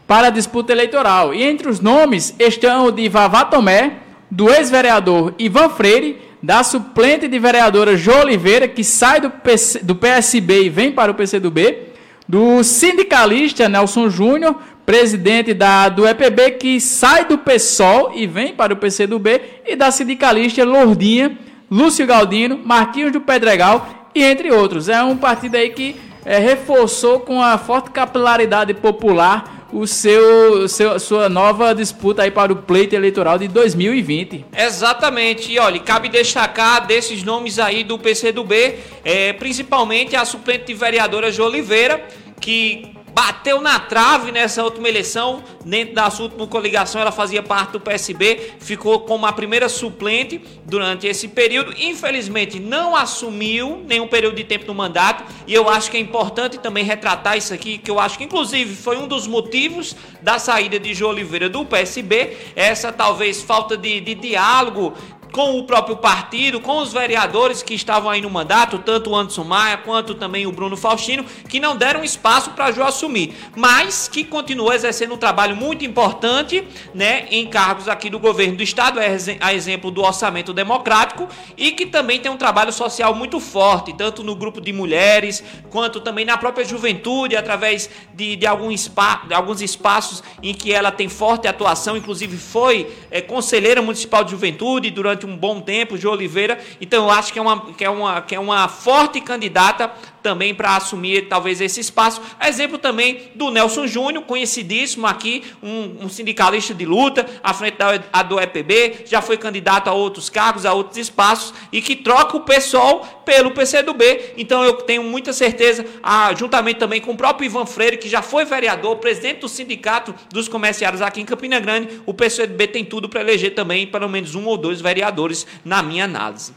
para 0.06 0.28
a 0.28 0.30
disputa 0.30 0.72
eleitoral. 0.72 1.34
E 1.34 1.42
entre 1.42 1.68
os 1.68 1.80
nomes 1.80 2.34
estão 2.38 2.86
o 2.86 2.92
de 2.92 3.08
Vavá 3.08 3.44
Tomé, 3.44 3.98
do 4.30 4.50
ex-vereador 4.50 5.34
Ivan 5.38 5.68
Freire, 5.68 6.18
da 6.42 6.64
suplente 6.64 7.28
de 7.28 7.38
vereadora 7.38 7.96
Jo 7.96 8.12
Oliveira, 8.20 8.66
que 8.66 8.82
sai 8.82 9.20
do, 9.20 9.30
PC, 9.30 9.80
do 9.80 9.94
PSB 9.94 10.64
e 10.64 10.68
vem 10.68 10.90
para 10.90 11.12
o 11.12 11.14
PCdoB, 11.14 11.92
do 12.28 12.64
sindicalista 12.64 13.68
Nelson 13.68 14.08
Júnior, 14.08 14.56
presidente 14.84 15.54
da, 15.54 15.88
do 15.88 16.06
EPB, 16.06 16.52
que 16.52 16.80
sai 16.80 17.26
do 17.26 17.38
PSOL 17.38 18.12
e 18.14 18.26
vem 18.26 18.54
para 18.54 18.72
o 18.72 18.76
PCdoB, 18.76 19.40
e 19.66 19.76
da 19.76 19.90
sindicalista 19.90 20.64
Lordinha, 20.64 21.38
Lúcio 21.70 22.06
Galdino, 22.06 22.60
Marquinhos 22.64 23.12
do 23.12 23.20
Pedregal, 23.20 24.10
e 24.14 24.22
entre 24.24 24.50
outros. 24.50 24.88
É 24.88 25.02
um 25.02 25.16
partido 25.16 25.56
aí 25.56 25.70
que 25.70 25.96
é, 26.24 26.38
reforçou 26.38 27.20
com 27.20 27.42
a 27.42 27.58
forte 27.58 27.90
capilaridade 27.90 28.74
popular 28.74 29.62
o 29.72 29.86
seu, 29.86 30.68
seu, 30.68 31.00
sua 31.00 31.28
nova 31.28 31.74
disputa 31.74 32.22
aí 32.22 32.30
para 32.30 32.52
o 32.52 32.56
pleito 32.56 32.94
eleitoral 32.94 33.38
de 33.38 33.48
2020. 33.48 34.44
Exatamente. 34.56 35.50
E 35.50 35.58
olha, 35.58 35.80
cabe 35.80 36.08
destacar 36.08 36.86
desses 36.86 37.22
nomes 37.22 37.58
aí 37.58 37.82
do 37.82 37.98
PCdoB, 37.98 38.78
é, 39.02 39.32
principalmente 39.32 40.14
a 40.14 40.24
suplente 40.24 40.74
vereadora 40.74 41.32
de 41.32 41.40
Oliveira, 41.40 42.06
que 42.38 42.92
bateu 43.14 43.60
na 43.60 43.78
trave 43.78 44.32
nessa 44.32 44.64
última 44.64 44.88
eleição, 44.88 45.42
dentro 45.64 45.94
da 45.94 46.10
sua 46.10 46.26
última 46.26 46.46
coligação, 46.46 47.00
ela 47.00 47.12
fazia 47.12 47.42
parte 47.42 47.72
do 47.72 47.80
PSB, 47.80 48.54
ficou 48.58 49.00
como 49.00 49.26
a 49.26 49.32
primeira 49.32 49.68
suplente 49.68 50.40
durante 50.64 51.06
esse 51.06 51.28
período. 51.28 51.74
Infelizmente, 51.78 52.58
não 52.58 52.96
assumiu 52.96 53.82
nenhum 53.86 54.06
período 54.06 54.36
de 54.36 54.44
tempo 54.44 54.66
no 54.66 54.74
mandato, 54.74 55.24
e 55.46 55.52
eu 55.54 55.68
acho 55.68 55.90
que 55.90 55.96
é 55.96 56.00
importante 56.00 56.58
também 56.58 56.84
retratar 56.84 57.36
isso 57.36 57.52
aqui, 57.52 57.78
que 57.78 57.90
eu 57.90 58.00
acho 58.00 58.16
que 58.16 58.24
inclusive 58.24 58.74
foi 58.74 58.96
um 58.96 59.06
dos 59.06 59.26
motivos 59.26 59.94
da 60.22 60.38
saída 60.38 60.78
de 60.78 60.94
João 60.94 61.12
Oliveira 61.12 61.48
do 61.48 61.64
PSB, 61.64 62.36
essa 62.56 62.92
talvez 62.92 63.42
falta 63.42 63.76
de, 63.76 64.00
de 64.00 64.14
diálogo 64.14 64.94
com 65.32 65.58
o 65.58 65.64
próprio 65.64 65.96
partido, 65.96 66.60
com 66.60 66.78
os 66.78 66.92
vereadores 66.92 67.62
que 67.62 67.74
estavam 67.74 68.10
aí 68.10 68.20
no 68.20 68.28
mandato, 68.28 68.78
tanto 68.78 69.10
o 69.10 69.16
Anderson 69.16 69.44
Maia 69.44 69.78
quanto 69.78 70.14
também 70.14 70.46
o 70.46 70.52
Bruno 70.52 70.76
Faustino, 70.76 71.24
que 71.48 71.58
não 71.58 71.74
deram 71.74 72.04
espaço 72.04 72.50
para 72.50 72.70
João 72.70 72.88
assumir, 72.88 73.34
mas 73.56 74.08
que 74.08 74.24
continuou 74.24 74.72
exercendo 74.72 75.14
um 75.14 75.16
trabalho 75.16 75.56
muito 75.56 75.84
importante, 75.84 76.62
né, 76.94 77.26
em 77.30 77.46
cargos 77.46 77.88
aqui 77.88 78.10
do 78.10 78.18
governo 78.18 78.56
do 78.56 78.62
estado, 78.62 79.00
a 79.40 79.54
exemplo 79.54 79.90
do 79.90 80.02
orçamento 80.02 80.52
democrático, 80.52 81.26
e 81.56 81.72
que 81.72 81.86
também 81.86 82.20
tem 82.20 82.30
um 82.30 82.36
trabalho 82.36 82.72
social 82.72 83.14
muito 83.14 83.40
forte, 83.40 83.94
tanto 83.94 84.22
no 84.22 84.34
grupo 84.34 84.60
de 84.60 84.72
mulheres, 84.72 85.42
quanto 85.70 86.00
também 86.00 86.24
na 86.24 86.36
própria 86.36 86.64
juventude, 86.64 87.36
através 87.36 87.88
de, 88.14 88.36
de, 88.36 88.46
algum 88.46 88.76
spa, 88.76 89.22
de 89.26 89.32
alguns 89.32 89.62
espaços 89.62 90.22
em 90.42 90.52
que 90.52 90.72
ela 90.72 90.90
tem 90.90 91.08
forte 91.08 91.48
atuação, 91.48 91.96
inclusive 91.96 92.36
foi 92.36 92.92
é, 93.10 93.22
conselheira 93.22 93.80
municipal 93.80 94.22
de 94.22 94.32
juventude 94.32 94.90
durante 94.90 95.21
durante 95.22 95.26
um 95.26 95.36
bom 95.36 95.60
tempo, 95.60 95.98
de 95.98 96.06
Oliveira. 96.06 96.58
Então 96.80 97.04
eu 97.04 97.10
acho 97.10 97.32
que 97.32 97.38
é 97.38 97.42
uma, 97.42 97.72
que 97.72 97.84
é 97.84 97.90
uma, 97.90 98.22
que 98.22 98.34
é 98.34 98.40
uma 98.40 98.68
forte 98.68 99.20
candidata 99.20 99.90
também 100.22 100.54
para 100.54 100.76
assumir 100.76 101.28
talvez 101.28 101.60
esse 101.60 101.80
espaço. 101.80 102.20
Exemplo 102.40 102.78
também 102.78 103.30
do 103.34 103.50
Nelson 103.50 103.86
Júnior, 103.86 104.24
conhecidíssimo 104.24 105.06
aqui, 105.06 105.42
um, 105.62 106.04
um, 106.04 106.08
sindicalista 106.08 106.72
de 106.72 106.86
luta, 106.86 107.26
à 107.42 107.52
frente 107.52 107.76
da 107.76 108.22
do 108.22 108.40
EPB, 108.40 109.04
já 109.06 109.20
foi 109.20 109.36
candidato 109.36 109.88
a 109.88 109.92
outros 109.92 110.30
cargos, 110.30 110.64
a 110.64 110.72
outros 110.72 110.96
espaços, 110.96 111.52
e 111.72 111.82
que 111.82 111.96
troca 111.96 112.36
o 112.36 112.40
pessoal 112.40 113.22
pelo 113.24 113.50
PCdoB. 113.50 114.34
Então 114.36 114.62
eu 114.62 114.74
tenho 114.74 115.02
muita 115.02 115.32
certeza, 115.32 115.84
ah, 116.02 116.32
juntamente 116.34 116.78
também 116.78 117.00
com 117.00 117.12
o 117.12 117.16
próprio 117.16 117.46
Ivan 117.46 117.66
Freire, 117.66 117.98
que 117.98 118.08
já 118.08 118.22
foi 118.22 118.44
vereador, 118.44 118.96
presidente 118.96 119.40
do 119.40 119.48
Sindicato 119.48 120.14
dos 120.30 120.48
Comerciários 120.48 121.02
aqui 121.02 121.20
em 121.20 121.24
Campina 121.24 121.58
Grande, 121.58 122.00
o 122.06 122.14
PCdoB 122.14 122.68
tem 122.68 122.84
tudo 122.84 123.08
para 123.08 123.20
eleger 123.20 123.54
também 123.54 123.86
pelo 123.86 124.08
menos 124.08 124.34
um 124.34 124.46
ou 124.46 124.56
dois 124.56 124.80
vereadores, 124.80 125.46
na 125.64 125.82
minha 125.82 126.04
análise. 126.04 126.54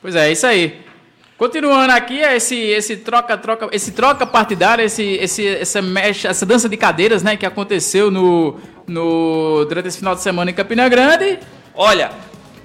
Pois 0.00 0.14
é, 0.14 0.28
é 0.28 0.32
isso 0.32 0.46
aí. 0.46 0.93
Continuando 1.36 1.92
aqui, 1.92 2.20
esse, 2.20 2.54
esse 2.54 2.96
troca, 2.98 3.36
troca, 3.36 3.68
esse 3.72 3.90
troca 3.90 4.24
partidário, 4.24 4.84
esse, 4.84 5.02
esse, 5.02 5.46
essa, 5.46 5.82
mecha, 5.82 6.28
essa 6.28 6.46
dança 6.46 6.68
de 6.68 6.76
cadeiras, 6.76 7.24
né, 7.24 7.36
que 7.36 7.44
aconteceu 7.44 8.08
no, 8.08 8.60
no, 8.86 9.64
durante 9.64 9.88
esse 9.88 9.98
final 9.98 10.14
de 10.14 10.20
semana 10.20 10.52
em 10.52 10.54
Campina 10.54 10.88
Grande. 10.88 11.40
Olha, 11.74 12.12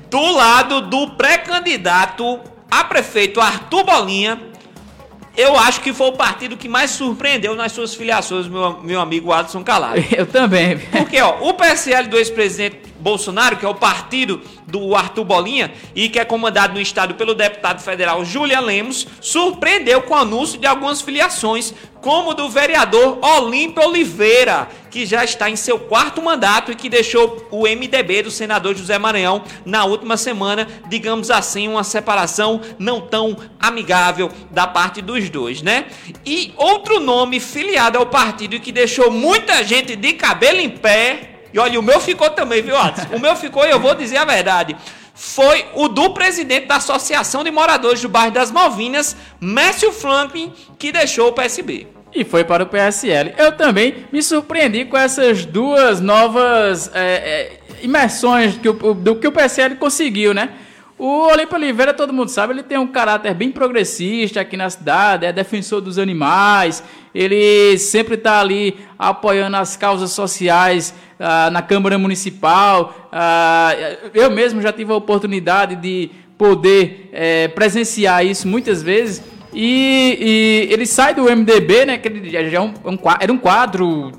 do 0.09 0.33
lado 0.33 0.81
do 0.81 1.11
pré-candidato 1.11 2.39
a 2.69 2.83
prefeito 2.83 3.41
Arthur 3.41 3.83
Bolinha, 3.83 4.39
eu 5.35 5.57
acho 5.57 5.81
que 5.81 5.91
foi 5.91 6.07
o 6.07 6.13
partido 6.13 6.55
que 6.55 6.69
mais 6.69 6.91
surpreendeu 6.91 7.55
nas 7.55 7.71
suas 7.71 7.95
filiações, 7.95 8.47
meu, 8.47 8.81
meu 8.83 8.99
amigo 8.99 9.31
Adson 9.31 9.63
Calado. 9.63 10.03
Eu 10.15 10.27
também. 10.27 10.77
Porque, 10.77 11.19
ó, 11.21 11.37
o 11.41 11.53
PSL 11.53 12.07
do 12.07 12.17
ex-presidente 12.17 12.88
Bolsonaro, 12.99 13.57
que 13.57 13.65
é 13.65 13.69
o 13.69 13.75
partido 13.75 14.41
do 14.67 14.95
Arthur 14.95 15.23
Bolinha 15.23 15.73
e 15.95 16.09
que 16.09 16.19
é 16.19 16.25
comandado 16.25 16.73
no 16.73 16.81
estado 16.81 17.15
pelo 17.15 17.33
deputado 17.33 17.81
federal 17.81 18.23
Julia 18.23 18.59
Lemos, 18.59 19.07
surpreendeu 19.21 20.01
com 20.01 20.13
o 20.13 20.17
anúncio 20.17 20.59
de 20.59 20.67
algumas 20.67 21.01
filiações, 21.01 21.73
como 22.01 22.33
do 22.33 22.49
vereador 22.49 23.19
Olímpio 23.21 23.83
Oliveira, 23.83 24.69
que 24.89 25.05
já 25.05 25.23
está 25.23 25.49
em 25.49 25.55
seu 25.55 25.77
quarto 25.77 26.21
mandato 26.21 26.71
e 26.71 26.75
que 26.75 26.89
deixou 26.89 27.47
o 27.51 27.63
MDB 27.63 28.23
do 28.23 28.31
senador 28.31 28.75
José 28.75 28.97
Maranhão 28.97 29.43
na 29.65 29.85
última 29.85 30.15
semana, 30.15 30.67
digamos 30.87 31.29
assim, 31.29 31.67
uma 31.67 31.83
separação 31.83 32.61
não 32.77 33.01
tão 33.01 33.35
amigável 33.59 34.31
da 34.49 34.65
parte 34.65 35.01
dos 35.01 35.29
dois, 35.29 35.61
né? 35.61 35.85
E 36.25 36.53
outro 36.55 36.99
nome 36.99 37.39
filiado 37.39 37.97
ao 37.97 38.05
partido 38.05 38.59
que 38.59 38.71
deixou 38.71 39.11
muita 39.11 39.63
gente 39.63 39.95
de 39.95 40.13
cabelo 40.13 40.59
em 40.59 40.69
pé 40.69 41.38
e 41.53 41.59
olha, 41.59 41.79
o 41.79 41.83
meu 41.83 41.99
ficou 41.99 42.29
também, 42.29 42.61
viu, 42.61 42.77
Atos? 42.77 43.05
O 43.13 43.19
meu 43.19 43.35
ficou 43.35 43.65
e 43.65 43.69
eu 43.69 43.79
vou 43.79 43.95
dizer 43.95 44.17
a 44.17 44.25
verdade. 44.25 44.75
Foi 45.13 45.65
o 45.75 45.87
do 45.87 46.11
presidente 46.11 46.67
da 46.67 46.77
Associação 46.77 47.43
de 47.43 47.51
Moradores 47.51 48.01
do 48.01 48.07
Bairro 48.07 48.31
das 48.31 48.51
Malvinas, 48.51 49.15
Mércio 49.41 49.91
Franklin, 49.91 50.53
que 50.77 50.91
deixou 50.91 51.29
o 51.29 51.33
PSB. 51.33 51.87
E 52.13 52.23
foi 52.23 52.43
para 52.43 52.63
o 52.63 52.65
PSL. 52.65 53.33
Eu 53.37 53.51
também 53.51 54.07
me 54.11 54.23
surpreendi 54.23 54.85
com 54.85 54.97
essas 54.97 55.45
duas 55.45 55.99
novas 55.99 56.89
é, 56.93 57.01
é, 57.01 57.59
imersões 57.81 58.57
que 58.57 58.69
o, 58.69 58.73
do 58.93 59.15
que 59.17 59.27
o 59.27 59.31
PSL 59.31 59.75
conseguiu, 59.75 60.33
né? 60.33 60.49
O 60.99 61.31
Olímpio 61.31 61.55
Oliveira, 61.55 61.93
todo 61.93 62.11
mundo 62.11 62.27
sabe, 62.27 62.51
ele 62.51 62.61
tem 62.61 62.77
um 62.77 62.85
caráter 62.85 63.33
bem 63.33 63.49
progressista 63.49 64.41
aqui 64.41 64.57
na 64.57 64.69
cidade, 64.69 65.25
é 65.25 65.31
defensor 65.31 65.79
dos 65.79 65.97
animais, 65.97 66.83
ele 67.15 67.77
sempre 67.77 68.15
está 68.15 68.41
ali 68.41 68.77
apoiando 68.97 69.55
as 69.55 69.77
causas 69.77 70.11
sociais 70.11 70.93
ah, 71.17 71.49
na 71.49 71.61
Câmara 71.61 71.97
Municipal. 71.97 73.07
Ah, 73.13 73.73
eu 74.13 74.29
mesmo 74.29 74.61
já 74.61 74.73
tive 74.73 74.91
a 74.91 74.95
oportunidade 74.95 75.77
de 75.77 76.11
poder 76.37 77.09
é, 77.13 77.47
presenciar 77.47 78.25
isso 78.25 78.45
muitas 78.45 78.83
vezes. 78.83 79.23
E, 79.53 80.67
e, 80.69 80.73
ele 80.73 80.85
sai 80.85 81.15
do 81.15 81.23
MDB, 81.23 81.85
né? 81.85 81.97
Que 81.97 82.09
ele 82.09 82.29
já 82.29 82.39
é 82.39 82.59
um, 82.59 82.73
um, 82.85 82.97
era 83.21 83.31
um 83.31 83.37
quadro 83.37 84.11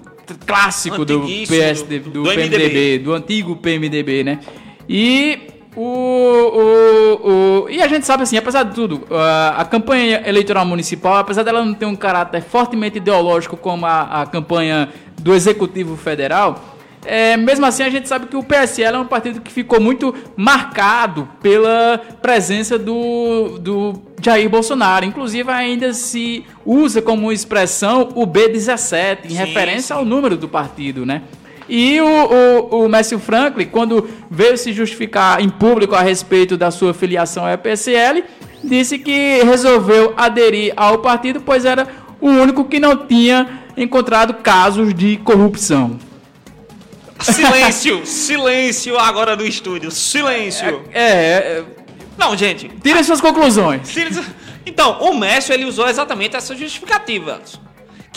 clássico 0.47 1.05
do 1.05 1.27
PSD, 1.47 1.99
do, 1.99 2.11
do, 2.11 2.23
do 2.23 2.29
PMDB, 2.31 2.57
MDB. 2.57 2.99
do 2.99 3.13
antigo 3.13 3.57
PMDB, 3.57 4.25
né? 4.25 4.41
E 4.89 5.50
o, 5.77 5.83
o, 5.83 7.65
o, 7.65 7.71
e 7.71 7.81
a 7.81 7.87
gente 7.87 8.05
sabe 8.05 8.25
assim, 8.25 8.37
apesar 8.37 8.65
de 8.65 8.75
tudo, 8.75 9.07
a, 9.11 9.61
a, 9.61 9.65
campanha 9.65 10.23
eleitoral 10.27 10.67
municipal, 10.67 11.17
apesar 11.17 11.45
dela 11.45 11.65
não 11.65 11.75
ter 11.75 11.87
um 11.87 11.95
caráter 11.95 12.43
fortemente 12.43 12.99
ideológico 12.99 13.57
como 13.57 13.87
a, 13.87 14.23
a 14.23 14.27
campanha 14.27 14.89
do 15.19 15.33
Executivo 15.33 15.97
Federal, 15.97 16.61
é, 17.05 17.37
mesmo 17.37 17.65
assim 17.65 17.83
a 17.83 17.89
gente 17.89 18.09
sabe 18.09 18.27
que 18.27 18.37
o 18.37 18.43
PSL 18.43 18.97
é 18.97 18.99
um 18.99 19.07
partido 19.07 19.41
que 19.41 19.51
ficou 19.51 19.81
muito 19.81 20.15
marcado 20.37 21.29
pela 21.41 21.99
presença 22.21 22.79
do, 22.79 23.59
do 23.59 24.03
Jair 24.21 24.51
Bolsonaro. 24.51 25.05
Inclusive 25.05 25.51
ainda 25.51 25.95
se 25.95 26.45
usa 26.65 27.01
como 27.01 27.33
expressão 27.33 28.11
o 28.15 28.27
B17, 28.27 29.25
em 29.25 29.29
sim, 29.31 29.35
referência 29.35 29.95
sim. 29.95 30.01
ao 30.01 30.05
número 30.05 30.37
do 30.37 30.49
partido, 30.49 31.07
né? 31.07 31.23
E 31.71 32.01
o, 32.01 32.05
o, 32.05 32.85
o 32.85 32.89
Messi 32.89 33.17
Franklin, 33.17 33.67
quando 33.67 34.11
veio 34.29 34.59
se 34.59 34.73
justificar 34.73 35.41
em 35.41 35.49
público 35.49 35.95
a 35.95 36.03
respeito 36.03 36.57
da 36.57 36.69
sua 36.73 36.93
filiação 36.93 37.47
ao 37.47 37.57
PSL, 37.57 38.25
disse 38.63 38.99
que 38.99 39.41
resolveu 39.45 40.13
aderir 40.17 40.73
ao 40.77 40.99
partido, 40.99 41.41
pois 41.41 41.65
era 41.65 41.87
o 42.21 42.29
único 42.29 42.65
que 42.65 42.81
não 42.81 43.07
tinha 43.07 43.61
encontrado 43.77 44.35
casos 44.35 44.93
de 44.93 45.17
corrupção. 45.19 45.97
Silêncio, 47.21 48.05
silêncio 48.05 48.99
agora 48.99 49.37
no 49.37 49.47
estúdio, 49.47 49.93
silêncio. 49.93 50.83
É, 50.93 51.03
é, 51.03 51.05
é 51.05 51.65
não, 52.19 52.37
gente. 52.37 52.69
Tire 52.83 53.05
suas 53.05 53.21
conclusões. 53.21 53.95
Então, 54.67 55.01
o 55.03 55.15
Messi 55.15 55.53
ele 55.53 55.65
usou 55.65 55.89
exatamente 55.89 56.35
essa 56.35 56.55
justificativa 56.57 57.41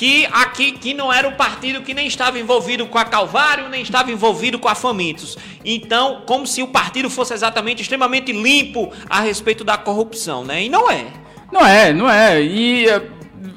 que 0.04 0.28
aqui 0.34 0.74
que 0.74 0.94
não 0.94 1.14
era 1.14 1.26
o 1.30 1.32
partido 1.32 1.82
que 1.82 1.94
nem 1.94 2.08
estava 2.08 2.38
envolvido 2.38 2.86
com 2.88 2.98
a 2.98 3.06
Calvário, 3.06 3.70
nem 3.70 3.82
estava 3.82 4.12
envolvido 4.12 4.60
com 4.60 4.68
a 4.68 4.76
Famintos. 4.76 5.38
Então, 5.64 6.24
como 6.26 6.46
se 6.46 6.62
o 6.62 6.68
partido 6.68 7.10
fosse 7.10 7.34
exatamente 7.34 7.82
extremamente 7.82 8.34
limpo 8.34 8.92
a 9.10 9.22
respeito 9.22 9.64
da 9.64 9.78
corrupção, 9.78 10.44
né? 10.44 10.64
E 10.64 10.68
não 10.68 10.92
é. 10.92 11.06
Não 11.50 11.66
é, 11.66 11.94
não 11.94 12.10
é. 12.10 12.44
E 12.44 12.86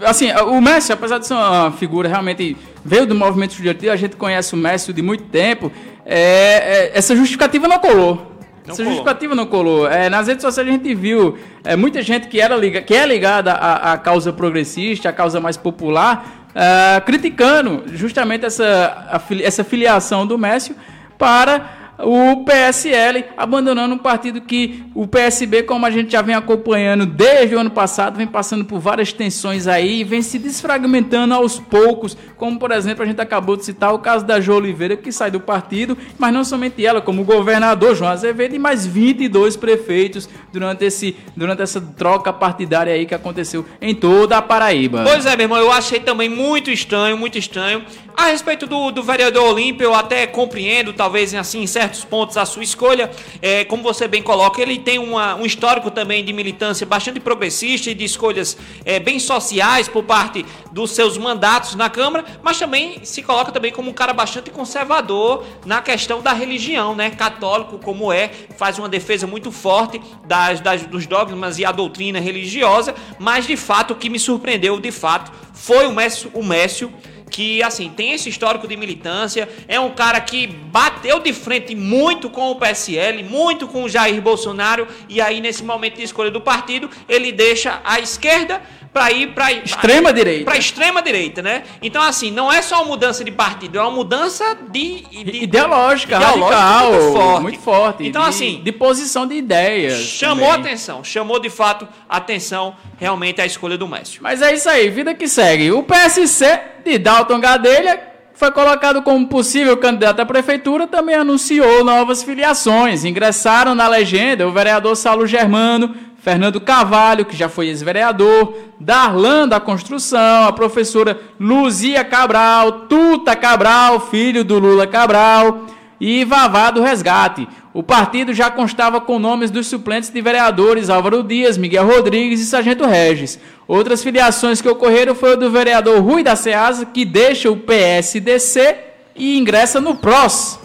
assim, 0.02 0.30
o 0.30 0.60
Messi, 0.60 0.92
apesar 0.92 1.18
de 1.18 1.26
ser 1.26 1.34
uma 1.34 1.72
figura 1.72 2.08
realmente 2.08 2.56
veio 2.84 3.08
do 3.08 3.14
movimento 3.16 3.50
estudantil, 3.50 3.90
a 3.90 3.96
gente 3.96 4.14
conhece 4.14 4.54
o 4.54 4.56
Messi 4.56 4.92
de 4.92 5.02
muito 5.02 5.24
tempo, 5.24 5.72
é, 6.04 6.20
é, 6.20 6.92
essa 6.94 7.16
justificativa 7.16 7.66
não 7.66 7.80
colou. 7.80 8.35
Não 8.66 8.72
Essa 8.72 8.82
colou. 8.82 8.96
justificativa 8.96 9.34
não 9.34 9.46
colou. 9.46 9.88
É, 9.88 10.10
nas 10.10 10.26
redes 10.26 10.42
sociais 10.42 10.68
a 10.68 10.72
gente 10.72 10.92
viu 10.94 11.38
é, 11.62 11.76
muita 11.76 12.02
gente 12.02 12.26
que, 12.26 12.40
era 12.40 12.56
liga, 12.56 12.82
que 12.82 12.94
é 12.94 13.06
ligada 13.06 13.52
à, 13.52 13.92
à 13.92 13.98
causa 13.98 14.32
progressista, 14.32 15.08
à 15.08 15.12
causa 15.12 15.40
mais 15.40 15.56
popular, 15.56 16.48
uh, 16.50 17.04
criticando 17.04 17.84
justamente 17.86 18.44
essa, 18.44 19.08
a, 19.08 19.20
essa 19.42 19.62
filiação 19.62 20.26
do 20.26 20.36
Messi 20.36 20.74
para 21.16 21.85
o 21.98 22.44
PSL 22.44 23.24
abandonando 23.36 23.94
um 23.94 23.98
partido 23.98 24.40
que 24.40 24.84
o 24.94 25.06
PSB, 25.06 25.62
como 25.62 25.86
a 25.86 25.90
gente 25.90 26.12
já 26.12 26.20
vem 26.20 26.34
acompanhando 26.34 27.06
desde 27.06 27.54
o 27.54 27.60
ano 27.60 27.70
passado, 27.70 28.16
vem 28.16 28.26
passando 28.26 28.64
por 28.64 28.78
várias 28.78 29.12
tensões 29.12 29.66
aí, 29.66 30.04
vem 30.04 30.20
se 30.20 30.38
desfragmentando 30.38 31.32
aos 31.32 31.58
poucos, 31.58 32.16
como 32.36 32.58
por 32.58 32.70
exemplo 32.70 33.02
a 33.02 33.06
gente 33.06 33.20
acabou 33.20 33.56
de 33.56 33.64
citar 33.64 33.94
o 33.94 33.98
caso 33.98 34.24
da 34.24 34.40
Jo 34.40 34.54
Oliveira, 34.54 34.96
que 34.96 35.10
sai 35.10 35.30
do 35.30 35.40
partido, 35.40 35.96
mas 36.18 36.32
não 36.32 36.44
somente 36.44 36.84
ela, 36.84 37.00
como 37.00 37.22
o 37.22 37.24
governador 37.24 37.94
João 37.94 38.10
Azevedo 38.10 38.54
e 38.54 38.58
mais 38.58 38.86
22 38.86 39.56
prefeitos 39.56 40.28
durante, 40.52 40.84
esse, 40.84 41.16
durante 41.34 41.62
essa 41.62 41.80
troca 41.80 42.32
partidária 42.32 42.92
aí 42.92 43.06
que 43.06 43.14
aconteceu 43.14 43.64
em 43.80 43.94
toda 43.94 44.36
a 44.36 44.42
Paraíba. 44.42 45.02
Pois 45.02 45.24
é, 45.24 45.36
meu 45.36 45.44
irmão, 45.44 45.58
eu 45.58 45.72
achei 45.72 46.00
também 46.00 46.28
muito 46.28 46.70
estranho, 46.70 47.16
muito 47.16 47.38
estranho. 47.38 47.84
A 48.16 48.26
respeito 48.26 48.66
do, 48.66 48.90
do 48.90 49.02
vereador 49.02 49.44
Olímpio, 49.44 49.84
eu 49.84 49.94
até 49.94 50.26
compreendo, 50.26 50.94
talvez 50.94 51.34
assim, 51.34 51.62
em 51.62 51.66
certos 51.86 52.04
pontos, 52.04 52.36
a 52.36 52.44
sua 52.44 52.62
escolha. 52.62 53.10
É, 53.40 53.64
como 53.64 53.82
você 53.82 54.08
bem 54.08 54.22
coloca, 54.22 54.60
ele 54.60 54.78
tem 54.78 54.98
uma, 54.98 55.36
um 55.36 55.46
histórico 55.46 55.90
também 55.90 56.24
de 56.24 56.32
militância 56.32 56.84
bastante 56.84 57.20
progressista 57.20 57.90
e 57.90 57.94
de 57.94 58.04
escolhas 58.04 58.56
é, 58.84 58.98
bem 58.98 59.18
sociais 59.18 59.88
por 59.88 60.02
parte 60.02 60.44
dos 60.72 60.90
seus 60.90 61.16
mandatos 61.16 61.74
na 61.74 61.88
Câmara, 61.88 62.24
mas 62.42 62.58
também 62.58 63.04
se 63.04 63.22
coloca 63.22 63.52
também 63.52 63.72
como 63.72 63.90
um 63.90 63.92
cara 63.92 64.12
bastante 64.12 64.50
conservador 64.50 65.44
na 65.64 65.80
questão 65.80 66.20
da 66.20 66.32
religião, 66.32 66.94
né? 66.94 67.10
Católico 67.10 67.78
como 67.78 68.12
é, 68.12 68.30
faz 68.56 68.78
uma 68.78 68.88
defesa 68.88 69.26
muito 69.26 69.52
forte 69.52 70.00
das, 70.24 70.60
das, 70.60 70.82
dos 70.86 71.06
dogmas 71.06 71.58
e 71.58 71.64
a 71.64 71.70
doutrina 71.70 72.18
religiosa, 72.18 72.94
mas 73.18 73.46
de 73.46 73.56
fato 73.56 73.92
o 73.92 73.96
que 73.96 74.10
me 74.10 74.18
surpreendeu, 74.18 74.78
de 74.80 74.90
fato, 74.90 75.32
foi 75.54 75.86
o 75.86 75.92
Mécio, 75.92 76.30
o 76.34 76.42
Mécio 76.42 76.92
que 77.30 77.62
assim 77.62 77.90
tem 77.90 78.12
esse 78.12 78.28
histórico 78.28 78.66
de 78.66 78.76
militância, 78.76 79.48
é 79.68 79.78
um 79.78 79.90
cara 79.90 80.20
que 80.20 80.46
bateu 80.46 81.20
de 81.20 81.32
frente 81.32 81.74
muito 81.74 82.30
com 82.30 82.50
o 82.50 82.56
PSL, 82.56 83.22
muito 83.22 83.66
com 83.66 83.84
o 83.84 83.88
Jair 83.88 84.20
Bolsonaro 84.22 84.86
e 85.08 85.20
aí 85.20 85.40
nesse 85.40 85.64
momento 85.64 85.96
de 85.96 86.02
escolha 86.02 86.30
do 86.30 86.40
partido, 86.40 86.88
ele 87.08 87.32
deixa 87.32 87.80
a 87.84 87.98
esquerda 88.00 88.62
para 88.96 89.12
ir 89.12 89.26
para 89.34 89.52
extrema 89.52 90.10
direita. 90.10 90.46
Para 90.46 90.56
extrema 90.56 91.02
direita, 91.02 91.42
né? 91.42 91.64
Então 91.82 92.02
assim, 92.02 92.30
não 92.30 92.50
é 92.50 92.62
só 92.62 92.76
uma 92.76 92.86
mudança 92.86 93.22
de 93.22 93.30
partido, 93.30 93.78
é 93.78 93.82
uma 93.82 93.90
mudança 93.90 94.56
de, 94.70 95.02
de 95.02 95.42
ideológica, 95.44 96.16
ideológica 96.16 96.56
radical, 96.56 96.92
muito 96.92 97.12
forte. 97.12 97.42
muito 97.42 97.58
forte. 97.58 98.06
Então 98.06 98.22
de, 98.22 98.28
assim, 98.30 98.62
de 98.64 98.72
posição 98.72 99.26
de 99.26 99.34
ideias. 99.34 99.98
Chamou 99.98 100.48
também. 100.48 100.60
atenção, 100.62 101.04
chamou 101.04 101.38
de 101.38 101.50
fato 101.50 101.86
atenção 102.08 102.74
realmente 102.96 103.38
a 103.38 103.44
escolha 103.44 103.76
do 103.76 103.86
Mércio. 103.86 104.22
Mas 104.22 104.40
é 104.40 104.54
isso 104.54 104.66
aí, 104.70 104.88
vida 104.88 105.12
que 105.12 105.28
segue. 105.28 105.70
O 105.72 105.82
PSC 105.82 106.58
de 106.82 106.96
Dalton 106.96 107.38
Gadelha 107.38 108.00
foi 108.32 108.50
colocado 108.50 109.02
como 109.02 109.28
possível 109.28 109.76
candidato 109.76 110.20
à 110.20 110.26
prefeitura, 110.26 110.86
também 110.86 111.16
anunciou 111.16 111.84
novas 111.84 112.22
filiações. 112.22 113.04
Ingressaram 113.04 113.74
na 113.74 113.86
legenda 113.88 114.48
o 114.48 114.52
vereador 114.52 114.96
Saulo 114.96 115.26
Germano, 115.26 115.94
Fernando 116.26 116.60
Cavalho, 116.60 117.24
que 117.24 117.36
já 117.36 117.48
foi 117.48 117.68
ex-vereador, 117.68 118.52
Darlan 118.80 119.46
da 119.46 119.60
Construção, 119.60 120.48
a 120.48 120.52
professora 120.52 121.20
Luzia 121.38 122.02
Cabral, 122.02 122.72
Tuta 122.88 123.36
Cabral, 123.36 124.00
filho 124.00 124.42
do 124.42 124.58
Lula 124.58 124.88
Cabral, 124.88 125.66
e 126.00 126.24
Vavá 126.24 126.72
do 126.72 126.82
Resgate. 126.82 127.46
O 127.72 127.80
partido 127.80 128.34
já 128.34 128.50
constava 128.50 129.00
com 129.00 129.20
nomes 129.20 129.52
dos 129.52 129.68
suplentes 129.68 130.10
de 130.10 130.20
vereadores 130.20 130.90
Álvaro 130.90 131.22
Dias, 131.22 131.56
Miguel 131.56 131.86
Rodrigues 131.86 132.40
e 132.40 132.46
Sargento 132.46 132.84
Regis. 132.84 133.38
Outras 133.68 134.02
filiações 134.02 134.60
que 134.60 134.68
ocorreram 134.68 135.14
foi 135.14 135.34
o 135.34 135.36
do 135.36 135.48
vereador 135.48 136.00
Rui 136.00 136.24
da 136.24 136.34
Ceasa, 136.34 136.84
que 136.86 137.04
deixa 137.04 137.48
o 137.52 137.56
PSDC 137.56 138.78
e 139.14 139.38
ingressa 139.38 139.80
no 139.80 139.94
PROS. 139.94 140.58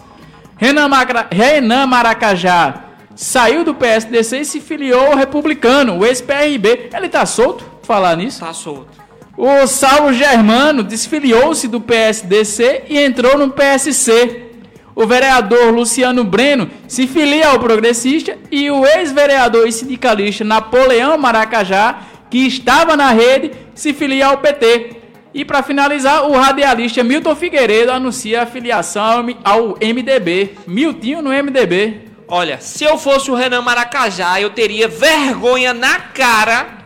Renan, 0.56 0.90
Renan 1.30 1.86
Maracajá 1.86 2.91
saiu 3.14 3.64
do 3.64 3.74
PSDC 3.74 4.38
e 4.40 4.44
se 4.44 4.60
filiou 4.60 5.06
ao 5.06 5.16
republicano, 5.16 5.98
o 5.98 6.06
ex-PRB. 6.06 6.90
Ele 6.94 7.08
tá 7.08 7.26
solto? 7.26 7.64
Falar 7.82 8.16
nisso? 8.16 8.40
Tá 8.40 8.52
solto. 8.52 9.02
O 9.36 9.66
Saulo 9.66 10.12
Germano 10.12 10.82
desfiliou-se 10.82 11.66
do 11.66 11.80
PSDC 11.80 12.84
e 12.88 12.98
entrou 12.98 13.38
no 13.38 13.50
PSC. 13.50 14.50
o 14.94 15.06
vereador 15.06 15.72
Luciano 15.72 16.22
Breno 16.22 16.70
se 16.86 17.06
filia 17.06 17.48
ao 17.48 17.58
progressista 17.58 18.36
e 18.50 18.70
o 18.70 18.84
ex-vereador 18.84 19.66
e 19.66 19.72
sindicalista 19.72 20.44
Napoleão 20.44 21.16
Maracajá, 21.16 22.02
que 22.28 22.46
estava 22.46 22.94
na 22.94 23.10
rede, 23.10 23.52
se 23.74 23.94
filia 23.94 24.26
ao 24.26 24.38
PT. 24.38 24.96
E 25.34 25.46
para 25.46 25.62
finalizar, 25.62 26.28
o 26.28 26.32
radialista 26.32 27.02
Milton 27.02 27.34
Figueiredo 27.34 27.90
anuncia 27.90 28.42
a 28.42 28.46
filiação 28.46 29.26
ao 29.42 29.78
MDB. 29.80 30.56
Miltinho 30.66 31.22
no 31.22 31.30
MDB. 31.30 32.11
Olha, 32.34 32.58
se 32.62 32.82
eu 32.82 32.96
fosse 32.96 33.30
o 33.30 33.34
Renan 33.34 33.60
Maracajá, 33.60 34.40
eu 34.40 34.48
teria 34.48 34.88
vergonha 34.88 35.74
na 35.74 36.00
cara, 36.00 36.78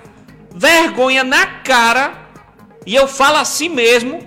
vergonha 0.53 1.23
na 1.23 1.47
cara, 1.47 2.15
e 2.85 2.93
eu 2.93 3.07
falo 3.07 3.37
assim 3.37 3.69
mesmo, 3.69 4.27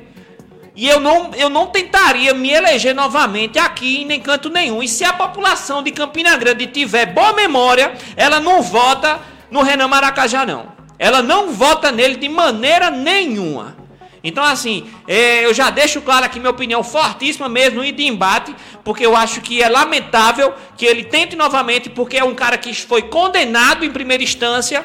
e 0.73 0.87
eu 0.87 0.97
não, 1.01 1.31
eu 1.35 1.49
não 1.49 1.67
tentaria 1.67 2.33
me 2.33 2.49
eleger 2.49 2.95
novamente 2.95 3.59
aqui 3.59 4.07
em 4.09 4.21
canto 4.21 4.49
nenhum. 4.49 4.81
E 4.81 4.87
se 4.87 5.03
a 5.03 5.11
população 5.11 5.83
de 5.83 5.91
Campina 5.91 6.37
Grande 6.37 6.67
tiver 6.67 7.07
boa 7.07 7.33
memória, 7.33 7.95
ela 8.15 8.39
não 8.39 8.61
vota 8.61 9.19
no 9.51 9.61
Renan 9.61 9.89
Maracajá, 9.89 10.45
não. 10.45 10.71
Ela 10.97 11.21
não 11.21 11.51
vota 11.51 11.91
nele 11.91 12.15
de 12.15 12.29
maneira 12.29 12.89
nenhuma. 12.89 13.75
Então, 14.23 14.43
assim, 14.43 14.89
é, 15.07 15.45
eu 15.45 15.53
já 15.53 15.69
deixo 15.69 16.01
claro 16.01 16.25
aqui 16.25 16.39
minha 16.39 16.51
opinião 16.51 16.83
fortíssima 16.83 17.47
mesmo 17.47 17.83
e 17.83 17.91
de 17.91 18.05
embate, 18.05 18.53
porque 18.83 19.05
eu 19.05 19.15
acho 19.15 19.41
que 19.41 19.61
é 19.61 19.69
lamentável 19.69 20.53
que 20.77 20.85
ele 20.85 21.03
tente 21.03 21.35
novamente, 21.35 21.89
porque 21.89 22.17
é 22.17 22.23
um 22.23 22.35
cara 22.35 22.57
que 22.57 22.73
foi 22.73 23.03
condenado 23.03 23.85
em 23.85 23.91
primeira 23.91 24.21
instância 24.21 24.83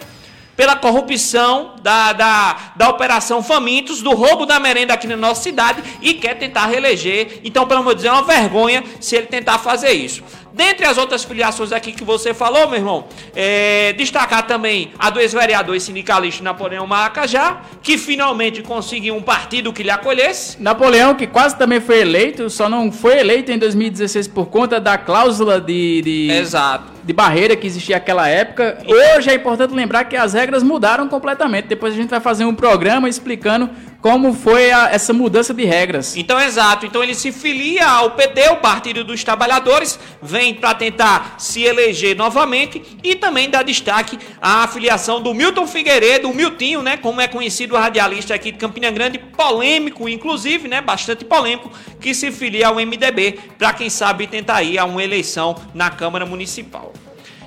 pela 0.57 0.76
corrupção 0.76 1.74
da, 1.82 2.12
da, 2.12 2.57
da 2.76 2.89
Operação 2.89 3.43
Famintos, 3.43 4.03
do 4.03 4.12
roubo 4.12 4.47
da 4.47 4.61
merenda 4.61 4.95
aqui 4.95 5.07
na 5.07 5.16
nossa 5.16 5.43
cidade 5.43 5.82
e 6.01 6.14
quer 6.14 6.39
tentar 6.39 6.66
reeleger. 6.66 7.41
Então, 7.45 7.66
pelo 7.66 7.80
amor 7.80 7.95
de 7.95 8.03
Deus, 8.03 8.14
é 8.14 8.16
uma 8.16 8.26
vergonha 8.26 8.85
se 9.01 9.16
ele 9.16 9.26
tentar 9.26 9.59
fazer 9.59 9.93
isso. 9.93 10.22
Dentre 10.55 10.87
as 10.87 10.97
outras 10.97 11.25
filiações 11.25 11.73
aqui 11.73 11.91
que 11.91 12.05
você 12.05 12.33
falou, 12.33 12.69
meu 12.69 12.79
irmão, 12.79 13.07
é, 13.35 13.93
destacar 13.95 14.47
também 14.47 14.93
a 14.97 15.11
do 15.11 15.19
ex-vereador 15.19 15.75
e 15.75 15.81
sindicalista 15.81 16.45
Napoleão 16.45 16.87
Maracajá, 16.87 17.63
que 17.83 17.99
finalmente 17.99 18.63
conseguiu 18.63 19.17
um 19.17 19.23
partido 19.23 19.73
que 19.73 19.83
lhe 19.83 19.91
acolhesse. 19.91 20.63
Napoleão, 20.63 21.17
que 21.17 21.27
quase 21.27 21.59
também 21.59 21.81
foi 21.81 21.99
eleito, 21.99 22.49
só 22.49 22.69
não 22.69 22.93
foi 22.93 23.19
eleito 23.19 23.51
em 23.51 23.59
2016 23.59 24.29
por 24.29 24.47
conta 24.47 24.79
da 24.79 24.97
cláusula 24.97 25.61
de, 25.61 26.03
de, 26.03 26.31
Exato. 26.31 26.93
de 27.03 27.13
barreira 27.13 27.57
que 27.57 27.67
existia 27.67 27.97
naquela 27.97 28.29
época. 28.29 28.79
Hoje 28.87 29.31
é 29.31 29.35
importante 29.35 29.75
lembrar 29.75 30.05
que 30.05 30.15
as 30.15 30.35
regras 30.35 30.63
mudaram 30.63 31.09
completamente. 31.09 31.67
Depois 31.67 31.93
a 31.93 31.97
gente 31.97 32.11
vai 32.11 32.21
fazer 32.21 32.45
um 32.45 32.55
programa 32.55 33.09
explicando 33.09 33.69
como 34.05 34.35
foi 34.35 34.71
a, 34.71 34.91
essa 34.91 35.15
mudança 35.15 35.55
de 35.55 35.65
regras. 35.65 36.15
Então, 36.15 36.39
exato. 36.39 36.85
Então 36.85 37.03
ele 37.03 37.15
se 37.15 37.33
filia 37.33 37.89
ao 37.89 38.11
PT, 38.11 38.51
o 38.51 38.57
Partido 38.57 39.03
dos 39.03 39.25
Trabalhadores, 39.25 39.99
vem 40.21 40.53
para 40.53 40.75
tentar 40.75 41.37
se 41.39 41.63
eleger 41.63 42.15
novamente 42.15 42.83
e 43.03 43.15
também 43.15 43.49
dá 43.49 43.63
destaque 43.63 44.19
à 44.43 44.69
filiação 44.69 45.23
do 45.23 45.33
Milton 45.33 45.67
Figueiredo, 45.67 46.29
o 46.29 46.35
Miltinho, 46.35 46.83
né, 46.83 46.99
como 46.99 47.19
é 47.19 47.27
conhecido 47.27 47.77
o 47.77 47.79
radialista 47.79 48.35
aqui 48.35 48.53
de 48.53 48.59
Campina 48.59 48.91
Grande, 48.91 49.19
polêmico 49.19 50.07
inclusive, 50.07 50.69
né, 50.69 50.83
bastante 50.83 51.25
polêmico, 51.25 51.73
que 51.99 52.13
se 52.13 52.31
filia 52.31 52.69
ao 52.69 52.75
MDB 52.75 53.39
para 53.57 53.73
quem 53.73 53.89
sabe 53.89 54.27
tentar 54.27 54.63
ir 54.63 54.77
a 54.77 54.85
uma 54.85 55.03
eleição 55.03 55.57
na 55.73 55.89
Câmara 55.89 56.27
Municipal. 56.27 56.93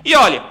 E 0.03 0.16
olha, 0.16 0.41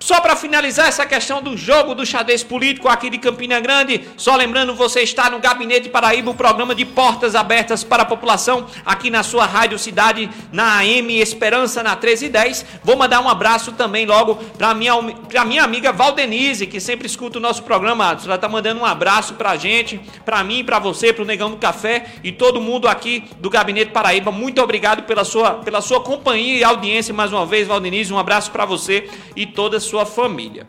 só 0.00 0.18
para 0.18 0.34
finalizar 0.34 0.88
essa 0.88 1.04
questão 1.04 1.42
do 1.42 1.58
jogo 1.58 1.94
do 1.94 2.06
xadrez 2.06 2.42
político 2.42 2.88
aqui 2.88 3.10
de 3.10 3.18
Campina 3.18 3.60
Grande, 3.60 4.08
só 4.16 4.34
lembrando, 4.34 4.74
você 4.74 5.02
está 5.02 5.28
no 5.28 5.38
Gabinete 5.38 5.90
Paraíba, 5.90 6.30
o 6.30 6.34
programa 6.34 6.74
de 6.74 6.86
portas 6.86 7.34
abertas 7.34 7.84
para 7.84 8.02
a 8.02 8.06
população, 8.06 8.66
aqui 8.84 9.10
na 9.10 9.22
sua 9.22 9.44
Rádio 9.44 9.78
Cidade, 9.78 10.30
na 10.50 10.78
AM 10.78 11.20
Esperança, 11.20 11.82
na 11.82 11.90
1310. 11.90 12.64
Vou 12.82 12.96
mandar 12.96 13.20
um 13.20 13.28
abraço 13.28 13.72
também 13.72 14.06
logo 14.06 14.36
para 14.56 14.72
minha, 14.74 14.94
minha 15.46 15.62
amiga 15.62 15.92
Valdenise, 15.92 16.66
que 16.66 16.80
sempre 16.80 17.06
escuta 17.06 17.36
o 17.36 17.40
nosso 17.40 17.62
programa. 17.62 18.18
Ela 18.24 18.36
está 18.36 18.48
mandando 18.48 18.80
um 18.80 18.86
abraço 18.86 19.34
para 19.34 19.50
a 19.50 19.56
gente, 19.58 20.00
para 20.24 20.42
mim, 20.42 20.64
para 20.64 20.78
você, 20.78 21.12
para 21.12 21.22
o 21.22 21.26
Negão 21.26 21.50
do 21.50 21.58
Café 21.58 22.06
e 22.24 22.32
todo 22.32 22.58
mundo 22.58 22.88
aqui 22.88 23.24
do 23.38 23.50
Gabinete 23.50 23.90
Paraíba. 23.90 24.32
Muito 24.32 24.62
obrigado 24.62 25.02
pela 25.02 25.24
sua, 25.24 25.56
pela 25.56 25.82
sua 25.82 26.00
companhia 26.00 26.56
e 26.56 26.64
audiência 26.64 27.12
mais 27.12 27.30
uma 27.34 27.44
vez, 27.44 27.68
Valdenise. 27.68 28.14
Um 28.14 28.18
abraço 28.18 28.50
para 28.50 28.64
você 28.64 29.06
e 29.36 29.44
toda 29.44 29.76
a 29.76 29.80
sua 29.90 30.06
família. 30.06 30.66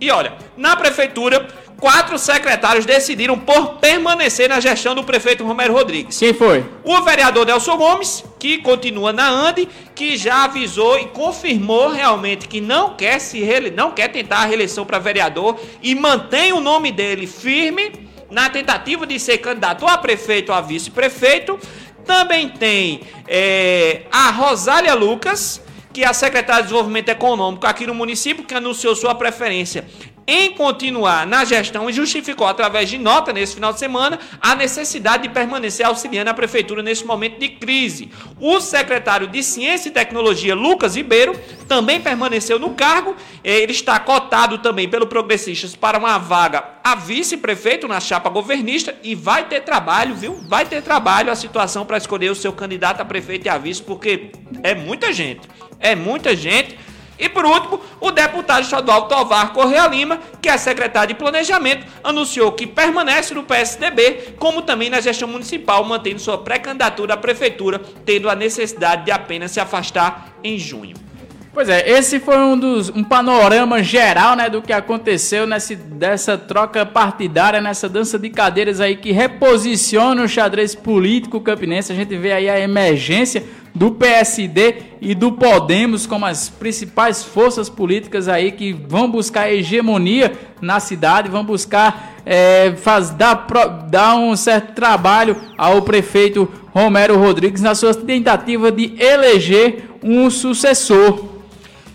E 0.00 0.10
olha, 0.10 0.34
na 0.56 0.76
prefeitura, 0.76 1.48
quatro 1.80 2.18
secretários 2.18 2.84
decidiram 2.84 3.38
por 3.38 3.76
permanecer 3.76 4.48
na 4.48 4.60
gestão 4.60 4.94
do 4.94 5.02
prefeito 5.02 5.44
Romero 5.44 5.72
Rodrigues. 5.72 6.18
Quem 6.18 6.32
foi? 6.32 6.64
O 6.84 7.00
vereador 7.02 7.46
Nelson 7.46 7.76
Gomes, 7.76 8.24
que 8.38 8.58
continua 8.58 9.12
na 9.12 9.28
ANDE, 9.28 9.68
que 9.94 10.16
já 10.16 10.44
avisou 10.44 10.98
e 10.98 11.06
confirmou 11.06 11.88
realmente 11.88 12.46
que 12.46 12.60
não 12.60 12.94
quer 12.94 13.18
se 13.18 13.40
reele... 13.40 13.70
não 13.70 13.90
quer 13.90 14.08
tentar 14.08 14.38
a 14.38 14.44
reeleição 14.44 14.84
para 14.84 14.98
vereador 14.98 15.58
e 15.82 15.94
mantém 15.94 16.52
o 16.52 16.60
nome 16.60 16.92
dele 16.92 17.26
firme 17.26 18.08
na 18.30 18.50
tentativa 18.50 19.06
de 19.06 19.18
ser 19.18 19.38
candidato 19.38 19.86
a 19.86 19.96
prefeito 19.98 20.52
ou 20.52 20.58
a 20.58 20.60
vice-prefeito. 20.60 21.58
Também 22.04 22.48
tem 22.48 23.00
é, 23.26 24.02
a 24.12 24.30
Rosália 24.30 24.94
Lucas, 24.94 25.60
que 25.98 26.04
a 26.04 26.12
secretária 26.12 26.62
de 26.62 26.68
Desenvolvimento 26.68 27.08
Econômico 27.08 27.66
aqui 27.66 27.84
no 27.84 27.92
município, 27.92 28.44
que 28.44 28.54
anunciou 28.54 28.94
sua 28.94 29.16
preferência 29.16 29.84
em 30.28 30.52
continuar 30.52 31.26
na 31.26 31.42
gestão 31.42 31.88
e 31.88 31.92
justificou 31.92 32.46
através 32.46 32.90
de 32.90 32.98
nota 32.98 33.32
nesse 33.32 33.54
final 33.54 33.72
de 33.72 33.78
semana 33.78 34.18
a 34.38 34.54
necessidade 34.54 35.22
de 35.22 35.30
permanecer 35.30 35.86
auxiliando 35.86 36.28
a 36.28 36.34
prefeitura 36.34 36.82
nesse 36.82 37.02
momento 37.06 37.40
de 37.40 37.48
crise. 37.48 38.10
O 38.38 38.60
secretário 38.60 39.26
de 39.26 39.42
Ciência 39.42 39.88
e 39.88 39.92
Tecnologia, 39.92 40.54
Lucas 40.54 40.96
Ribeiro, 40.96 41.34
também 41.66 41.98
permaneceu 41.98 42.58
no 42.58 42.74
cargo. 42.74 43.16
Ele 43.42 43.72
está 43.72 43.98
cotado 43.98 44.58
também 44.58 44.86
pelo 44.86 45.06
Progressistas 45.06 45.74
para 45.74 45.98
uma 45.98 46.18
vaga 46.18 46.62
a 46.84 46.94
vice-prefeito 46.94 47.88
na 47.88 47.98
chapa 47.98 48.28
governista 48.28 48.94
e 49.02 49.14
vai 49.14 49.46
ter 49.46 49.62
trabalho, 49.62 50.14
viu? 50.14 50.34
Vai 50.46 50.66
ter 50.66 50.82
trabalho 50.82 51.32
a 51.32 51.34
situação 51.34 51.86
para 51.86 51.96
escolher 51.96 52.30
o 52.30 52.34
seu 52.34 52.52
candidato 52.52 53.00
a 53.00 53.04
prefeito 53.04 53.46
e 53.46 53.48
a 53.48 53.56
vice, 53.56 53.82
porque 53.82 54.30
é 54.62 54.74
muita 54.74 55.10
gente. 55.12 55.48
É 55.80 55.94
muita 55.94 56.36
gente. 56.36 56.78
E 57.18 57.28
por 57.28 57.44
último, 57.44 57.80
o 58.00 58.10
deputado 58.10 58.62
estadual 58.62 59.08
Tovar 59.08 59.52
Correia 59.52 59.86
Lima, 59.88 60.20
que 60.40 60.48
é 60.48 60.56
secretário 60.56 61.08
de 61.08 61.14
Planejamento, 61.14 61.86
anunciou 62.04 62.52
que 62.52 62.66
permanece 62.66 63.34
no 63.34 63.42
PSDB, 63.42 64.34
como 64.38 64.62
também 64.62 64.88
na 64.88 65.00
gestão 65.00 65.26
municipal, 65.28 65.84
mantendo 65.84 66.20
sua 66.20 66.38
pré-candidatura 66.38 67.14
à 67.14 67.16
prefeitura, 67.16 67.80
tendo 68.04 68.30
a 68.30 68.34
necessidade 68.34 69.04
de 69.04 69.10
apenas 69.10 69.50
se 69.50 69.60
afastar 69.60 70.32
em 70.44 70.58
junho. 70.58 71.08
Pois 71.52 71.68
é, 71.68 71.90
esse 71.90 72.20
foi 72.20 72.38
um 72.38 72.56
dos 72.56 72.88
um 72.88 73.02
panorama 73.02 73.82
geral, 73.82 74.36
né, 74.36 74.48
do 74.48 74.62
que 74.62 74.72
aconteceu 74.72 75.44
nessa 75.44 75.74
dessa 75.74 76.38
troca 76.38 76.86
partidária, 76.86 77.60
nessa 77.60 77.88
dança 77.88 78.16
de 78.16 78.30
cadeiras 78.30 78.80
aí 78.80 78.94
que 78.94 79.10
reposiciona 79.10 80.22
o 80.22 80.28
xadrez 80.28 80.76
político 80.76 81.40
campinense. 81.40 81.90
A 81.90 81.96
gente 81.96 82.16
vê 82.16 82.32
aí 82.32 82.48
a 82.48 82.60
emergência 82.60 83.44
do 83.78 83.92
PSD 83.92 84.82
e 85.00 85.14
do 85.14 85.30
Podemos 85.30 86.04
como 86.04 86.26
as 86.26 86.48
principais 86.48 87.22
forças 87.22 87.68
políticas 87.70 88.26
aí 88.26 88.50
que 88.50 88.72
vão 88.72 89.08
buscar 89.08 89.50
hegemonia 89.52 90.32
na 90.60 90.80
cidade, 90.80 91.30
vão 91.30 91.44
buscar 91.44 92.16
é, 92.26 92.74
faz, 92.76 93.10
dar, 93.10 93.46
dar 93.88 94.16
um 94.16 94.34
certo 94.36 94.74
trabalho 94.74 95.36
ao 95.56 95.80
prefeito 95.82 96.52
Romero 96.74 97.16
Rodrigues 97.16 97.62
na 97.62 97.74
sua 97.74 97.94
tentativa 97.94 98.72
de 98.72 99.00
eleger 99.00 99.84
um 100.02 100.28
sucessor. 100.28 101.24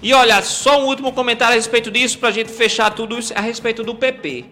E 0.02 0.14
olha, 0.14 0.42
só 0.42 0.82
um 0.82 0.86
último 0.86 1.12
comentário 1.12 1.54
a 1.54 1.56
respeito 1.56 1.92
disso, 1.92 2.18
para 2.18 2.30
a 2.30 2.32
gente 2.32 2.52
fechar 2.52 2.92
tudo 2.92 3.20
isso 3.20 3.34
a 3.36 3.42
respeito 3.42 3.84
do 3.84 3.94
PP. 3.94 4.46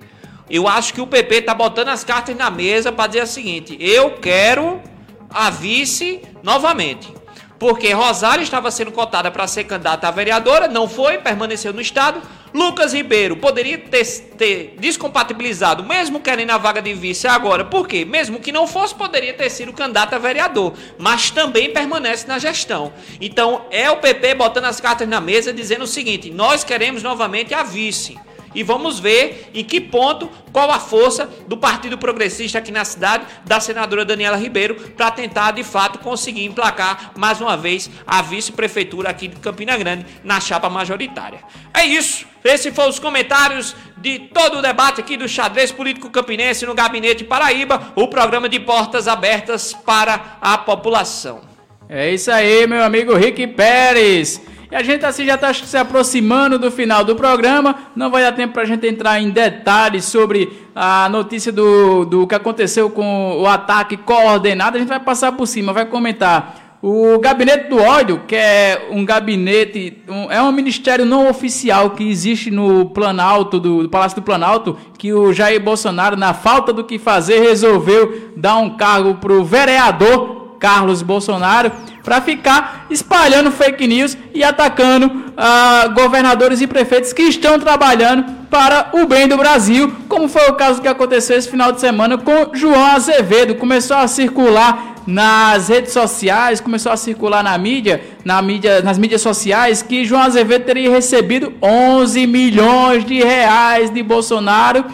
Eu 0.50 0.68
acho 0.68 0.94
que 0.94 1.02
o 1.02 1.08
PP 1.08 1.36
está 1.36 1.54
botando 1.54 1.88
as 1.88 2.04
cartas 2.04 2.36
na 2.36 2.52
mesa 2.52 2.92
para 2.92 3.08
dizer 3.08 3.24
o 3.24 3.28
seguinte: 3.28 3.78
eu 3.80 4.12
quero 4.12 4.82
a 5.30 5.50
vice 5.50 6.22
novamente 6.44 7.21
porque 7.62 7.94
Rosário 7.94 8.42
estava 8.42 8.72
sendo 8.72 8.92
cotada 8.92 9.30
para 9.30 9.46
ser 9.46 9.66
candidata 9.66 10.08
a 10.08 10.12
vereadora, 10.12 10.68
não 10.68 10.90
foi, 10.90 11.20
permaneceu 11.20 11.72
no 11.72 11.80
Estado. 11.80 12.20
Lucas 12.52 12.92
Ribeiro 12.92 13.38
poderia 13.38 13.78
ter, 13.78 14.04
ter, 14.36 14.76
descompatibilizado, 14.80 15.84
mesmo 15.84 16.20
querendo 16.20 16.50
a 16.50 16.58
vaga 16.58 16.82
de 16.82 16.92
vice 16.96 17.28
agora. 17.28 17.64
Por 17.64 17.88
quê? 17.88 18.04
Mesmo 18.04 18.40
que 18.40 18.52
não 18.52 18.66
fosse, 18.66 18.96
poderia 18.96 19.32
ter 19.36 19.48
sido 19.52 19.72
candidato 19.74 20.16
a 20.16 20.18
vereador, 20.18 20.74
mas 20.98 21.30
também 21.30 21.72
permanece 21.72 22.28
na 22.28 22.40
gestão. 22.40 22.92
Então 23.22 23.68
é 23.70 23.92
o 23.92 23.98
PP 23.98 24.34
botando 24.34 24.66
as 24.66 24.82
cartas 24.82 25.08
na 25.08 25.22
mesa, 25.22 25.54
dizendo 25.54 25.84
o 25.84 25.88
seguinte: 25.88 26.32
nós 26.32 26.64
queremos 26.64 27.04
novamente 27.04 27.54
a 27.54 27.62
vice. 27.62 28.18
E 28.54 28.64
vamos 28.64 29.00
ver 29.00 29.50
em 29.54 29.64
que 29.64 29.80
ponto, 29.80 30.30
qual 30.52 30.70
a 30.72 30.80
força 30.80 31.30
do 31.48 31.58
Partido 31.58 31.98
Progressista 31.98 32.58
aqui 32.58 32.72
na 32.72 32.84
cidade, 32.86 33.26
da 33.46 33.60
senadora 33.60 34.04
Daniela 34.04 34.38
Ribeiro, 34.38 34.76
para 34.76 35.12
tentar 35.12 35.52
de 35.52 35.64
fato 35.64 36.00
conseguir 36.00 36.46
emplacar 36.46 37.12
mais 37.16 37.40
uma 37.40 37.56
vez 37.56 37.90
a 38.06 38.22
vice-prefeitura 38.22 39.10
aqui 39.10 39.28
de 39.28 39.38
Campina 39.38 39.78
Grande 39.78 40.06
na 40.24 40.40
chapa 40.40 40.70
majoritária. 40.70 41.40
É 41.74 41.86
isso. 41.86 42.26
Esses 42.44 42.74
foram 42.74 42.90
os 42.90 43.00
comentários 43.00 43.76
de 43.98 44.18
todo 44.20 44.58
o 44.58 44.62
debate 44.62 45.00
aqui 45.00 45.16
do 45.16 45.28
xadrez 45.28 45.72
político 45.72 46.10
campinense 46.10 46.66
no 46.66 46.74
Gabinete 46.74 47.24
Paraíba, 47.24 47.94
o 47.96 48.08
programa 48.08 48.50
de 48.50 48.60
portas 48.60 49.08
abertas 49.08 49.74
para 49.74 50.38
a 50.42 50.58
população. 50.58 51.42
É 51.88 52.10
isso 52.12 52.32
aí, 52.32 52.66
meu 52.66 52.84
amigo 52.84 53.14
Rick 53.16 53.46
Pérez. 53.48 54.42
E 54.72 54.76
a 54.76 54.82
gente 54.82 55.06
assim 55.06 55.26
já 55.26 55.36
está 55.36 55.54
se 55.54 55.76
aproximando 55.76 56.58
do 56.58 56.72
final 56.72 57.04
do 57.04 57.14
programa. 57.14 57.76
Não 57.94 58.10
vai 58.10 58.24
dar 58.24 58.32
tempo 58.32 58.54
para 58.54 58.62
a 58.62 58.66
gente 58.66 58.88
entrar 58.88 59.20
em 59.20 59.30
detalhes 59.30 60.06
sobre 60.06 60.66
a 60.74 61.10
notícia 61.10 61.52
do, 61.52 62.06
do 62.06 62.26
que 62.26 62.34
aconteceu 62.34 62.90
com 62.90 63.38
o 63.42 63.46
ataque 63.46 63.98
coordenado. 63.98 64.78
A 64.78 64.80
gente 64.80 64.88
vai 64.88 65.02
passar 65.02 65.34
por 65.34 65.46
cima, 65.46 65.74
vai 65.74 65.86
comentar. 65.86 66.78
O 66.82 67.20
Gabinete 67.20 67.68
do 67.68 67.78
Ódio, 67.80 68.22
que 68.26 68.36
é 68.36 68.88
um 68.90 69.06
gabinete, 69.06 70.02
um, 70.08 70.32
é 70.32 70.42
um 70.42 70.54
ministério 70.54 71.06
não 71.06 71.30
oficial 71.30 71.92
que 71.92 72.10
existe 72.10 72.50
no 72.50 72.86
Planalto, 72.86 73.60
do, 73.60 73.84
do, 73.84 73.90
Palácio 73.90 74.20
do 74.20 74.24
Planalto, 74.24 74.78
que 74.98 75.14
o 75.14 75.34
Jair 75.34 75.62
Bolsonaro, 75.62 76.16
na 76.16 76.34
falta 76.34 76.72
do 76.72 76.86
que 76.86 76.98
fazer, 76.98 77.40
resolveu 77.42 78.32
dar 78.38 78.58
um 78.58 78.78
cargo 78.78 79.16
para 79.16 79.34
o 79.34 79.44
vereador 79.44 80.56
Carlos 80.60 81.02
Bolsonaro 81.02 81.72
para 82.04 82.22
ficar 82.22 82.88
espalhando 82.90 83.52
fake 83.52 83.88
news 83.88 84.18
e 84.34 84.44
atacando 84.44 85.08
uh, 85.08 85.94
governadores 85.94 86.62
e 86.62 86.68
prefeitos 86.68 87.14
que 87.14 87.24
estão 87.24 87.60
trabalhando 87.60 88.42
para 88.50 88.90
o 88.94 89.06
bem 89.06 89.28
do 89.28 89.38
Brasil, 89.38 89.94
como 90.10 90.28
foi 90.28 90.50
o 90.50 90.56
caso 90.56 90.82
que 90.82 90.88
aconteceu 90.88 91.38
esse 91.38 91.50
final 91.50 91.72
de 91.72 91.80
semana 91.80 92.18
com 92.18 92.54
João 92.54 92.86
Azevedo. 92.86 93.56
Começou 93.56 93.96
a 93.96 94.08
circular 94.08 94.96
nas 95.08 95.70
redes 95.70 95.94
sociais, 95.94 96.60
começou 96.60 96.92
a 96.92 96.98
circular 96.98 97.44
na 97.44 97.58
mídia, 97.58 98.02
na 98.24 98.42
mídia, 98.42 98.82
nas 98.82 98.98
mídias 98.98 99.22
sociais, 99.22 99.82
que 99.82 100.06
João 100.06 100.22
Azevedo 100.22 100.66
teria 100.66 100.92
recebido 100.92 101.54
11 101.62 102.28
milhões 102.28 103.06
de 103.06 103.24
reais 103.24 103.90
de 103.90 104.04
Bolsonaro 104.04 104.86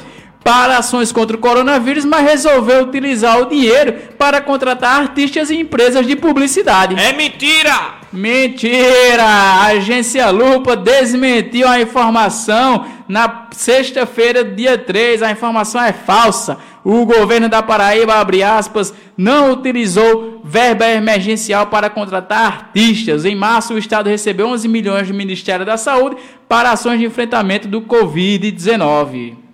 para 0.43 0.77
ações 0.77 1.11
contra 1.11 1.35
o 1.35 1.39
coronavírus, 1.39 2.05
mas 2.05 2.23
resolveu 2.23 2.83
utilizar 2.83 3.41
o 3.41 3.45
dinheiro 3.45 3.93
para 4.17 4.39
contratar 4.39 5.01
artistas 5.01 5.49
e 5.49 5.57
empresas 5.57 6.07
de 6.07 6.15
publicidade. 6.15 6.95
É 6.97 7.11
mentira! 7.11 7.97
Mentira! 8.13 9.23
A 9.23 9.65
agência 9.67 10.29
Lupa 10.29 10.75
desmentiu 10.75 11.67
a 11.67 11.81
informação 11.81 12.85
na 13.07 13.47
sexta-feira, 13.51 14.43
dia 14.43 14.77
3. 14.77 15.21
A 15.21 15.31
informação 15.31 15.81
é 15.83 15.91
falsa. 15.91 16.57
O 16.83 17.05
governo 17.05 17.49
da 17.49 17.61
Paraíba, 17.61 18.15
abre 18.15 18.41
aspas, 18.41 18.93
não 19.17 19.51
utilizou 19.51 20.41
verba 20.43 20.87
emergencial 20.87 21.67
para 21.67 21.89
contratar 21.89 22.45
artistas. 22.45 23.25
Em 23.25 23.35
março, 23.35 23.73
o 23.73 23.77
Estado 23.77 24.09
recebeu 24.09 24.47
11 24.47 24.67
milhões 24.69 25.07
do 25.09 25.13
Ministério 25.13 25.65
da 25.65 25.75
Saúde 25.75 26.15
para 26.47 26.71
ações 26.71 26.99
de 26.99 27.05
enfrentamento 27.05 27.67
do 27.67 27.81
Covid-19. 27.81 29.46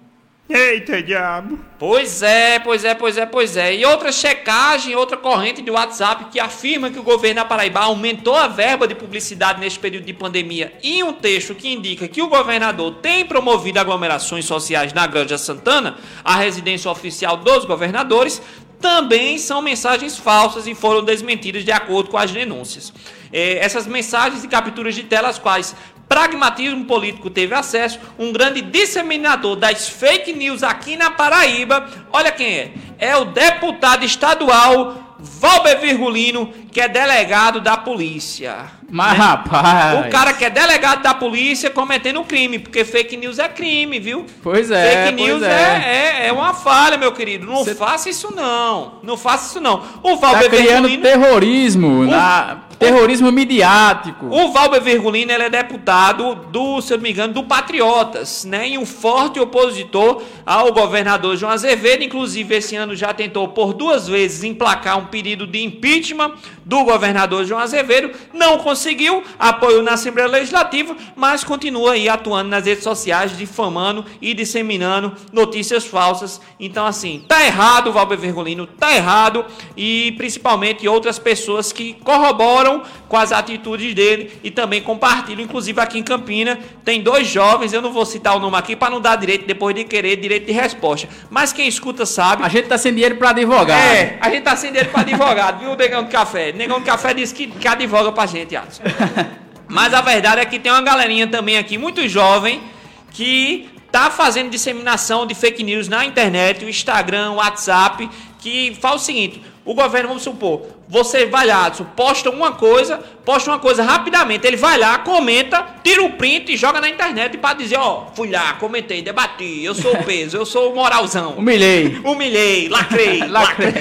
Eita, 0.49 1.01
diabo. 1.01 1.57
Pois 1.79 2.21
é, 2.21 2.59
pois 2.59 2.83
é, 2.83 2.93
pois 2.93 3.17
é, 3.17 3.25
pois 3.25 3.55
é. 3.55 3.75
E 3.75 3.85
outra 3.85 4.11
checagem, 4.11 4.93
outra 4.93 5.15
corrente 5.15 5.61
de 5.61 5.71
WhatsApp 5.71 6.25
que 6.25 6.39
afirma 6.39 6.91
que 6.91 6.99
o 6.99 7.03
governo 7.03 7.35
da 7.35 7.45
Paraíba 7.45 7.79
aumentou 7.79 8.35
a 8.35 8.47
verba 8.47 8.85
de 8.85 8.93
publicidade 8.93 9.61
neste 9.61 9.79
período 9.79 10.03
de 10.03 10.13
pandemia 10.13 10.73
e 10.83 11.01
um 11.01 11.13
texto 11.13 11.55
que 11.55 11.71
indica 11.71 12.09
que 12.09 12.21
o 12.21 12.27
governador 12.27 12.95
tem 12.95 13.25
promovido 13.25 13.79
aglomerações 13.79 14.43
sociais 14.43 14.91
na 14.91 15.07
Granja 15.07 15.37
Santana, 15.37 15.97
a 16.25 16.35
residência 16.35 16.91
oficial 16.91 17.37
dos 17.37 17.63
governadores, 17.63 18.41
também 18.83 19.37
são 19.37 19.61
mensagens 19.61 20.17
falsas 20.17 20.67
e 20.67 20.75
foram 20.75 21.01
desmentidas 21.01 21.63
de 21.63 21.71
acordo 21.71 22.09
com 22.09 22.17
as 22.17 22.31
denúncias. 22.31 22.91
É, 23.31 23.57
essas 23.59 23.87
mensagens 23.87 24.43
e 24.43 24.47
capturas 24.49 24.93
de 24.93 25.03
telas 25.03 25.39
quais 25.39 25.73
pragmatismo 26.13 26.85
político 26.85 27.27
teve 27.27 27.55
acesso, 27.55 27.99
um 28.19 28.31
grande 28.31 28.61
disseminador 28.61 29.55
das 29.55 29.89
fake 29.89 30.31
news 30.31 30.61
aqui 30.61 30.95
na 30.95 31.09
Paraíba. 31.09 31.89
Olha 32.11 32.31
quem 32.31 32.55
é? 32.55 32.71
É 32.99 33.17
o 33.17 33.25
deputado 33.25 34.05
estadual 34.05 35.15
Valber 35.17 35.79
Virgulino, 35.79 36.53
que 36.73 36.81
é 36.81 36.89
delegado 36.89 37.61
da 37.61 37.77
polícia. 37.77 38.65
Mas, 38.89 39.13
né? 39.13 39.23
rapaz. 39.23 40.07
O 40.07 40.09
cara 40.09 40.33
que 40.33 40.43
é 40.43 40.49
delegado 40.49 41.03
da 41.03 41.13
polícia 41.13 41.69
cometendo 41.69 42.19
um 42.19 42.23
crime, 42.23 42.57
porque 42.57 42.83
fake 42.83 43.15
news 43.15 43.37
é 43.37 43.47
crime, 43.47 43.99
viu? 43.99 44.25
Pois 44.41 44.71
é. 44.71 45.05
Fake 45.05 45.21
news 45.21 45.43
é. 45.43 45.47
É, 45.47 46.23
é, 46.23 46.27
é, 46.27 46.31
uma 46.31 46.53
falha, 46.53 46.97
meu 46.97 47.11
querido. 47.11 47.45
Não 47.45 47.63
Cê... 47.63 47.75
faça 47.75 48.09
isso, 48.09 48.33
não. 48.35 48.95
Não 49.03 49.15
faça 49.15 49.51
isso, 49.51 49.61
não. 49.61 49.83
O 50.01 50.15
Valber 50.17 50.49
tá 50.49 50.49
criando 50.49 50.87
Virgulino. 50.87 51.03
terrorismo. 51.03 51.87
O... 52.01 52.05
Na 52.05 52.63
Terrorismo 52.83 53.31
midiático. 53.31 54.25
O 54.25 54.51
Valber 54.51 54.81
Virgulino 54.81 55.31
ele 55.31 55.43
é 55.43 55.49
deputado 55.49 56.35
do, 56.35 56.81
se 56.81 56.93
eu 56.93 56.97
não 56.97 57.03
me 57.03 57.11
engano, 57.11 57.33
do 57.33 57.43
Patriotas, 57.43 58.43
né? 58.43 58.69
E 58.69 58.77
um 58.77 58.85
forte 58.85 59.39
opositor 59.39 60.21
ao 60.45 60.73
governador 60.73 61.37
João 61.37 61.51
Azevedo. 61.51 62.03
Inclusive, 62.03 62.55
esse 62.55 62.75
ano 62.75 62.95
já 62.95 63.13
tentou 63.13 63.47
por 63.47 63.73
duas 63.73 64.07
vezes 64.07 64.43
emplacar 64.43 64.97
um 64.97 65.05
pedido 65.05 65.47
de 65.47 65.63
impeachment 65.63 66.33
do 66.65 66.83
governador 66.83 67.45
João 67.45 67.61
Azevedo. 67.61 68.11
Não 68.33 68.57
conseguiu 68.57 69.23
apoio 69.37 69.81
na 69.81 69.93
Assembleia 69.93 70.29
Legislativa, 70.29 70.95
mas 71.15 71.43
continua 71.43 71.93
aí 71.93 72.09
atuando 72.09 72.49
nas 72.49 72.65
redes 72.65 72.83
sociais, 72.83 73.37
difamando 73.37 74.05
e 74.21 74.33
disseminando 74.33 75.13
notícias 75.31 75.85
falsas. 75.85 76.41
Então, 76.59 76.85
assim, 76.85 77.23
tá 77.27 77.43
errado 77.45 77.91
Valber 77.91 78.17
Virgulino, 78.17 78.67
tá 78.67 78.95
errado. 78.95 79.45
E 79.75 80.13
principalmente 80.17 80.87
outras 80.87 81.19
pessoas 81.19 81.71
que 81.71 81.93
corroboram 81.93 82.83
com 83.13 83.17
as 83.17 83.31
atitudes 83.31 83.93
dele 83.93 84.31
e 84.43 84.49
também 84.49 84.81
compartilham. 84.81 85.43
Inclusive 85.43 85.79
aqui 85.79 85.99
em 85.99 86.03
Campina 86.03 86.57
tem 86.83 86.99
dois 86.99 87.27
jovens, 87.27 87.71
eu 87.71 87.79
não 87.79 87.93
vou 87.93 88.07
citar 88.07 88.35
o 88.35 88.39
nome 88.39 88.57
aqui 88.57 88.75
para 88.75 88.89
não 88.89 88.99
dar 88.99 89.17
direito 89.17 89.45
depois 89.45 89.75
de 89.75 89.83
querer 89.83 90.15
direito 90.15 90.47
de 90.47 90.51
resposta. 90.51 91.07
Mas 91.29 91.53
quem 91.53 91.67
escuta 91.67 92.07
sabe. 92.07 92.41
A 92.41 92.49
gente 92.49 92.69
tá 92.69 92.75
sem 92.75 92.91
dinheiro 92.91 93.17
para 93.17 93.29
advogado. 93.29 93.79
É, 93.79 94.17
a 94.19 94.31
gente 94.31 94.41
tá 94.41 94.55
sem 94.55 94.71
dinheiro 94.71 94.89
para 94.89 95.01
advogado, 95.01 95.59
viu, 95.59 95.75
Negão 95.75 96.05
do 96.05 96.09
Café? 96.09 96.53
Negão 96.53 96.79
do 96.79 96.85
Café 96.87 97.13
disse 97.13 97.35
que, 97.35 97.45
que 97.45 97.67
advoga 97.67 98.11
pra 98.11 98.25
gente, 98.25 98.55
Alisson. 98.55 98.81
Mas 99.69 99.93
a 99.93 100.01
verdade 100.01 100.41
é 100.41 100.45
que 100.45 100.57
tem 100.57 100.71
uma 100.71 100.81
galerinha 100.81 101.27
também 101.27 101.59
aqui, 101.59 101.77
muito 101.77 102.09
jovem, 102.09 102.63
que 103.11 103.69
tá 103.91 104.09
fazendo 104.09 104.49
disseminação 104.49 105.27
de 105.27 105.35
fake 105.35 105.61
news 105.61 105.87
na 105.87 106.03
internet, 106.03 106.65
o 106.65 106.69
Instagram, 106.69 107.33
o 107.33 107.35
WhatsApp, 107.35 108.09
que 108.39 108.75
fala 108.81 108.95
o 108.95 108.99
seguinte: 108.99 109.39
o 109.65 109.73
governo, 109.73 110.09
vamos 110.09 110.23
supor, 110.23 110.63
você 110.87 111.25
vai 111.25 111.47
lá, 111.47 111.71
posta 111.95 112.29
uma 112.29 112.51
coisa, 112.51 112.97
posta 113.25 113.49
uma 113.49 113.59
coisa 113.59 113.81
rapidamente, 113.81 114.45
ele 114.45 114.57
vai 114.57 114.77
lá, 114.77 114.99
comenta, 114.99 115.65
tira 115.83 116.03
o 116.03 116.11
print 116.11 116.53
e 116.53 116.57
joga 116.57 116.81
na 116.81 116.89
internet 116.89 117.37
para 117.37 117.55
dizer, 117.55 117.77
ó, 117.77 118.07
fui 118.13 118.29
lá, 118.29 118.53
comentei, 118.53 119.01
debati, 119.01 119.63
eu 119.63 119.73
sou 119.73 119.93
o 119.93 120.03
peso, 120.05 120.35
eu 120.35 120.45
sou 120.45 120.71
o 120.71 120.75
moralzão. 120.75 121.35
Humilhei. 121.37 121.99
Humilhei, 122.03 122.67
lacrei, 122.69 123.25
lacrei. 123.25 123.71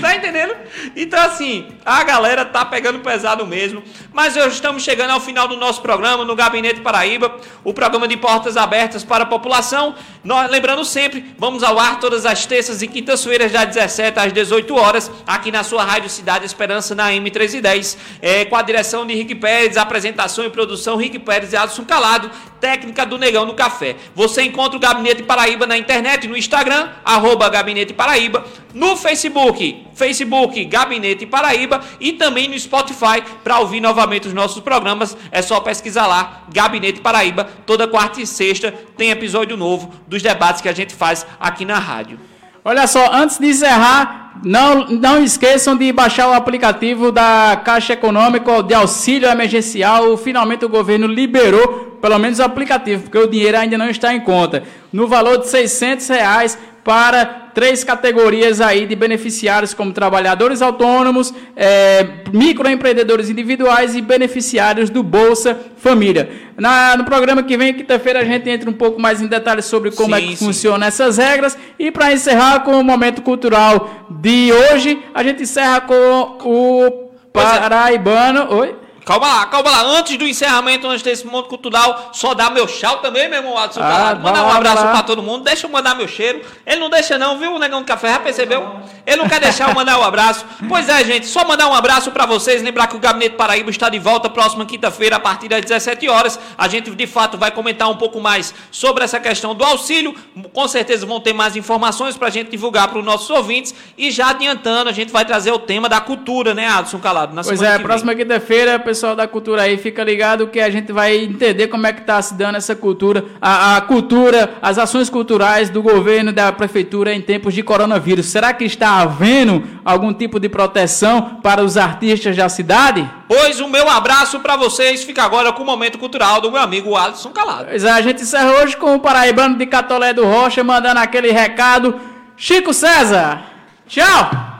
tá 0.00 0.14
entendendo? 0.14 0.54
Então 0.94 1.20
assim, 1.20 1.66
a 1.84 2.04
galera 2.04 2.44
tá 2.44 2.64
pegando 2.64 3.00
pesado 3.00 3.46
mesmo, 3.46 3.82
mas 4.12 4.36
hoje 4.36 4.54
estamos 4.54 4.82
chegando 4.82 5.10
ao 5.10 5.20
final 5.20 5.48
do 5.48 5.56
nosso 5.56 5.80
programa 5.80 6.24
no 6.24 6.36
Gabinete 6.36 6.80
Paraíba, 6.80 7.34
o 7.64 7.72
programa 7.72 8.06
de 8.06 8.16
portas 8.16 8.56
abertas 8.56 9.02
para 9.02 9.24
a 9.24 9.26
população. 9.26 9.94
Nós, 10.22 10.50
lembrando 10.50 10.84
sempre, 10.84 11.34
vamos 11.38 11.62
ao 11.62 11.78
ar 11.78 11.98
todas 11.98 12.26
as 12.26 12.44
terças 12.44 12.82
e 12.82 12.86
quintas-feiras 12.86 13.50
das 13.50 13.66
17 13.66 14.18
às 14.18 14.32
18 14.32 14.74
horas, 14.74 15.10
aqui 15.34 15.52
na 15.52 15.62
sua 15.62 15.84
Rádio 15.84 16.10
Cidade 16.10 16.44
Esperança 16.44 16.92
na 16.92 17.10
M1310, 17.12 17.96
é, 18.20 18.44
com 18.44 18.56
a 18.56 18.62
direção 18.62 19.06
de 19.06 19.14
Rick 19.14 19.36
Pérez, 19.36 19.76
apresentação 19.76 20.44
e 20.44 20.50
produção 20.50 20.96
Rick 20.96 21.20
Pérez 21.20 21.52
e 21.52 21.56
Adson 21.56 21.84
Calado, 21.84 22.28
técnica 22.60 23.06
do 23.06 23.16
Negão 23.16 23.46
no 23.46 23.54
Café. 23.54 23.94
Você 24.14 24.42
encontra 24.42 24.76
o 24.76 24.80
Gabinete 24.80 25.22
Paraíba 25.22 25.66
na 25.66 25.78
internet, 25.78 26.26
no 26.26 26.36
Instagram, 26.36 26.88
arroba 27.04 27.48
Gabinete 27.48 27.94
Paraíba, 27.94 28.44
no 28.74 28.96
Facebook, 28.96 29.86
Facebook 29.94 30.64
Gabinete 30.64 31.24
Paraíba 31.26 31.80
e 32.00 32.12
também 32.12 32.48
no 32.48 32.58
Spotify 32.58 33.22
para 33.44 33.60
ouvir 33.60 33.80
novamente 33.80 34.26
os 34.26 34.34
nossos 34.34 34.60
programas. 34.60 35.16
É 35.30 35.42
só 35.42 35.60
pesquisar 35.60 36.08
lá, 36.08 36.42
Gabinete 36.52 37.00
Paraíba. 37.00 37.44
Toda 37.64 37.86
quarta 37.86 38.20
e 38.20 38.26
sexta 38.26 38.74
tem 38.96 39.10
episódio 39.10 39.56
novo 39.56 39.92
dos 40.08 40.22
debates 40.22 40.60
que 40.60 40.68
a 40.68 40.74
gente 40.74 40.92
faz 40.92 41.24
aqui 41.38 41.64
na 41.64 41.78
rádio. 41.78 42.18
Olha 42.62 42.86
só, 42.86 43.10
antes 43.12 43.38
de 43.38 43.46
encerrar, 43.46 44.29
não, 44.42 44.86
não 44.88 45.22
esqueçam 45.22 45.76
de 45.76 45.92
baixar 45.92 46.28
o 46.28 46.32
aplicativo 46.32 47.12
da 47.12 47.60
Caixa 47.64 47.92
Econômica 47.92 48.62
de 48.62 48.74
auxílio 48.74 49.28
emergencial. 49.28 50.16
Finalmente 50.16 50.64
o 50.64 50.68
governo 50.68 51.06
liberou 51.06 51.98
pelo 52.00 52.18
menos 52.18 52.38
o 52.38 52.42
aplicativo, 52.42 53.02
porque 53.02 53.18
o 53.18 53.26
dinheiro 53.26 53.58
ainda 53.58 53.76
não 53.76 53.90
está 53.90 54.14
em 54.14 54.20
conta. 54.20 54.62
No 54.92 55.06
valor 55.06 55.38
de 55.38 55.48
600 55.48 56.08
reais 56.08 56.58
para 56.82 57.40
três 57.54 57.84
categorias 57.84 58.60
aí 58.60 58.86
de 58.86 58.94
beneficiários, 58.96 59.74
como 59.74 59.92
trabalhadores 59.92 60.62
autônomos, 60.62 61.34
é, 61.54 62.06
microempreendedores 62.32 63.28
individuais 63.28 63.94
e 63.94 64.00
beneficiários 64.00 64.88
do 64.88 65.02
Bolsa 65.02 65.58
Família. 65.76 66.30
Na, 66.56 66.96
no 66.96 67.04
programa 67.04 67.42
que 67.42 67.56
vem, 67.56 67.74
quinta-feira, 67.74 68.20
a 68.20 68.24
gente 68.24 68.48
entra 68.48 68.68
um 68.70 68.72
pouco 68.72 69.00
mais 69.00 69.20
em 69.20 69.26
detalhes 69.26 69.64
sobre 69.64 69.90
como 69.90 70.14
sim, 70.14 70.22
é 70.22 70.26
que 70.26 70.36
sim. 70.36 70.46
funcionam 70.46 70.86
essas 70.86 71.18
regras. 71.18 71.56
E 71.78 71.90
para 71.90 72.12
encerrar 72.12 72.60
com 72.60 72.78
o 72.78 72.84
momento 72.84 73.22
cultural 73.22 74.06
de 74.20 74.52
hoje, 74.52 75.02
a 75.14 75.22
gente 75.22 75.42
encerra 75.42 75.80
com 75.80 76.38
o 76.44 76.86
é. 76.86 76.92
paraibano. 77.32 78.54
Oi? 78.54 78.76
Calma 79.10 79.26
lá, 79.26 79.46
calma 79.46 79.70
lá. 79.72 79.82
Antes 79.82 80.16
do 80.16 80.24
encerramento, 80.24 80.86
antes 80.86 81.02
desse 81.02 81.26
mundo 81.26 81.48
cultural, 81.48 82.10
só 82.12 82.32
dar 82.32 82.48
meu 82.48 82.64
tchau 82.68 82.98
também, 82.98 83.28
meu 83.28 83.38
irmão 83.38 83.58
Adson 83.58 83.80
ah, 83.82 84.14
Mandar 84.14 84.44
um 84.44 84.50
abraço 84.50 84.82
pra 84.82 85.02
todo 85.02 85.20
mundo. 85.20 85.42
Deixa 85.42 85.66
eu 85.66 85.70
mandar 85.70 85.96
meu 85.96 86.06
cheiro. 86.06 86.42
Ele 86.64 86.78
não 86.78 86.88
deixa 86.88 87.18
não, 87.18 87.36
viu, 87.36 87.52
o 87.52 87.58
Negão 87.58 87.80
do 87.80 87.86
Café? 87.86 88.12
Já 88.12 88.20
percebeu? 88.20 88.76
Ele 89.04 89.16
não 89.16 89.28
quer 89.28 89.40
deixar 89.40 89.68
eu 89.68 89.74
mandar 89.74 89.98
um 89.98 90.04
abraço. 90.04 90.46
Pois 90.68 90.88
é, 90.88 91.04
gente, 91.04 91.26
só 91.26 91.44
mandar 91.44 91.66
um 91.66 91.74
abraço 91.74 92.12
para 92.12 92.24
vocês. 92.24 92.62
Lembrar 92.62 92.86
que 92.86 92.94
o 92.94 93.00
Gabinete 93.00 93.34
Paraíba 93.34 93.68
está 93.68 93.88
de 93.88 93.98
volta 93.98 94.30
próxima 94.30 94.64
quinta-feira, 94.64 95.16
a 95.16 95.20
partir 95.20 95.48
das 95.48 95.62
17 95.62 96.08
horas. 96.08 96.38
A 96.56 96.68
gente, 96.68 96.88
de 96.88 97.06
fato, 97.08 97.36
vai 97.36 97.50
comentar 97.50 97.90
um 97.90 97.96
pouco 97.96 98.20
mais 98.20 98.54
sobre 98.70 99.02
essa 99.02 99.18
questão 99.18 99.56
do 99.56 99.64
auxílio. 99.64 100.14
Com 100.52 100.68
certeza 100.68 101.04
vão 101.04 101.18
ter 101.18 101.32
mais 101.32 101.56
informações 101.56 102.16
pra 102.16 102.30
gente 102.30 102.48
divulgar 102.48 102.86
para 102.86 103.00
os 103.00 103.04
nossos 103.04 103.28
ouvintes. 103.28 103.74
E 103.98 104.12
já 104.12 104.30
adiantando, 104.30 104.88
a 104.88 104.92
gente 104.92 105.10
vai 105.10 105.24
trazer 105.24 105.50
o 105.50 105.58
tema 105.58 105.88
da 105.88 106.00
cultura, 106.00 106.54
né, 106.54 106.68
Adson 106.68 107.00
Calado? 107.00 107.34
pois 107.42 107.60
é, 107.60 107.76
próxima 107.80 108.14
quinta-feira, 108.14 108.78
pessoal 108.78 108.99
pessoal 109.00 109.16
da 109.16 109.26
cultura 109.26 109.62
aí, 109.62 109.78
fica 109.78 110.04
ligado 110.04 110.48
que 110.48 110.60
a 110.60 110.68
gente 110.68 110.92
vai 110.92 111.16
entender 111.16 111.68
como 111.68 111.86
é 111.86 111.92
que 111.92 112.02
está 112.02 112.20
se 112.20 112.34
dando 112.34 112.56
essa 112.56 112.76
cultura, 112.76 113.24
a, 113.40 113.78
a, 113.78 113.80
cultura, 113.80 114.58
as 114.60 114.76
ações 114.76 115.08
culturais 115.08 115.70
do 115.70 115.82
governo 115.82 116.30
da 116.32 116.52
prefeitura 116.52 117.14
em 117.14 117.22
tempos 117.22 117.54
de 117.54 117.62
coronavírus. 117.62 118.26
Será 118.26 118.52
que 118.52 118.62
está 118.62 119.00
havendo 119.00 119.64
algum 119.82 120.12
tipo 120.12 120.38
de 120.38 120.50
proteção 120.50 121.38
para 121.42 121.64
os 121.64 121.78
artistas 121.78 122.36
da 122.36 122.50
cidade? 122.50 123.08
Pois 123.26 123.58
o 123.58 123.68
meu 123.68 123.88
abraço 123.88 124.38
para 124.40 124.54
vocês 124.54 125.02
fica 125.02 125.22
agora 125.22 125.50
com 125.50 125.62
o 125.62 125.66
momento 125.66 125.96
cultural 125.96 126.42
do 126.42 126.52
meu 126.52 126.60
amigo 126.60 126.94
Alisson 126.94 127.30
Calado. 127.30 127.68
Pois 127.70 127.84
é, 127.84 127.90
a 127.90 128.02
gente 128.02 128.20
encerra 128.20 128.52
hoje 128.62 128.76
com 128.76 128.94
o 128.94 129.00
paraibano 129.00 129.56
de 129.56 129.64
Catolé 129.64 130.12
do 130.12 130.26
Rocha 130.26 130.62
mandando 130.62 131.00
aquele 131.00 131.30
recado. 131.30 131.98
Chico 132.36 132.74
César, 132.74 133.46
tchau! 133.88 134.50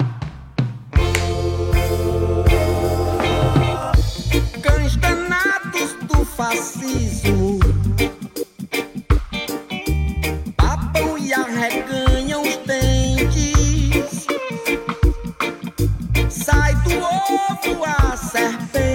Fascismo. 6.40 7.60
Papam 10.56 11.18
e 11.18 11.34
arreganham 11.34 12.40
os 12.40 12.56
dentes. 12.66 14.26
Sai 16.30 16.74
do 16.76 16.96
ovo 16.96 17.84
a 17.84 18.16
serpente. 18.16 18.89